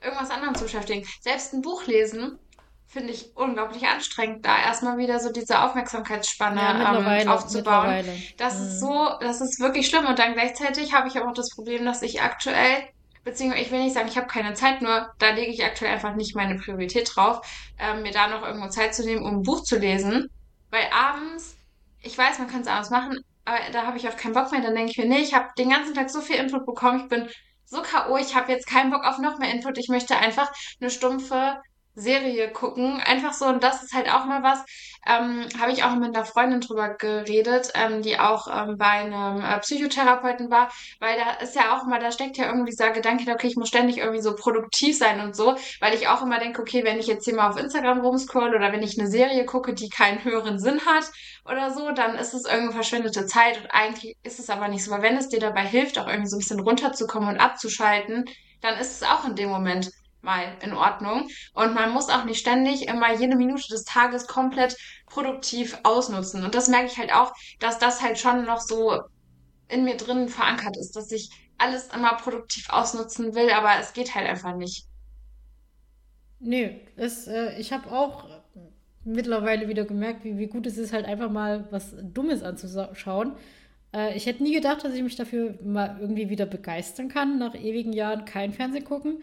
irgendwas 0.01 0.29
anderem 0.31 0.55
zu 0.55 0.63
beschäftigen. 0.65 1.05
Selbst 1.21 1.53
ein 1.53 1.61
Buch 1.61 1.85
lesen 1.87 2.39
finde 2.87 3.11
ich 3.13 3.35
unglaublich 3.35 3.85
anstrengend, 3.87 4.45
da 4.45 4.57
erstmal 4.61 4.97
wieder 4.97 5.19
so 5.19 5.31
diese 5.31 5.53
Ja, 5.53 5.65
Aufmerksamkeitsspanne 5.67 6.61
ähm, 6.61 6.77
mittlerweile, 6.77 7.31
aufzubauen. 7.31 7.99
Das 8.37 8.59
ist 8.59 8.79
Hm. 8.79 8.79
so, 8.79 9.09
das 9.19 9.41
ist 9.41 9.59
wirklich 9.59 9.87
schlimm. 9.87 10.05
Und 10.05 10.19
dann 10.19 10.33
gleichzeitig 10.33 10.93
habe 10.93 11.07
ich 11.07 11.17
aber 11.17 11.29
auch 11.29 11.33
das 11.33 11.49
Problem, 11.55 11.83
dass 11.85 12.01
ich 12.03 12.21
aktuell, 12.21 12.87
beziehungsweise 13.23 13.63
ich 13.63 13.71
will 13.71 13.83
nicht 13.83 13.93
sagen, 13.93 14.07
ich 14.07 14.17
habe 14.17 14.27
keine 14.27 14.53
Zeit, 14.53 14.81
nur 14.81 15.09
da 15.19 15.31
lege 15.31 15.51
ich 15.51 15.63
aktuell 15.65 15.93
einfach 15.93 16.15
nicht 16.15 16.35
meine 16.35 16.55
Priorität 16.57 17.09
drauf, 17.15 17.39
ähm, 17.79 18.01
mir 18.03 18.11
da 18.11 18.27
noch 18.27 18.43
irgendwo 18.43 18.69
Zeit 18.69 18.95
zu 18.95 19.03
nehmen, 19.03 19.23
um 19.23 19.37
ein 19.39 19.43
Buch 19.43 19.63
zu 19.63 19.77
lesen. 19.77 20.27
Weil 20.69 20.87
abends, 20.93 21.57
ich 22.01 22.17
weiß, 22.17 22.39
man 22.39 22.47
kann 22.47 22.61
es 22.61 22.67
abends 22.67 22.89
machen, 22.89 23.17
aber 23.45 23.57
da 23.71 23.85
habe 23.85 23.97
ich 23.97 24.07
oft 24.07 24.17
keinen 24.17 24.33
Bock 24.33 24.51
mehr. 24.51 24.61
Dann 24.61 24.75
denke 24.75 24.91
ich 24.91 24.97
mir, 24.97 25.07
nee, 25.07 25.19
ich 25.21 25.33
habe 25.33 25.47
den 25.57 25.69
ganzen 25.69 25.93
Tag 25.93 26.09
so 26.09 26.21
viel 26.21 26.37
Input 26.37 26.65
bekommen, 26.65 27.01
ich 27.01 27.07
bin 27.09 27.29
so 27.65 27.81
K.O., 27.81 28.17
ich 28.17 28.35
habe 28.35 28.51
jetzt 28.51 28.67
keinen 28.67 28.91
Bock 28.91 29.03
auf 29.03 29.17
noch 29.19 29.37
mehr 29.39 29.51
Input. 29.51 29.77
Ich 29.77 29.89
möchte 29.89 30.17
einfach 30.17 30.51
eine 30.79 30.89
stumpfe 30.89 31.59
Serie 31.95 32.51
gucken. 32.51 32.99
Einfach 33.01 33.33
so, 33.33 33.45
und 33.45 33.63
das 33.63 33.83
ist 33.83 33.93
halt 33.93 34.11
auch 34.11 34.25
mal 34.25 34.43
was, 34.43 34.63
ähm, 35.05 35.47
habe 35.59 35.71
ich 35.71 35.83
auch 35.83 35.95
mit 35.95 36.15
einer 36.15 36.25
Freundin 36.25 36.61
drüber 36.61 36.89
geredet, 36.89 37.71
ähm, 37.75 38.01
die 38.01 38.19
auch 38.19 38.47
ähm, 38.47 38.77
bei 38.77 38.85
einem 38.85 39.41
äh, 39.41 39.59
Psychotherapeuten 39.59 40.49
war, 40.49 40.71
weil 40.99 41.17
da 41.17 41.43
ist 41.43 41.55
ja 41.55 41.75
auch 41.75 41.83
immer, 41.83 41.99
da 41.99 42.11
steckt 42.11 42.37
ja 42.37 42.47
irgendwie 42.47 42.71
dieser 42.71 42.91
Gedanke, 42.91 43.31
okay, 43.31 43.47
ich 43.47 43.55
muss 43.55 43.67
ständig 43.67 43.97
irgendwie 43.97 44.21
so 44.21 44.35
produktiv 44.35 44.97
sein 44.97 45.19
und 45.21 45.35
so, 45.35 45.55
weil 45.79 45.93
ich 45.93 46.07
auch 46.07 46.21
immer 46.21 46.39
denke, 46.39 46.61
okay, 46.61 46.83
wenn 46.83 46.99
ich 46.99 47.07
jetzt 47.07 47.25
hier 47.25 47.35
mal 47.35 47.49
auf 47.49 47.57
Instagram 47.57 48.01
rumscroll 48.01 48.55
oder 48.55 48.71
wenn 48.71 48.83
ich 48.83 48.99
eine 48.99 49.09
Serie 49.09 49.45
gucke, 49.45 49.73
die 49.73 49.89
keinen 49.89 50.23
höheren 50.23 50.59
Sinn 50.59 50.81
hat 50.85 51.05
oder 51.45 51.71
so, 51.71 51.91
dann 51.91 52.15
ist 52.15 52.33
es 52.33 52.45
irgendwie 52.45 52.73
verschwendete 52.73 53.25
Zeit 53.25 53.61
und 53.61 53.67
eigentlich 53.71 54.15
ist 54.23 54.39
es 54.39 54.49
aber 54.49 54.67
nicht 54.67 54.83
so, 54.83 54.91
weil 54.91 55.01
wenn 55.01 55.17
es 55.17 55.29
dir 55.29 55.39
dabei 55.39 55.65
hilft, 55.65 55.99
auch 55.99 56.07
irgendwie 56.07 56.29
so 56.29 56.37
ein 56.37 56.39
bisschen 56.39 56.59
runterzukommen 56.59 57.29
und 57.29 57.39
abzuschalten, 57.39 58.25
dann 58.61 58.79
ist 58.79 59.01
es 59.01 59.03
auch 59.03 59.25
in 59.25 59.35
dem 59.35 59.49
Moment 59.49 59.91
mal 60.25 60.57
in 60.61 60.73
Ordnung. 60.73 61.29
Und 61.53 61.73
man 61.73 61.91
muss 61.91 62.09
auch 62.09 62.25
nicht 62.25 62.39
ständig 62.39 62.87
immer 62.87 63.13
jede 63.13 63.37
Minute 63.37 63.67
des 63.69 63.85
Tages 63.85 64.27
komplett 64.27 64.75
produktiv 65.05 65.79
ausnutzen. 65.83 66.43
Und 66.43 66.55
das 66.55 66.67
merke 66.67 66.87
ich 66.87 66.97
halt 66.97 67.13
auch, 67.13 67.31
dass 67.59 67.79
das 67.79 68.01
halt 68.01 68.19
schon 68.19 68.45
noch 68.45 68.59
so 68.59 68.99
in 69.69 69.83
mir 69.83 69.97
drin 69.97 70.27
verankert 70.27 70.77
ist, 70.77 70.95
dass 70.95 71.11
ich 71.11 71.29
alles 71.57 71.87
immer 71.95 72.15
produktiv 72.15 72.69
ausnutzen 72.69 73.33
will, 73.33 73.49
aber 73.51 73.79
es 73.79 73.93
geht 73.93 74.13
halt 74.13 74.27
einfach 74.27 74.55
nicht. 74.55 74.85
Nee, 76.39 76.81
es, 76.95 77.27
äh, 77.27 77.57
ich 77.57 77.71
habe 77.71 77.91
auch 77.91 78.27
mittlerweile 79.03 79.67
wieder 79.67 79.85
gemerkt, 79.85 80.23
wie, 80.23 80.37
wie 80.37 80.47
gut 80.47 80.67
es 80.67 80.77
ist, 80.77 80.93
halt 80.93 81.05
einfach 81.05 81.31
mal 81.31 81.67
was 81.71 81.95
Dummes 82.01 82.43
anzuschauen. 82.43 83.35
Äh, 83.93 84.17
ich 84.17 84.25
hätte 84.25 84.43
nie 84.43 84.53
gedacht, 84.53 84.83
dass 84.83 84.93
ich 84.93 85.03
mich 85.03 85.15
dafür 85.15 85.57
mal 85.63 85.97
irgendwie 85.99 86.29
wieder 86.29 86.45
begeistern 86.45 87.07
kann, 87.07 87.39
nach 87.39 87.55
ewigen 87.55 87.93
Jahren 87.93 88.25
kein 88.25 88.51
Fernsehen 88.51 88.83
gucken. 88.83 89.21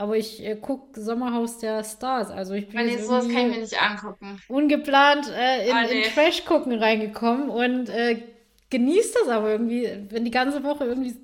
Aber 0.00 0.16
ich 0.16 0.42
äh, 0.46 0.56
gucke 0.56 0.98
Sommerhaus 0.98 1.58
der 1.58 1.84
Stars. 1.84 2.30
Also 2.30 2.54
ich 2.54 2.68
bin 2.68 2.86
nee, 2.86 2.96
sowas 2.96 3.28
kann 3.28 3.36
ich 3.50 3.54
mir 3.54 3.60
nicht 3.60 3.82
angucken. 3.82 4.38
ungeplant 4.48 5.30
äh, 5.30 5.68
in, 5.68 5.76
Ah, 5.76 5.82
in 5.82 5.98
nee. 5.98 6.02
Trash-Gucken 6.14 6.72
reingekommen 6.72 7.50
und 7.50 7.90
äh, 7.90 8.22
genießt 8.70 9.14
das 9.20 9.28
aber 9.28 9.50
irgendwie, 9.50 9.86
wenn 10.08 10.24
die 10.24 10.30
ganze 10.30 10.64
Woche 10.64 10.84
irgendwie 10.86 11.14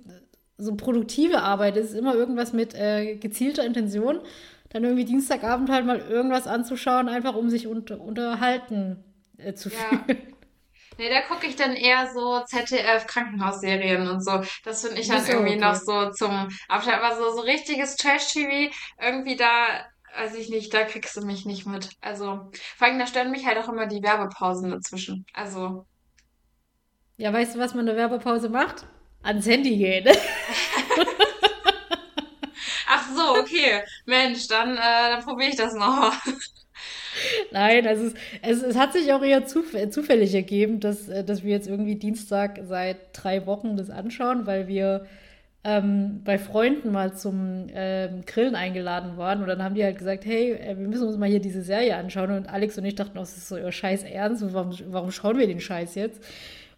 so 0.58 0.74
produktive 0.74 1.40
Arbeit 1.40 1.78
ist, 1.78 1.94
immer 1.94 2.14
irgendwas 2.14 2.52
mit 2.52 2.74
äh, 2.74 3.16
gezielter 3.16 3.64
Intention, 3.64 4.20
dann 4.68 4.84
irgendwie 4.84 5.04
Dienstagabend 5.06 5.70
halt 5.70 5.86
mal 5.86 5.98
irgendwas 5.98 6.46
anzuschauen, 6.46 7.08
einfach 7.08 7.34
um 7.34 7.48
sich 7.48 7.66
unter, 7.66 7.98
unterhalten 7.98 9.02
äh, 9.38 9.54
zu 9.54 9.70
Ja. 9.70 9.76
fühlen. 9.76 10.18
Nee, 10.98 11.10
da 11.10 11.20
gucke 11.22 11.46
ich 11.46 11.56
dann 11.56 11.74
eher 11.76 12.10
so 12.12 12.40
ZDF 12.44 13.06
Krankenhausserien 13.06 14.08
und 14.08 14.24
so. 14.24 14.40
Das 14.64 14.82
finde 14.82 15.00
ich 15.00 15.08
dann 15.08 15.22
auch 15.22 15.28
irgendwie 15.28 15.56
noch 15.56 15.76
okay. 15.76 15.84
so 15.84 16.10
zum 16.10 16.48
Abschalten. 16.68 17.04
Aber 17.04 17.16
so, 17.16 17.32
so 17.36 17.40
richtiges 17.42 17.96
Trash-TV, 17.96 18.74
irgendwie 19.00 19.36
da, 19.36 19.84
weiß 20.16 20.34
ich 20.36 20.48
nicht, 20.48 20.72
da 20.72 20.84
kriegst 20.84 21.16
du 21.16 21.20
mich 21.22 21.44
nicht 21.44 21.66
mit. 21.66 21.90
Also, 22.00 22.50
vor 22.76 22.86
allem, 22.86 22.98
da 22.98 23.06
stören 23.06 23.30
mich 23.30 23.46
halt 23.46 23.58
auch 23.58 23.68
immer 23.68 23.86
die 23.86 24.02
Werbepausen 24.02 24.70
dazwischen. 24.70 25.26
Also, 25.34 25.86
Ja, 27.18 27.32
weißt 27.32 27.54
du, 27.54 27.58
was 27.58 27.72
man 27.74 27.80
in 27.80 27.86
der 27.86 27.96
Werbepause 27.96 28.48
macht? 28.48 28.86
Ans 29.22 29.46
Handy 29.46 29.76
gehen. 29.76 30.06
Ach 32.88 33.08
so, 33.14 33.34
okay. 33.40 33.82
Mensch, 34.06 34.46
dann, 34.48 34.76
äh, 34.76 35.10
dann 35.10 35.24
probiere 35.24 35.50
ich 35.50 35.56
das 35.56 35.74
noch. 35.74 36.14
Nein, 37.50 37.86
also 37.86 38.06
es, 38.06 38.14
es, 38.42 38.62
es 38.62 38.76
hat 38.76 38.92
sich 38.92 39.12
auch 39.12 39.22
eher 39.22 39.46
zuf 39.46 39.74
zufällig 39.90 40.34
ergeben, 40.34 40.80
dass, 40.80 41.08
äh, 41.08 41.24
dass 41.24 41.42
wir 41.42 41.50
jetzt 41.50 41.68
irgendwie 41.68 41.96
Dienstag 41.96 42.60
seit 42.64 42.96
drei 43.12 43.46
Wochen 43.46 43.76
das 43.76 43.90
anschauen, 43.90 44.46
weil 44.46 44.68
wir 44.68 45.06
ähm, 45.66 46.20
bei 46.24 46.38
Freunden 46.38 46.92
mal 46.92 47.14
zum 47.14 47.66
ähm, 47.74 48.20
Grillen 48.24 48.54
eingeladen 48.54 49.16
waren 49.16 49.42
und 49.42 49.48
dann 49.48 49.64
haben 49.64 49.74
die 49.74 49.82
halt 49.82 49.98
gesagt, 49.98 50.24
hey, 50.24 50.52
äh, 50.52 50.78
wir 50.78 50.86
müssen 50.86 51.08
uns 51.08 51.16
mal 51.16 51.28
hier 51.28 51.40
diese 51.40 51.62
Serie 51.62 51.96
anschauen 51.96 52.30
und 52.30 52.48
Alex 52.48 52.78
und 52.78 52.84
ich 52.84 52.94
dachten, 52.94 53.18
oh, 53.18 53.20
das 53.20 53.36
ist 53.36 53.48
so 53.48 53.56
ihr 53.56 53.72
Scheiß 53.72 54.04
ernst 54.04 54.44
warum, 54.54 54.72
warum 54.88 55.10
schauen 55.10 55.38
wir 55.38 55.48
den 55.48 55.60
Scheiß 55.60 55.96
jetzt? 55.96 56.22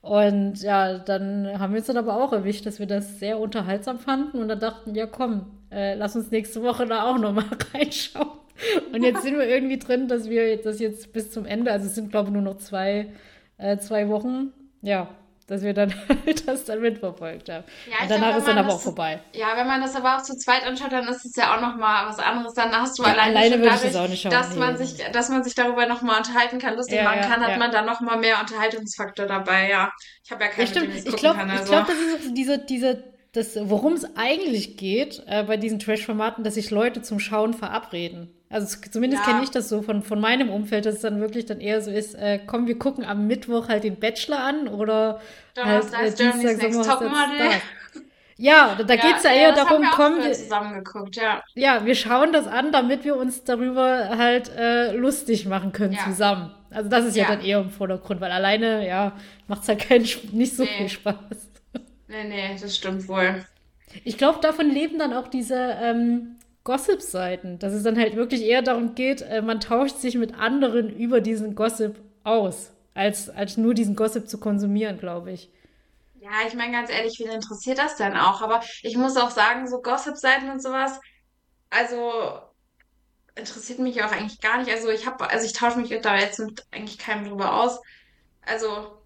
Und 0.01 0.63
ja, 0.63 0.99
dann 0.99 1.59
haben 1.59 1.75
wir 1.75 1.79
uns 1.79 1.87
dann 1.87 1.99
aber 1.99 2.17
auch 2.23 2.33
erwischt, 2.33 2.65
dass 2.65 2.79
wir 2.79 2.87
das 2.87 3.19
sehr 3.19 3.39
unterhaltsam 3.39 3.99
fanden 3.99 4.39
und 4.39 4.49
dann 4.49 4.61
dachten, 4.61 4.95
ja 4.95 5.07
komm, 5.07 5.47
äh, 5.71 5.95
lass 5.95 6.17
uns 6.17 6.31
nächste 6.31 6.63
Woche 6.63 6.87
da 6.87 7.11
auch 7.11 7.19
nochmal 7.19 7.45
reinschauen. 7.75 8.38
Und 8.93 9.03
jetzt 9.03 9.23
sind 9.23 9.39
wir 9.39 9.49
irgendwie 9.49 9.79
drin, 9.79 10.09
dass 10.09 10.29
wir 10.29 10.57
das 10.57 10.81
jetzt 10.81 11.13
bis 11.13 11.31
zum 11.31 11.47
Ende, 11.47 11.73
also 11.73 11.87
es 11.87 11.95
sind 11.95 12.11
glaube 12.11 12.29
ich 12.29 12.33
nur 12.33 12.43
noch 12.43 12.59
zwei, 12.59 13.09
äh, 13.59 13.79
zwei 13.79 14.09
Wochen, 14.09 14.53
ja, 14.83 15.09
dass 15.49 15.63
wir 15.63 15.73
dann 15.73 15.95
das 16.47 16.65
dann 16.65 16.81
mitverfolgt 16.81 17.49
haben. 17.49 17.65
Ja, 17.91 18.03
und 18.03 18.11
danach 18.11 18.27
glaube, 18.27 18.39
ist 18.39 18.49
dann 18.49 18.59
aber 18.59 18.75
auch 18.75 18.81
vorbei. 18.81 19.21
Ja, 19.33 19.57
wenn 19.57 19.67
man 19.67 19.81
das 19.81 19.97
aber 19.97 20.17
auch 20.17 20.23
zu 20.23 20.37
zweit 20.37 20.65
anschaut, 20.67 20.93
dann 20.93 21.09
ist 21.09 21.25
es 21.25 21.35
ja 21.37 21.57
auch 21.57 21.61
nochmal 21.61 22.07
was 22.07 22.19
anderes. 22.19 22.55
Dann 22.55 22.71
hast 22.73 22.99
du 22.99 23.03
ja, 23.03 23.09
alleine, 23.11 23.39
alleine 23.39 23.57
ich 23.57 23.81
das 23.83 23.97
auch 23.97 24.09
nicht 24.09 24.23
schauen. 24.23 24.31
Dass, 24.31 24.51
nee. 24.51 24.59
man 24.59 24.77
sich, 24.77 24.97
dass 25.13 25.29
man 25.31 25.43
sich 25.43 25.55
darüber 25.55 25.87
nochmal 25.87 26.19
unterhalten 26.19 26.59
kann, 26.59 26.77
lustig 26.77 26.99
ja, 26.99 27.05
machen 27.05 27.23
kann, 27.23 27.41
ja, 27.41 27.49
hat 27.49 27.59
man 27.59 27.73
dann 27.73 27.87
nochmal 27.87 28.19
mehr 28.19 28.39
Unterhaltungsfaktor 28.41 29.27
dabei. 29.27 29.71
Ja, 29.71 29.91
ich 30.23 30.31
habe 30.31 30.45
ja 30.45 30.51
keine, 30.51 30.69
ja, 30.71 30.83
Ich 31.05 31.17
glaube, 31.17 31.41
also. 31.41 31.73
glaub, 31.73 31.87
das 31.87 31.97
ist 31.97 32.35
diese, 32.35 32.59
diese 32.59 33.18
worum 33.63 33.95
es 33.95 34.07
eigentlich 34.17 34.77
geht 34.77 35.23
äh, 35.27 35.43
bei 35.45 35.57
diesen 35.57 35.79
Trash-Formaten, 35.79 36.45
dass 36.45 36.55
sich 36.55 36.71
Leute 36.71 37.03
zum 37.03 37.21
Schauen 37.21 37.55
verabreden. 37.55 38.29
Also 38.51 38.79
zumindest 38.91 39.27
ja. 39.27 39.33
kenne 39.33 39.45
ich 39.45 39.51
das 39.51 39.69
so 39.69 39.83
von, 39.83 40.03
von 40.03 40.21
meinem 40.21 40.49
Umfeld, 40.49 40.87
dass 40.87 40.97
es 40.97 41.01
dann 41.03 41.21
wirklich 41.21 41.47
dann 41.47 41.61
eher 41.61 41.83
so 41.83 41.91
ist, 41.91 42.15
äh, 42.15 42.39
komm, 42.47 42.67
wir 42.67 42.79
gucken 42.79 43.05
am 43.05 43.27
Mittwoch 43.27 43.69
halt 43.69 43.85
den 43.85 43.97
Bachelor 43.97 44.41
an 44.41 44.69
oder 44.69 45.21
halt 45.57 45.85
äh, 45.93 46.11
Dienstag, 46.13 46.73
Sommer, 46.73 47.27
ja, 48.41 48.77
da, 48.79 48.85
da 48.85 48.95
ja, 48.95 49.01
geht 49.01 49.17
es 49.17 49.25
ja, 49.25 49.33
eher 49.33 49.53
darum, 49.53 49.85
komm, 49.93 50.23
wir, 50.23 50.33
zusammengeguckt, 50.33 51.17
ja. 51.17 51.43
ja, 51.55 51.85
wir 51.85 51.97
schauen 51.97 52.33
das 52.33 52.47
an, 52.47 52.71
damit 52.71 53.05
wir 53.05 53.17
uns 53.17 53.43
darüber 53.43 54.17
halt 54.17 54.49
äh, 54.57 54.93
lustig 54.93 55.45
machen 55.47 55.73
können 55.73 55.95
ja. 55.95 56.05
zusammen. 56.05 56.55
Also 56.71 56.89
das 56.89 57.07
ist 57.07 57.17
ja. 57.17 57.25
ja. 57.25 57.31
dann 57.31 57.45
eher 57.45 57.59
im 57.59 57.71
Vordergrund, 57.71 58.21
weil 58.21 58.31
alleine, 58.31 58.87
ja, 58.87 59.13
macht 59.49 59.63
es 59.63 59.69
halt 59.69 59.81
keinen, 59.81 60.07
nicht 60.33 60.55
so 60.55 60.63
nee. 60.63 60.69
viel 60.69 60.89
Spaß. 60.89 61.48
Nee, 62.09 62.25
nee, 62.25 62.57
das 62.61 62.77
stimmt 62.77 63.07
wohl. 63.09 63.45
Ich 64.05 64.19
glaube, 64.19 64.41
davon 64.41 64.69
leben 64.71 64.99
dann 64.99 65.13
auch 65.13 65.29
diese 65.29 65.55
ähm, 65.55 66.37
Gossip-Seiten, 66.65 67.59
dass 67.59 67.73
es 67.73 67.83
dann 67.83 67.99
halt 67.99 68.17
wirklich 68.17 68.43
eher 68.43 68.63
darum 68.63 68.95
geht, 68.95 69.23
äh, 69.23 69.43
man 69.43 69.61
tauscht 69.61 69.97
sich 69.99 70.17
mit 70.17 70.35
anderen 70.35 70.95
über 70.95 71.21
diesen 71.21 71.55
Gossip 71.55 71.97
aus, 72.25 72.73
als, 72.95 73.31
als 73.31 73.57
nur 73.57 73.75
diesen 73.75 73.97
Gossip 73.97 74.29
zu 74.29 74.39
konsumieren, 74.39 74.99
glaube 74.99 75.33
ich. 75.33 75.51
Ja, 76.21 76.31
ich 76.47 76.55
meine 76.55 76.73
ganz 76.73 76.91
ehrlich, 76.91 77.19
wen 77.21 77.31
interessiert 77.31 77.79
das 77.79 77.97
denn 77.97 78.17
auch? 78.17 78.43
Aber 78.43 78.61
ich 78.83 78.97
muss 78.97 79.17
auch 79.17 79.31
sagen, 79.31 79.69
so 79.69 79.81
Gossip-Seiten 79.81 80.51
und 80.51 80.63
sowas, 80.63 81.01
also 81.71 82.41
interessiert 83.35 83.79
mich 83.79 84.03
auch 84.03 84.13
eigentlich 84.13 84.41
gar 84.41 84.59
nicht. 84.59 84.71
Also 84.71 84.91
ich 84.91 85.07
habe, 85.07 85.31
also 85.31 85.47
ich 85.47 85.53
tausche 85.53 85.79
mich 85.79 85.97
da 86.03 86.19
jetzt 86.19 86.39
mit 86.39 86.67
eigentlich 86.71 86.99
keinem 86.99 87.25
drüber 87.29 87.63
aus. 87.63 87.81
Also 88.43 88.98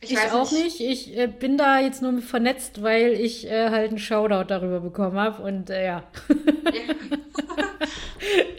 ich, 0.00 0.12
ich 0.12 0.18
auch 0.32 0.50
nicht. 0.52 0.80
nicht. 0.80 0.80
Ich 0.80 1.16
äh, 1.16 1.26
bin 1.26 1.56
da 1.56 1.80
jetzt 1.80 2.02
nur 2.02 2.20
vernetzt, 2.20 2.82
weil 2.82 3.12
ich 3.12 3.50
äh, 3.50 3.70
halt 3.70 3.90
einen 3.90 3.98
Shoutout 3.98 4.48
darüber 4.48 4.80
bekommen 4.80 5.18
habe 5.18 5.42
und 5.42 5.70
äh, 5.70 5.86
ja. 5.86 6.02
ja. 6.28 6.94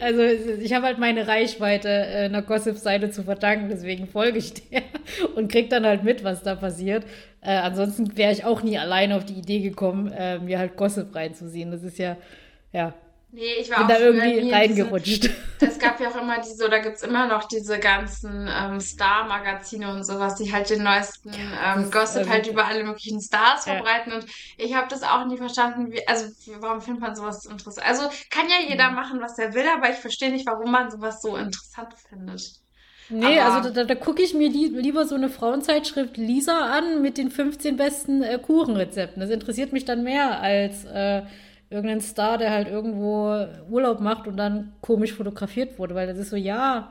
also 0.00 0.22
ich 0.22 0.72
habe 0.72 0.86
halt 0.86 0.98
meine 0.98 1.28
Reichweite 1.28 1.88
äh, 1.88 2.24
einer 2.24 2.42
Gossip-Seite 2.42 3.10
zu 3.10 3.22
verdanken, 3.22 3.68
deswegen 3.68 4.08
folge 4.08 4.38
ich 4.38 4.54
der 4.54 4.82
und 5.36 5.50
krieg 5.50 5.70
dann 5.70 5.86
halt 5.86 6.04
mit, 6.04 6.24
was 6.24 6.42
da 6.42 6.54
passiert. 6.54 7.04
Äh, 7.40 7.50
ansonsten 7.50 8.16
wäre 8.16 8.32
ich 8.32 8.44
auch 8.44 8.62
nie 8.62 8.78
alleine 8.78 9.16
auf 9.16 9.24
die 9.24 9.34
Idee 9.34 9.60
gekommen, 9.60 10.10
äh, 10.12 10.38
mir 10.38 10.58
halt 10.58 10.76
Gossip 10.76 11.14
reinzusehen. 11.14 11.70
Das 11.70 11.82
ist 11.82 11.98
ja, 11.98 12.16
ja, 12.72 12.94
Nee, 13.30 13.54
ich 13.60 13.70
war 13.70 13.78
bin 13.78 13.86
auch 13.86 13.88
da 13.90 13.98
irgendwie 13.98 14.50
reingerutscht. 14.50 15.30
Es 15.60 15.78
gab 15.78 16.00
ja 16.00 16.08
auch 16.08 16.16
immer 16.16 16.40
diese, 16.40 16.64
oder 16.64 16.80
gibt 16.80 16.96
es 16.96 17.02
immer 17.02 17.26
noch 17.26 17.44
diese 17.44 17.78
ganzen 17.78 18.48
ähm, 18.48 18.80
Star-Magazine 18.80 19.92
und 19.92 20.04
sowas, 20.04 20.36
die 20.36 20.52
halt 20.52 20.70
den 20.70 20.84
neuesten 20.84 21.32
ähm, 21.34 21.90
Gossip 21.90 22.28
halt 22.28 22.46
über 22.46 22.64
alle 22.64 22.84
möglichen 22.84 23.20
Stars 23.20 23.66
ja. 23.66 23.74
verbreiten. 23.74 24.12
Und 24.12 24.24
ich 24.56 24.74
habe 24.74 24.86
das 24.88 25.02
auch 25.02 25.26
nie 25.26 25.36
verstanden, 25.36 25.92
wie, 25.92 26.06
also 26.06 26.26
warum 26.60 26.80
findet 26.80 27.02
man 27.02 27.16
sowas 27.16 27.44
interessant? 27.44 27.86
Also 27.86 28.08
kann 28.30 28.46
ja 28.48 28.66
jeder 28.68 28.90
mhm. 28.90 28.94
machen, 28.94 29.20
was 29.20 29.36
er 29.38 29.52
will, 29.52 29.66
aber 29.66 29.90
ich 29.90 29.96
verstehe 29.96 30.30
nicht, 30.30 30.46
warum 30.46 30.70
man 30.70 30.90
sowas 30.90 31.20
so 31.20 31.36
interessant 31.36 31.92
findet. 32.08 32.52
Nee, 33.10 33.40
aber 33.40 33.56
also 33.56 33.70
da, 33.70 33.84
da 33.84 33.94
gucke 33.94 34.22
ich 34.22 34.34
mir 34.34 34.50
li 34.50 34.66
lieber 34.68 35.06
so 35.06 35.14
eine 35.14 35.30
Frauenzeitschrift 35.30 36.16
Lisa 36.16 36.76
an 36.76 37.02
mit 37.02 37.18
den 37.18 37.30
15 37.30 37.76
besten 37.76 38.22
äh, 38.22 38.38
Kuchenrezepten. 38.38 39.20
Das 39.20 39.30
interessiert 39.30 39.72
mich 39.72 39.84
dann 39.84 40.02
mehr 40.02 40.40
als 40.40 40.84
äh, 40.84 41.22
irgendein 41.70 42.00
Star, 42.00 42.38
der 42.38 42.50
halt 42.50 42.68
irgendwo 42.68 43.46
Urlaub 43.70 44.00
macht 44.00 44.26
und 44.26 44.36
dann 44.36 44.72
komisch 44.80 45.12
fotografiert 45.12 45.78
wurde, 45.78 45.94
weil 45.94 46.06
das 46.06 46.18
ist 46.18 46.30
so, 46.30 46.36
ja, 46.36 46.90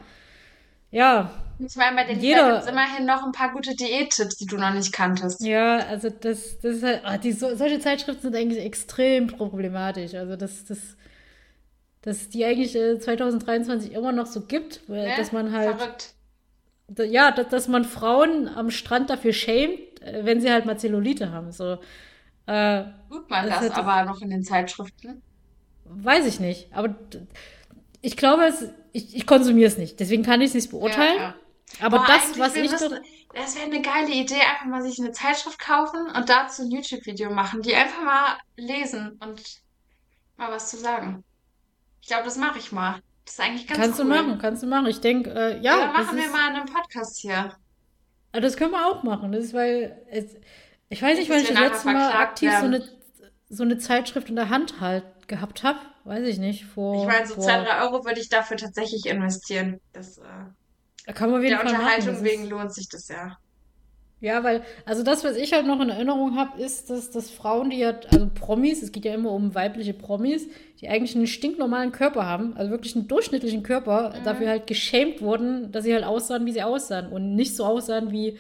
ja. 0.92 1.32
Ich 1.60 1.76
meine, 1.76 1.96
bei 1.96 2.04
den 2.04 2.20
jeder 2.20 2.52
gibt 2.52 2.64
es 2.64 2.70
immerhin 2.70 3.06
noch 3.06 3.26
ein 3.26 3.32
paar 3.32 3.52
gute 3.52 3.76
Diättipps, 3.76 4.38
die 4.38 4.46
du 4.46 4.58
noch 4.58 4.74
nicht 4.74 4.94
kanntest. 4.94 5.44
Ja, 5.44 5.80
also 5.80 6.10
das, 6.10 6.60
das 6.60 6.78
ist 6.78 6.84
halt, 6.84 7.02
ach, 7.04 7.18
die, 7.18 7.32
so, 7.32 7.56
solche 7.56 7.80
Zeitschriften 7.80 8.22
sind 8.22 8.36
eigentlich 8.36 8.64
extrem 8.64 9.28
problematisch. 9.28 10.14
Also 10.14 10.36
das, 10.36 10.66
das, 10.66 10.80
dass 12.04 12.30
die 12.30 12.46
eigentlich 12.46 12.76
äh, 12.76 13.00
2023 13.00 13.92
immer 13.92 14.12
noch 14.12 14.28
so 14.28 14.42
gibt, 14.42 14.88
ne? 14.88 15.14
dass 15.18 15.32
man 15.32 15.52
halt. 15.52 15.78
Verrückt. 15.78 16.14
Ja, 17.00 17.32
dass, 17.32 17.50
dass 17.50 17.68
man 17.68 17.84
Frauen 17.84 18.48
am 18.48 18.70
Strand 18.70 19.10
dafür 19.10 19.34
schämt, 19.34 20.02
äh, 20.02 20.24
wenn 20.24 20.40
sie 20.40 20.52
halt 20.52 20.66
mal 20.66 20.78
Zellulite 20.78 21.32
haben. 21.32 21.52
So, 21.52 21.80
äh, 22.48 22.86
Tut 23.10 23.30
man 23.30 23.48
das, 23.48 23.60
das 23.60 23.72
aber 23.72 24.04
noch 24.06 24.22
in 24.22 24.30
den 24.30 24.44
Zeitschriften? 24.44 25.22
Weiß 25.86 26.26
ich 26.26 26.40
nicht. 26.40 26.74
Aber 26.74 26.96
ich 28.02 28.18
glaube, 28.18 28.46
es, 28.46 28.70
ich, 28.94 29.16
ich 29.16 29.28
konsumiere 29.28 29.68
es 29.68 29.78
nicht. 29.78 30.00
Deswegen 30.00 30.24
kann 30.24 30.42
ich 30.42 30.50
es 30.50 30.54
nicht 30.56 30.72
beurteilen. 30.72 31.18
Ja, 31.18 31.36
ja. 31.80 31.86
Aber 31.86 32.00
Boah, 32.00 32.08
das, 32.08 32.40
was 32.40 32.56
ich. 32.56 32.72
Das, 32.72 32.90
das 33.34 33.56
wäre 33.56 33.66
eine 33.66 33.82
geile 33.82 34.12
Idee, 34.12 34.36
einfach 34.36 34.66
mal 34.66 34.82
sich 34.82 35.00
eine 35.00 35.12
Zeitschrift 35.12 35.60
kaufen 35.60 36.08
und 36.16 36.30
dazu 36.30 36.64
ein 36.64 36.72
YouTube-Video 36.72 37.30
machen, 37.30 37.62
die 37.62 37.76
einfach 37.76 38.02
mal 38.04 38.38
lesen 38.56 39.20
und 39.20 39.42
mal 40.38 40.52
was 40.52 40.70
zu 40.70 40.78
sagen. 40.78 41.24
Ich 42.02 42.08
glaube, 42.08 42.24
das 42.24 42.38
mache 42.38 42.58
ich 42.58 42.72
mal. 42.72 43.02
Das 43.26 43.34
ist 43.34 43.40
eigentlich 43.42 43.68
ganz 43.68 43.80
Kannst 43.80 44.00
cool. 44.00 44.06
du 44.06 44.12
machen, 44.12 44.38
kannst 44.40 44.64
du 44.64 44.68
machen. 44.68 44.88
Ich 44.88 45.02
denke, 45.02 45.30
äh, 45.32 45.60
ja. 45.60 45.78
Ja, 45.78 45.88
machen 45.88 46.16
wir 46.16 46.26
ist, 46.26 46.32
mal 46.32 46.56
einen 46.56 46.66
Podcast 46.66 47.20
hier. 47.20 47.54
Das 48.32 48.56
können 48.56 48.72
wir 48.72 48.88
auch 48.88 49.04
machen. 49.04 49.32
Das 49.34 49.44
ist, 49.44 49.54
weil 49.54 50.02
es, 50.10 50.36
ich 50.90 51.02
weiß 51.02 51.18
nicht, 51.18 51.30
wann 51.30 51.42
ich 51.42 51.50
das 51.50 51.60
letzte 51.60 51.88
Mal 51.88 52.12
aktiv 52.12 52.52
so 52.60 52.66
eine, 52.66 52.84
so 53.50 53.64
eine 53.64 53.78
Zeitschrift 53.78 54.30
in 54.30 54.36
der 54.36 54.50
Hand 54.50 54.80
halt 54.80 55.04
gehabt 55.28 55.64
habe. 55.64 55.80
Weiß 56.06 56.26
ich 56.26 56.40
nicht. 56.40 56.66
Vor, 56.66 57.02
ich 57.02 57.08
meine, 57.08 57.28
so 57.28 57.36
vor... 57.36 57.44
zwei, 57.44 57.64
drei 57.64 57.82
Euro 57.82 58.06
würde 58.06 58.20
ich 58.20 58.30
dafür 58.30 58.58
tatsächlich 58.58 59.06
investieren. 59.06 59.82
Das, 59.92 60.18
äh, 60.18 60.24
da 61.06 61.14
kann 61.14 61.32
man 61.32 61.42
der 61.42 61.58
Fall 61.58 61.68
Unterhaltung 61.68 62.14
machen. 62.14 62.24
wegen 62.24 62.50
lohnt 62.50 62.74
sich 62.74 62.88
das 62.90 63.08
ja. 63.10 63.38
Ja, 64.20 64.44
weil, 64.44 64.64
also 64.86 65.04
das, 65.04 65.24
was 65.24 65.36
ich 65.36 65.54
halt 65.54 65.68
noch 65.68 65.80
in 65.80 65.90
Erinnerung 65.90 66.36
habe, 66.36 66.60
ist, 66.60 66.90
dass, 66.90 67.12
dass 67.12 67.30
Frauen, 67.30 67.70
die 67.70 67.86
halt, 67.86 68.12
also 68.12 68.28
Promis, 68.34 68.82
es 68.82 68.92
geht 68.92 69.06
ja 69.06 69.14
immer 69.14 69.32
um 69.32 69.54
weibliche 69.54 69.94
Promis, 69.94 70.48
die 70.82 70.90
eigentlich 70.90 71.16
einen 71.16 71.28
stinknormalen 71.28 71.92
Körper 71.92 72.26
haben, 72.26 72.58
also 72.58 72.72
wirklich 72.72 72.96
einen 72.96 73.08
durchschnittlichen 73.08 73.62
Körper, 73.62 74.16
mhm. 74.18 74.24
dafür 74.24 74.50
halt 74.50 74.66
geschämt 74.66 75.22
wurden, 75.22 75.72
dass 75.72 75.84
sie 75.84 75.94
halt 75.94 76.04
aussahen, 76.04 76.48
wie 76.48 76.52
sie 76.52 76.64
aussahen 76.64 77.10
und 77.10 77.36
nicht 77.36 77.56
so 77.56 77.64
aussahen, 77.64 78.12
wie 78.12 78.40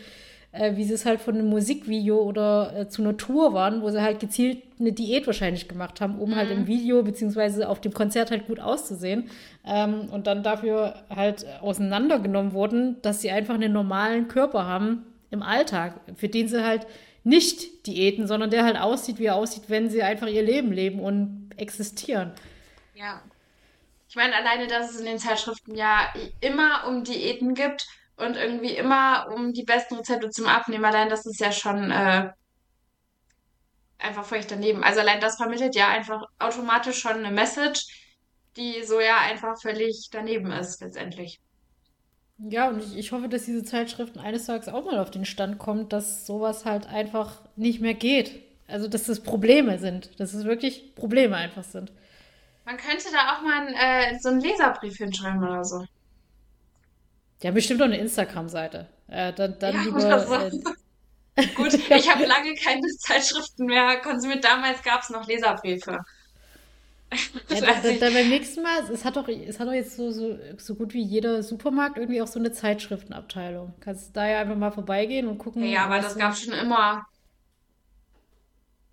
äh, 0.57 0.75
wie 0.75 0.83
sie 0.83 0.93
es 0.93 1.05
halt 1.05 1.21
von 1.21 1.35
einem 1.35 1.49
Musikvideo 1.49 2.17
oder 2.21 2.73
äh, 2.75 2.87
zu 2.87 3.01
einer 3.01 3.17
Tour 3.17 3.53
waren, 3.53 3.81
wo 3.81 3.89
sie 3.89 4.01
halt 4.01 4.19
gezielt 4.19 4.63
eine 4.79 4.91
Diät 4.91 5.25
wahrscheinlich 5.27 5.67
gemacht 5.67 6.01
haben, 6.01 6.19
um 6.19 6.35
halt 6.35 6.49
mhm. 6.49 6.49
halt 6.49 6.59
im 6.59 6.67
Video 6.67 7.03
beziehungsweise 7.03 7.67
auf 7.69 7.81
dem 7.81 7.93
Konzert 7.93 8.31
halt 8.31 8.47
gut 8.47 8.59
auszusehen. 8.59 9.29
Ähm, 9.65 10.09
und 10.11 10.27
dann 10.27 10.43
dafür 10.43 11.03
halt 11.13 11.45
auseinandergenommen 11.61 12.53
wurden, 12.53 13.01
dass 13.01 13.21
sie 13.21 13.31
einfach 13.31 13.55
einen 13.55 13.73
normalen 13.73 14.27
Körper 14.27 14.65
haben 14.65 15.03
im 15.29 15.43
Alltag, 15.43 15.99
für 16.15 16.29
den 16.29 16.47
sie 16.47 16.63
halt 16.63 16.87
nicht 17.23 17.85
Diäten, 17.87 18.25
sondern 18.25 18.49
der 18.49 18.63
halt 18.63 18.77
aussieht, 18.77 19.19
wie 19.19 19.25
er 19.25 19.35
aussieht, 19.35 19.63
wenn 19.67 19.89
sie 19.89 20.01
einfach 20.01 20.27
ihr 20.27 20.43
Leben 20.43 20.71
leben 20.71 20.99
und 20.99 21.49
existieren. 21.57 22.31
Ja. 22.95 23.21
Ich 24.09 24.15
meine, 24.15 24.35
alleine, 24.35 24.67
dass 24.67 24.91
es 24.91 24.99
in 24.99 25.05
den 25.05 25.19
Zeitschriften 25.19 25.75
ja 25.75 26.07
immer 26.39 26.87
um 26.87 27.03
Diäten 27.03 27.53
gibt 27.53 27.87
und 28.17 28.35
irgendwie 28.35 28.75
immer 28.75 29.27
um 29.33 29.53
die 29.53 29.63
besten 29.63 29.95
Rezepte 29.95 30.29
zum 30.29 30.47
Abnehmen. 30.47 30.85
Allein 30.85 31.09
das 31.09 31.25
ist 31.25 31.39
ja 31.39 31.51
schon 31.51 31.91
äh, 31.91 32.29
einfach 33.99 34.25
völlig 34.25 34.47
daneben. 34.47 34.83
Also 34.83 34.99
allein 34.99 35.21
das 35.21 35.37
vermittelt 35.37 35.75
ja 35.75 35.87
einfach 35.87 36.23
automatisch 36.39 36.99
schon 36.99 37.23
eine 37.23 37.31
Message, 37.31 37.85
die 38.57 38.83
so 38.83 38.99
ja 38.99 39.17
einfach 39.19 39.59
völlig 39.61 40.09
daneben 40.11 40.51
ist 40.51 40.81
letztendlich. 40.81 41.39
Ja, 42.39 42.69
und 42.69 42.79
ich, 42.79 42.97
ich 42.97 43.11
hoffe, 43.11 43.29
dass 43.29 43.45
diese 43.45 43.63
Zeitschriften 43.63 44.19
eines 44.19 44.45
Tages 44.45 44.67
auch 44.67 44.85
mal 44.85 44.99
auf 44.99 45.09
den 45.09 45.25
Stand 45.25 45.57
kommt, 45.57 45.91
dass 45.93 46.25
sowas 46.27 46.65
halt 46.65 46.87
einfach 46.87 47.41
nicht 47.55 47.81
mehr 47.81 47.95
geht. 47.95 48.43
Also, 48.67 48.87
dass 48.87 49.05
das 49.05 49.21
Probleme 49.21 49.79
sind. 49.79 50.19
Dass 50.19 50.33
es 50.33 50.43
wirklich 50.43 50.93
Probleme 50.93 51.35
einfach 51.35 51.63
sind. 51.63 51.91
Man 52.65 52.77
könnte 52.77 53.05
da 53.11 53.33
auch 53.33 53.41
mal 53.41 53.67
äh, 53.73 54.19
so 54.19 54.29
einen 54.29 54.41
Leserbrief 54.41 54.97
hinschreiben 54.97 55.43
oder 55.43 55.63
so. 55.63 55.85
Die 57.41 57.47
haben 57.47 57.55
bestimmt 57.55 57.81
auch 57.81 57.85
eine 57.85 57.97
Instagram-Seite. 57.97 58.87
Äh, 59.07 59.33
dann, 59.33 59.57
dann 59.59 59.75
Ja, 59.75 59.81
lieber. 59.83 60.51
Äh, 61.35 61.47
Gut, 61.55 61.73
ich 61.73 62.11
habe 62.11 62.25
lange 62.25 62.55
keine 62.55 62.87
Zeitschriften 62.97 63.65
mehr 63.65 63.97
konsumiert. 64.01 64.43
Damals 64.43 64.81
gab 64.81 65.01
es 65.03 65.09
noch 65.09 65.27
Leserbriefe. 65.27 65.99
Ja, 67.49 67.61
dann, 67.61 67.93
ich. 67.93 67.99
dann 67.99 68.13
beim 68.13 68.27
nächsten 68.27 68.61
Mal, 68.61 68.83
es 68.91 69.05
hat 69.05 69.15
doch, 69.15 69.29
es 69.29 69.59
hat 69.59 69.67
doch 69.67 69.73
jetzt 69.73 69.95
so, 69.95 70.11
so, 70.11 70.37
so 70.57 70.75
gut 70.75 70.93
wie 70.93 71.01
jeder 71.01 71.41
Supermarkt 71.41 71.97
irgendwie 71.97 72.21
auch 72.21 72.27
so 72.27 72.37
eine 72.37 72.51
Zeitschriftenabteilung. 72.51 73.73
Kannst 73.79 74.15
da 74.15 74.27
ja 74.27 74.41
einfach 74.41 74.57
mal 74.57 74.71
vorbeigehen 74.71 75.27
und 75.27 75.37
gucken, 75.37 75.63
Ja, 75.63 75.85
aber 75.85 75.99
das 75.99 76.17
gab 76.17 76.33
es 76.33 76.41
schon 76.43 76.53
immer. 76.53 77.05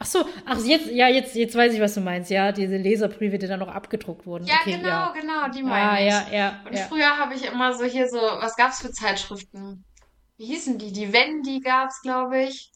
Ach 0.05 0.07
so, 0.07 0.27
ach 0.45 0.59
jetzt, 0.63 0.91
ja, 0.91 1.09
jetzt, 1.09 1.35
jetzt 1.35 1.55
weiß 1.57 1.73
ich, 1.73 1.81
was 1.81 1.95
du 1.95 2.03
meinst. 2.03 2.31
Ja, 2.31 2.53
diese 2.53 2.77
Leserbriefe, 2.77 3.39
die 3.39 3.47
dann 3.47 3.61
noch 3.61 3.69
abgedruckt 3.69 4.27
wurden. 4.27 4.45
Ja, 4.47 4.57
Okay, 4.61 4.73
genau, 4.77 4.89
ja. 4.89 5.15
genau, 5.19 5.49
die 5.49 5.61
Ah, 5.63 5.65
meine 5.65 6.01
ich. 6.07 6.13
ja, 6.13 6.27
ja, 6.31 6.61
Und 6.69 6.77
ja. 6.77 6.83
früher 6.85 7.17
habe 7.17 7.35
ich 7.35 7.47
immer 7.51 7.73
so 7.73 7.85
hier 7.85 8.07
so, 8.09 8.19
was 8.19 8.55
gab's 8.57 8.83
für 8.83 8.93
Zeitschriften? 8.93 9.83
Wie 10.37 10.45
hießen 10.45 10.77
die? 10.77 10.93
Die 10.93 11.11
Wendy 11.11 11.61
gab's, 11.61 12.03
glaube 12.03 12.43
ich. 12.43 12.71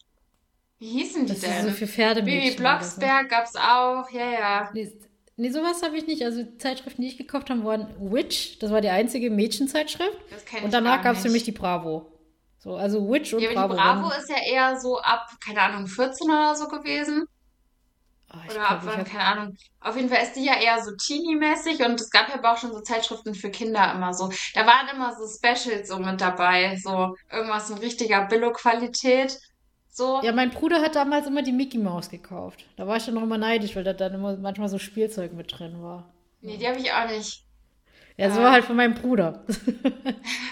Wie 0.78 0.86
hießen 0.88 1.26
die 1.26 1.34
Das 1.34 1.42
ist 1.42 1.56
so 1.60 1.66
denn? 1.66 1.74
für 1.74 1.84
Bibi 1.84 1.92
Pferdemädchen 1.92 2.50
ne? 2.50 2.56
Blocksberg 2.56 3.28
gab's 3.28 3.56
auch, 3.56 4.08
ja, 4.10 4.30
ja. 4.32 4.70
Nee, 4.72 4.90
nee, 5.36 5.50
sowas 5.50 5.82
habe 5.82 5.98
ich 5.98 6.06
nicht. 6.06 6.22
Also 6.24 6.44
die 6.44 6.56
Zeitschriften, 6.56 7.02
die 7.02 7.08
ich 7.08 7.18
gekauft 7.18 7.50
habe, 7.50 7.62
waren 7.64 7.88
Witch. 7.98 8.58
Das 8.60 8.70
war 8.70 8.80
die 8.80 8.88
einzige 8.90 9.28
Mädchenzeitschrift. 9.28 10.16
Das 10.30 10.44
kenne 10.46 10.62
Und 10.62 10.68
ich 10.68 10.72
danach 10.72 11.02
gar 11.02 11.12
gab 11.12 11.16
es 11.16 11.22
für 11.22 11.30
mich 11.30 11.42
die 11.44 11.52
Bravo. 11.52 12.06
So, 12.58 12.76
also 12.76 13.08
Witch 13.08 13.32
und 13.34 13.40
Ja, 13.42 13.52
Bravo 13.52 13.74
die 13.74 13.80
Bravo 13.80 14.10
ist 14.10 14.28
ja 14.28 14.36
eher 14.44 14.78
so 14.80 14.98
ab, 15.00 15.28
keine 15.44 15.62
Ahnung, 15.62 15.86
14 15.86 16.28
oder 16.30 16.54
so 16.56 16.68
gewesen. 16.68 17.26
Ich 18.46 18.50
Oder 18.50 18.68
ab 18.68 18.80
glaube, 18.80 18.86
ich 18.86 18.86
wann, 18.86 18.98
habe 18.98 19.10
keine 19.10 19.24
Ahnung. 19.24 19.56
Auf 19.80 19.96
jeden 19.96 20.08
Fall 20.10 20.22
ist 20.22 20.34
die 20.34 20.44
ja 20.44 20.54
eher 20.60 20.82
so 20.82 20.90
Teenie-mäßig 20.96 21.82
und 21.84 22.00
es 22.00 22.10
gab 22.10 22.28
ja 22.28 22.52
auch 22.52 22.58
schon 22.58 22.72
so 22.72 22.80
Zeitschriften 22.80 23.34
für 23.34 23.50
Kinder 23.50 23.92
immer 23.94 24.12
so. 24.12 24.30
Da 24.54 24.66
waren 24.66 24.88
immer 24.94 25.14
so 25.16 25.26
Specials 25.26 25.88
so 25.88 25.98
mit 25.98 26.20
dabei, 26.20 26.76
so 26.76 27.14
irgendwas 27.30 27.70
in 27.70 27.78
richtiger 27.78 28.26
Billo-Qualität. 28.26 29.38
So. 29.88 30.20
Ja, 30.22 30.32
mein 30.32 30.50
Bruder 30.50 30.82
hat 30.82 30.94
damals 30.94 31.26
immer 31.26 31.42
die 31.42 31.52
Mickey 31.52 31.78
Maus 31.78 32.10
gekauft. 32.10 32.66
Da 32.76 32.86
war 32.86 32.96
ich 32.98 33.04
dann 33.06 33.14
noch 33.14 33.22
immer 33.22 33.38
neidisch, 33.38 33.74
weil 33.74 33.84
da 33.84 33.92
dann 33.94 34.14
immer 34.14 34.36
manchmal 34.36 34.68
so 34.68 34.78
Spielzeug 34.78 35.32
mit 35.32 35.58
drin 35.58 35.82
war. 35.82 36.12
Nee, 36.40 36.56
die 36.56 36.68
habe 36.68 36.78
ich 36.78 36.92
auch 36.92 37.08
nicht. 37.08 37.44
Ja, 38.16 38.30
so 38.30 38.40
Äh, 38.40 38.42
war 38.42 38.52
halt 38.52 38.64
von 38.64 38.76
meinem 38.76 38.94
Bruder. 38.94 39.44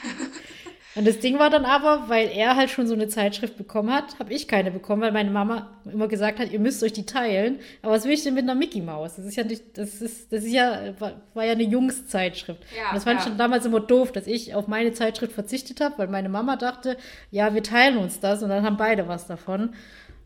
Und 0.97 1.07
das 1.07 1.18
Ding 1.18 1.38
war 1.38 1.51
dann 1.51 1.66
aber, 1.66 2.09
weil 2.09 2.30
er 2.30 2.57
halt 2.57 2.70
schon 2.70 2.86
so 2.86 2.94
eine 2.94 3.07
Zeitschrift 3.07 3.59
bekommen 3.59 3.92
hat, 3.92 4.18
habe 4.18 4.32
ich 4.32 4.49
keine 4.49 4.70
bekommen, 4.70 5.03
weil 5.03 5.12
meine 5.12 5.30
Mama 5.30 5.68
immer 5.84 6.09
gesagt 6.09 6.38
hat, 6.38 6.51
ihr 6.51 6.59
müsst 6.59 6.82
euch 6.82 6.94
die 6.94 7.05
teilen. 7.05 7.61
Aber 7.82 7.92
was 7.92 8.07
will 8.07 8.12
ich 8.12 8.24
denn 8.24 8.32
mit 8.32 8.44
einer 8.44 8.55
Mickey 8.55 8.80
Maus? 8.80 9.16
Das 9.16 9.26
ist 9.26 9.36
ja 9.36 9.44
nicht, 9.44 9.76
das 9.76 10.01
ist, 10.01 10.32
das 10.32 10.42
ist 10.42 10.53
ja, 10.53 10.99
war, 10.99 11.20
war 11.34 11.44
ja 11.44 11.53
eine 11.53 11.64
Jungszeitschrift. 11.64 12.62
Ja, 12.74 12.88
Und 12.88 12.97
das 12.97 13.05
fand 13.05 13.20
ich 13.20 13.26
ja. 13.26 13.30
schon 13.30 13.38
damals 13.38 13.66
immer 13.66 13.80
doof, 13.80 14.11
dass 14.11 14.26
ich 14.26 14.55
auf 14.55 14.68
meine 14.68 14.92
Zeitschrift 14.92 15.34
verzichtet 15.34 15.82
habe, 15.82 15.99
weil 15.99 16.09
meine 16.09 16.30
Mama 16.30 16.57
dachte, 16.57 16.97
ja, 17.30 17.53
wir 17.53 17.62
teilen 17.62 17.99
uns 17.99 18.18
das 18.18 18.42
und 18.42 18.49
dann 18.49 18.64
haben 18.64 18.78
beide 18.78 19.07
was 19.07 19.26
davon. 19.26 19.74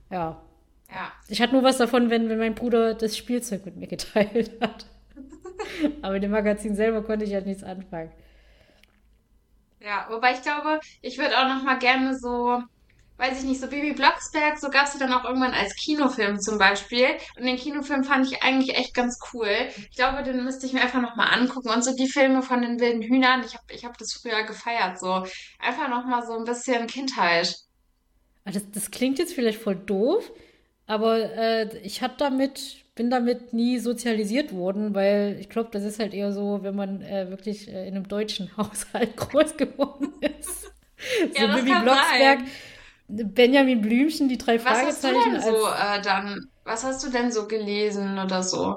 Ja. 0.08 0.40
Ja. 0.88 1.12
Ich 1.28 1.42
hatte 1.42 1.52
nur 1.52 1.64
was 1.64 1.78
davon, 1.78 2.10
wenn, 2.10 2.28
wenn 2.28 2.38
mein 2.38 2.54
Bruder 2.54 2.94
das 2.94 3.16
Spielzeug 3.16 3.64
mit 3.64 3.76
mir 3.76 3.88
geteilt 3.88 4.52
hat. 4.60 4.86
Aber 6.02 6.14
mit 6.14 6.22
dem 6.22 6.30
Magazin 6.30 6.76
selber 6.76 7.02
konnte 7.02 7.24
ich 7.24 7.34
halt 7.34 7.46
nichts 7.46 7.64
anfangen. 7.64 8.10
Ja, 9.80 10.06
wobei 10.10 10.32
ich 10.34 10.42
glaube, 10.42 10.80
ich 11.00 11.18
würde 11.18 11.38
auch 11.38 11.48
noch 11.48 11.62
mal 11.62 11.78
gerne 11.78 12.16
so, 12.18 12.62
weiß 13.16 13.38
ich 13.38 13.44
nicht, 13.44 13.60
so 13.60 13.66
Bibi 13.66 13.92
Blocksberg, 13.92 14.58
so 14.58 14.68
gab's 14.70 14.92
die 14.92 14.98
dann 14.98 15.12
auch 15.12 15.24
irgendwann 15.24 15.54
als 15.54 15.74
Kinofilm 15.74 16.38
zum 16.40 16.58
Beispiel. 16.58 17.06
Und 17.38 17.46
den 17.46 17.56
Kinofilm 17.56 18.04
fand 18.04 18.26
ich 18.30 18.42
eigentlich 18.42 18.76
echt 18.76 18.94
ganz 18.94 19.18
cool. 19.32 19.48
Ich 19.90 19.96
glaube, 19.96 20.22
den 20.22 20.44
müsste 20.44 20.66
ich 20.66 20.72
mir 20.74 20.82
einfach 20.82 21.00
noch 21.00 21.16
mal 21.16 21.28
angucken. 21.28 21.70
Und 21.70 21.82
so 21.84 21.94
die 21.96 22.08
Filme 22.08 22.42
von 22.42 22.62
den 22.62 22.78
wilden 22.80 23.02
Hühnern, 23.02 23.42
ich 23.44 23.54
habe 23.54 23.64
ich 23.70 23.84
hab 23.84 23.96
das 23.98 24.12
früher 24.12 24.42
gefeiert. 24.44 24.98
So 25.00 25.26
einfach 25.58 25.88
noch 25.88 26.04
mal 26.04 26.24
so 26.26 26.34
ein 26.38 26.44
bisschen 26.44 26.86
Kindheit. 26.86 27.56
Ah, 28.44 28.50
Das, 28.52 28.70
das 28.70 28.90
klingt 28.90 29.18
jetzt 29.18 29.34
vielleicht 29.34 29.60
voll 29.60 29.76
doof, 29.76 30.30
aber 30.86 31.18
äh, 31.36 31.78
ich 31.78 32.02
hatte 32.02 32.16
damit, 32.18 32.84
bin 33.00 33.10
damit 33.10 33.54
nie 33.54 33.78
sozialisiert 33.78 34.52
worden, 34.52 34.94
weil 34.94 35.38
ich 35.40 35.48
glaube, 35.48 35.70
das 35.72 35.84
ist 35.84 35.98
halt 36.00 36.14
eher 36.14 36.32
so, 36.32 36.60
wenn 36.62 36.76
man 36.76 37.02
äh, 37.02 37.30
wirklich 37.30 37.68
äh, 37.68 37.88
in 37.88 37.94
einem 37.96 38.08
deutschen 38.08 38.54
Haushalt 38.58 39.16
groß 39.16 39.56
geworden 39.56 40.12
ist. 40.20 40.66
Ja, 41.34 41.46
So 41.46 41.48
Bibi 41.48 41.74
Blocksberg, 41.76 42.40
sein. 42.40 42.50
Benjamin 43.08 43.80
Blümchen, 43.80 44.28
die 44.28 44.38
drei 44.38 44.58
Was 44.62 44.82
hast 44.82 45.04
du 45.04 45.08
Fragezeichen 45.08 45.40
denn 45.40 45.40
so 45.40 45.66
äh, 45.68 46.00
dann, 46.02 46.50
was 46.64 46.84
hast 46.84 47.04
du 47.04 47.10
denn 47.10 47.32
so 47.32 47.46
gelesen 47.48 48.18
oder 48.18 48.42
so? 48.42 48.76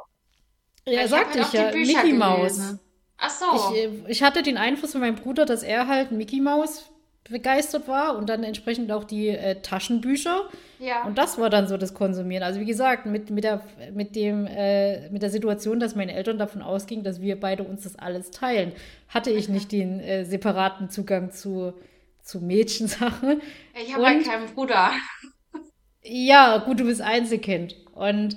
ja, 0.86 1.00
Weil 1.00 1.08
ich 1.08 1.12
sagte 1.12 1.40
halt 1.40 1.42
ich 1.42 1.54
auch 1.54 1.54
ja, 1.54 1.74
Mickey 1.82 2.14
Maus. 2.14 2.54
gelesen. 2.54 2.80
Ach 3.18 3.30
Ich, 3.50 3.70
so. 3.70 3.72
äh, 3.72 3.90
ich 4.10 4.24
hatte 4.24 4.44
den 4.44 4.58
Einfluss 4.58 4.94
von 4.94 5.02
meinem 5.02 5.16
Bruder, 5.16 5.46
dass 5.46 5.64
er 5.64 5.88
halt 5.88 6.12
Mickey 6.12 6.42
Maus 6.42 6.92
begeistert 7.30 7.88
war 7.88 8.18
und 8.18 8.28
dann 8.28 8.44
entsprechend 8.44 8.92
auch 8.92 9.06
die 9.06 9.30
äh, 9.30 9.62
Taschenbücher. 9.62 10.50
Ja. 10.80 11.06
Und 11.06 11.18
das 11.18 11.38
war 11.38 11.50
dann 11.50 11.68
so 11.68 11.78
das 11.78 11.94
Konsumieren. 11.94 12.44
Also 12.44 12.60
wie 12.60 12.66
gesagt, 12.66 13.06
mit, 13.06 13.30
mit 13.30 13.46
der, 13.46 13.62
mit 13.94 14.16
dem, 14.16 14.46
äh, 14.46 15.10
mit 15.10 15.22
der 15.22 15.30
Situation, 15.30 15.80
dass 15.80 15.96
meine 15.96 16.14
Eltern 16.14 16.38
davon 16.38 16.62
ausgingen, 16.62 17.04
dass 17.04 17.22
wir 17.22 17.40
beide 17.40 17.64
uns 17.64 17.84
das 17.84 17.98
alles 17.98 18.32
teilen, 18.32 18.74
hatte 19.08 19.32
ich 19.32 19.48
nicht 19.48 19.72
den 19.72 20.00
äh, 20.02 20.26
separaten 20.26 20.90
Zugang 20.90 21.32
zu, 21.32 21.74
zu 22.22 22.42
Mädchensachen. 22.42 23.42
Ich 23.82 23.94
habe 23.94 24.06
halt 24.06 24.26
keinen 24.26 24.48
Bruder. 24.48 24.92
ja, 26.04 26.58
gut, 26.58 26.82
du 26.82 26.86
bist 26.86 27.02
Einzelkind. 27.02 27.78
Und 27.94 28.36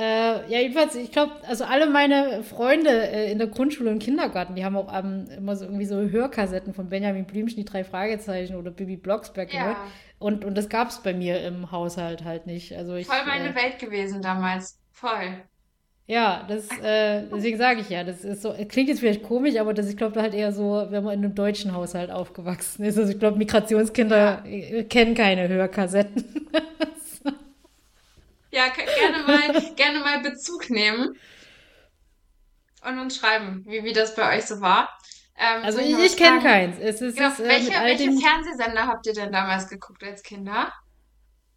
äh, 0.00 0.50
ja, 0.50 0.58
jedenfalls, 0.60 0.94
ich 0.94 1.12
glaube, 1.12 1.32
also 1.46 1.64
alle 1.64 1.86
meine 1.88 2.42
Freunde 2.42 2.88
äh, 2.90 3.30
in 3.30 3.38
der 3.38 3.48
Grundschule 3.48 3.90
und 3.90 3.98
Kindergarten, 3.98 4.54
die 4.54 4.64
haben 4.64 4.76
auch 4.76 4.90
ähm, 4.96 5.26
immer 5.36 5.54
so 5.56 5.66
irgendwie 5.66 5.84
so 5.84 5.96
Hörkassetten 6.00 6.72
von 6.72 6.88
Benjamin 6.88 7.26
Blümchen, 7.26 7.56
die 7.56 7.64
drei 7.66 7.84
Fragezeichen 7.84 8.56
oder 8.56 8.70
Bibi 8.70 8.96
Blocksberg 8.96 9.50
gehört. 9.50 9.76
Ja. 9.76 9.86
Und, 10.18 10.44
und 10.44 10.56
das 10.56 10.68
gab 10.68 10.88
es 10.88 11.02
bei 11.02 11.12
mir 11.12 11.42
im 11.44 11.70
Haushalt 11.70 12.24
halt 12.24 12.46
nicht. 12.46 12.74
Also 12.76 12.94
ich, 12.94 13.06
Voll 13.06 13.24
meine 13.26 13.50
äh, 13.50 13.54
Welt 13.54 13.78
gewesen 13.78 14.22
damals. 14.22 14.78
Voll. 14.90 15.42
ja, 16.06 16.44
das, 16.48 16.68
äh, 16.82 17.22
deswegen 17.32 17.56
sage 17.58 17.80
ich 17.80 17.88
ja, 17.90 18.02
das 18.04 18.24
ist 18.24 18.42
so, 18.42 18.54
klingt 18.68 18.88
jetzt 18.88 19.00
vielleicht 19.00 19.22
komisch, 19.22 19.56
aber 19.56 19.72
das, 19.74 19.88
ich 19.88 19.96
glaube, 19.96 20.14
da 20.14 20.22
halt 20.22 20.34
eher 20.34 20.52
so, 20.52 20.86
wenn 20.90 21.04
man 21.04 21.14
in 21.18 21.24
einem 21.24 21.34
deutschen 21.34 21.72
Haushalt 21.74 22.10
aufgewachsen 22.10 22.84
ist. 22.84 22.98
Also 22.98 23.12
ich 23.12 23.18
glaube, 23.18 23.38
Migrationskinder 23.38 24.44
Ja. 24.44 24.50
äh, 24.50 24.84
kennen 24.84 25.14
keine 25.14 25.48
Hörkassetten. 25.48 26.24
Ja, 28.50 28.68
gerne 28.68 29.22
mal, 29.26 29.74
gerne 29.76 30.00
mal 30.00 30.20
Bezug 30.20 30.70
nehmen 30.70 31.16
und 32.82 32.98
uns 32.98 33.16
schreiben, 33.16 33.64
wie, 33.66 33.84
wie 33.84 33.92
das 33.92 34.14
bei 34.14 34.36
euch 34.36 34.46
so 34.46 34.60
war. 34.60 34.88
Ähm, 35.36 35.62
Also 35.62 35.78
ich 35.78 35.96
ich, 35.98 36.16
kenne 36.16 36.40
keins. 36.40 36.76
Es 36.80 37.00
ist, 37.00 37.16
Genau, 37.16 37.28
es 37.28 37.38
äh, 37.40 37.48
welche, 37.48 37.72
welche 37.84 38.04
den. 38.04 38.20
Fernsehsender 38.20 38.86
habt 38.86 39.06
ihr 39.06 39.14
denn 39.14 39.32
damals 39.32 39.68
geguckt 39.68 40.02
als 40.04 40.22
Kinder? 40.22 40.72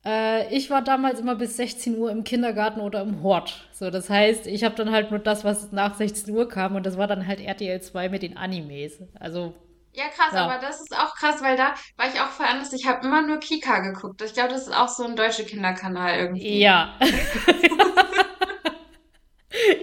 Äh, 0.05 0.53
ich 0.55 0.69
war 0.69 0.81
damals 0.83 1.19
immer 1.19 1.35
bis 1.35 1.55
16 1.57 1.97
Uhr 1.97 2.11
im 2.11 2.23
Kindergarten 2.23 2.81
oder 2.81 3.01
im 3.01 3.23
Hort. 3.23 3.67
So, 3.71 3.89
das 3.89 4.09
heißt, 4.09 4.47
ich 4.47 4.63
habe 4.63 4.75
dann 4.75 4.91
halt 4.91 5.11
nur 5.11 5.19
das, 5.19 5.43
was 5.43 5.71
nach 5.71 5.95
16 5.95 6.33
Uhr 6.35 6.47
kam, 6.49 6.75
und 6.75 6.85
das 6.85 6.97
war 6.97 7.07
dann 7.07 7.27
halt 7.27 7.39
RTL 7.39 7.81
2 7.81 8.09
mit 8.09 8.21
den 8.23 8.37
Animes. 8.37 9.01
Also, 9.19 9.53
Ja, 9.93 10.05
krass, 10.09 10.33
ja. 10.33 10.45
aber 10.45 10.59
das 10.59 10.81
ist 10.81 10.97
auch 10.97 11.15
krass, 11.15 11.41
weil 11.41 11.55
da 11.55 11.75
war 11.97 12.07
ich 12.11 12.19
auch 12.19 12.29
voll 12.29 12.47
anders. 12.47 12.73
Ich 12.73 12.87
habe 12.87 13.05
immer 13.05 13.21
nur 13.21 13.39
Kika 13.39 13.79
geguckt. 13.79 14.21
Ich 14.23 14.33
glaube, 14.33 14.49
das 14.49 14.67
ist 14.67 14.75
auch 14.75 14.87
so 14.89 15.03
ein 15.03 15.15
deutscher 15.15 15.43
Kinderkanal 15.43 16.17
irgendwie. 16.19 16.59
Ja. 16.59 16.99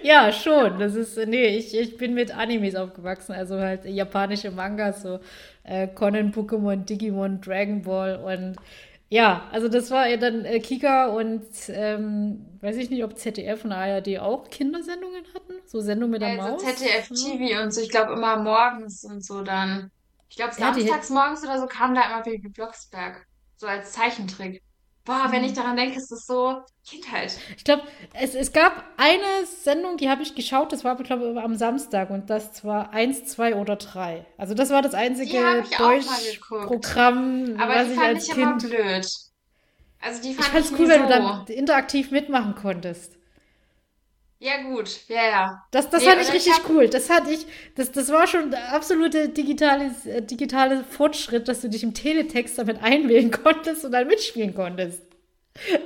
Ja, 0.03 0.33
schon. 0.33 0.79
Das 0.79 0.95
ist, 0.95 1.17
nee, 1.29 1.47
ich, 1.57 1.77
ich 1.77 1.97
bin 1.97 2.15
mit 2.15 2.37
Animes 2.37 2.75
aufgewachsen, 2.75 3.33
also 3.33 3.59
halt 3.59 3.85
japanische 3.85 4.51
Mangas, 4.51 5.03
so 5.03 5.21
äh, 5.63 5.87
Conan, 5.89 6.33
Pokémon, 6.33 6.85
Digimon, 6.85 7.41
Dragon 7.41 7.83
Ball 7.83 8.17
und 8.17 8.57
ja, 9.09 9.49
also 9.51 9.69
das 9.69 9.91
war 9.91 10.09
ja 10.09 10.17
dann 10.17 10.45
äh, 10.45 10.61
Kika 10.61 11.07
und 11.07 11.45
ähm, 11.69 12.47
weiß 12.61 12.77
ich 12.77 12.91
nicht, 12.91 13.03
ob 13.03 13.17
ZDF 13.19 13.65
und 13.65 13.73
ARD 13.73 14.19
auch 14.21 14.49
Kindersendungen 14.51 15.25
hatten, 15.35 15.55
so 15.67 15.81
Sendung 15.81 16.11
mit 16.11 16.23
der 16.23 16.41
Also 16.41 16.43
Maus. 16.43 16.65
ZDF 16.65 17.09
TV 17.09 17.63
und 17.63 17.73
so, 17.75 17.81
ich 17.81 17.91
glaube 17.91 18.13
immer 18.13 18.37
morgens 18.37 19.05
und 19.05 19.25
so 19.25 19.43
dann. 19.43 19.91
Ich 20.31 20.37
glaube 20.37 20.55
Ja, 20.59 20.73
samstags 20.73 21.11
morgens 21.11 21.43
oder 21.43 21.61
so 21.61 21.67
kam 21.67 21.95
da 21.95 22.03
immer 22.07 22.23
Baby 22.23 22.49
Blocksberg. 22.49 23.27
So 23.57 23.67
als 23.67 23.93
Zeichentrick. 23.93 24.63
Boah, 25.05 25.29
wenn 25.31 25.43
ich 25.45 25.55
daran 25.55 25.77
denke, 25.77 25.97
ist 25.99 26.11
das 26.13 26.25
so 26.25 26.63
Kindheit. 26.87 27.37
ich 27.57 27.65
glaube, 27.65 27.83
es, 28.15 28.35
es 28.35 28.53
gab 28.53 28.85
eine 28.97 29.47
Sendung, 29.47 29.97
die 29.97 30.09
habe 30.09 30.23
ich 30.23 30.35
geschaut, 30.35 30.73
das 30.73 30.85
war, 30.85 30.95
glaube 30.97 31.33
ich, 31.33 31.39
am 31.39 31.57
Samstag 31.57 32.11
und 32.11 32.31
das 32.31 32.65
war 32.65 32.93
eins, 32.93 33.25
zwei 33.25 33.57
oder 33.57 33.77
drei. 33.77 34.25
Also 34.39 34.55
das 34.55 34.71
war 34.71 34.83
das 34.83 34.95
einzige. 34.95 35.65
Deutschprogramm, 35.77 37.57
Aber 37.59 37.75
was 37.75 37.87
die 37.87 37.93
ich 37.93 37.99
fand 37.99 38.07
als 38.07 38.29
ich 38.29 38.37
immer 38.37 38.59
Kind 38.59 38.71
blöd. 38.71 39.07
Also 40.01 40.23
die 40.23 40.31
Ich 40.31 40.37
fand 40.37 40.49
fand's 40.49 40.71
ich 40.71 40.79
cool, 40.79 40.89
weil 40.89 41.01
du 41.01 41.09
dann 41.09 41.47
interaktiv 41.47 42.11
mitmachen 42.11 42.55
konntest. 42.55 43.20
Ja, 44.41 44.63
gut, 44.63 45.07
ja, 45.09 45.23
ja. 45.25 45.63
Das, 45.71 45.89
das 45.89 46.03
Nee, 46.03 46.09
fand 46.09 46.21
ich 46.21 46.27
oder 46.29 46.37
ich 46.37 46.47
richtig 46.47 46.65
hab- 46.65 46.69
cool. 46.69 46.89
Das 46.89 47.09
hatte 47.11 47.31
ich, 47.31 47.47
das, 47.77 47.93
das 47.93 48.09
war 48.11 48.27
schon 48.27 48.51
der 48.51 48.73
absolute 48.73 49.29
digitales, 49.29 50.05
äh, 50.05 50.21
digitale 50.21 50.83
Fortschritt, 50.83 51.47
dass 51.47 51.61
du 51.61 51.69
dich 51.69 51.85
im 51.85 51.95
Teletext 51.95 52.59
damit 52.59 52.83
einwählen 52.83 53.31
konntest 53.45 53.85
und 53.85 53.93
dann 53.93 54.09
mitspielen 54.09 54.55
konntest. 54.55 55.03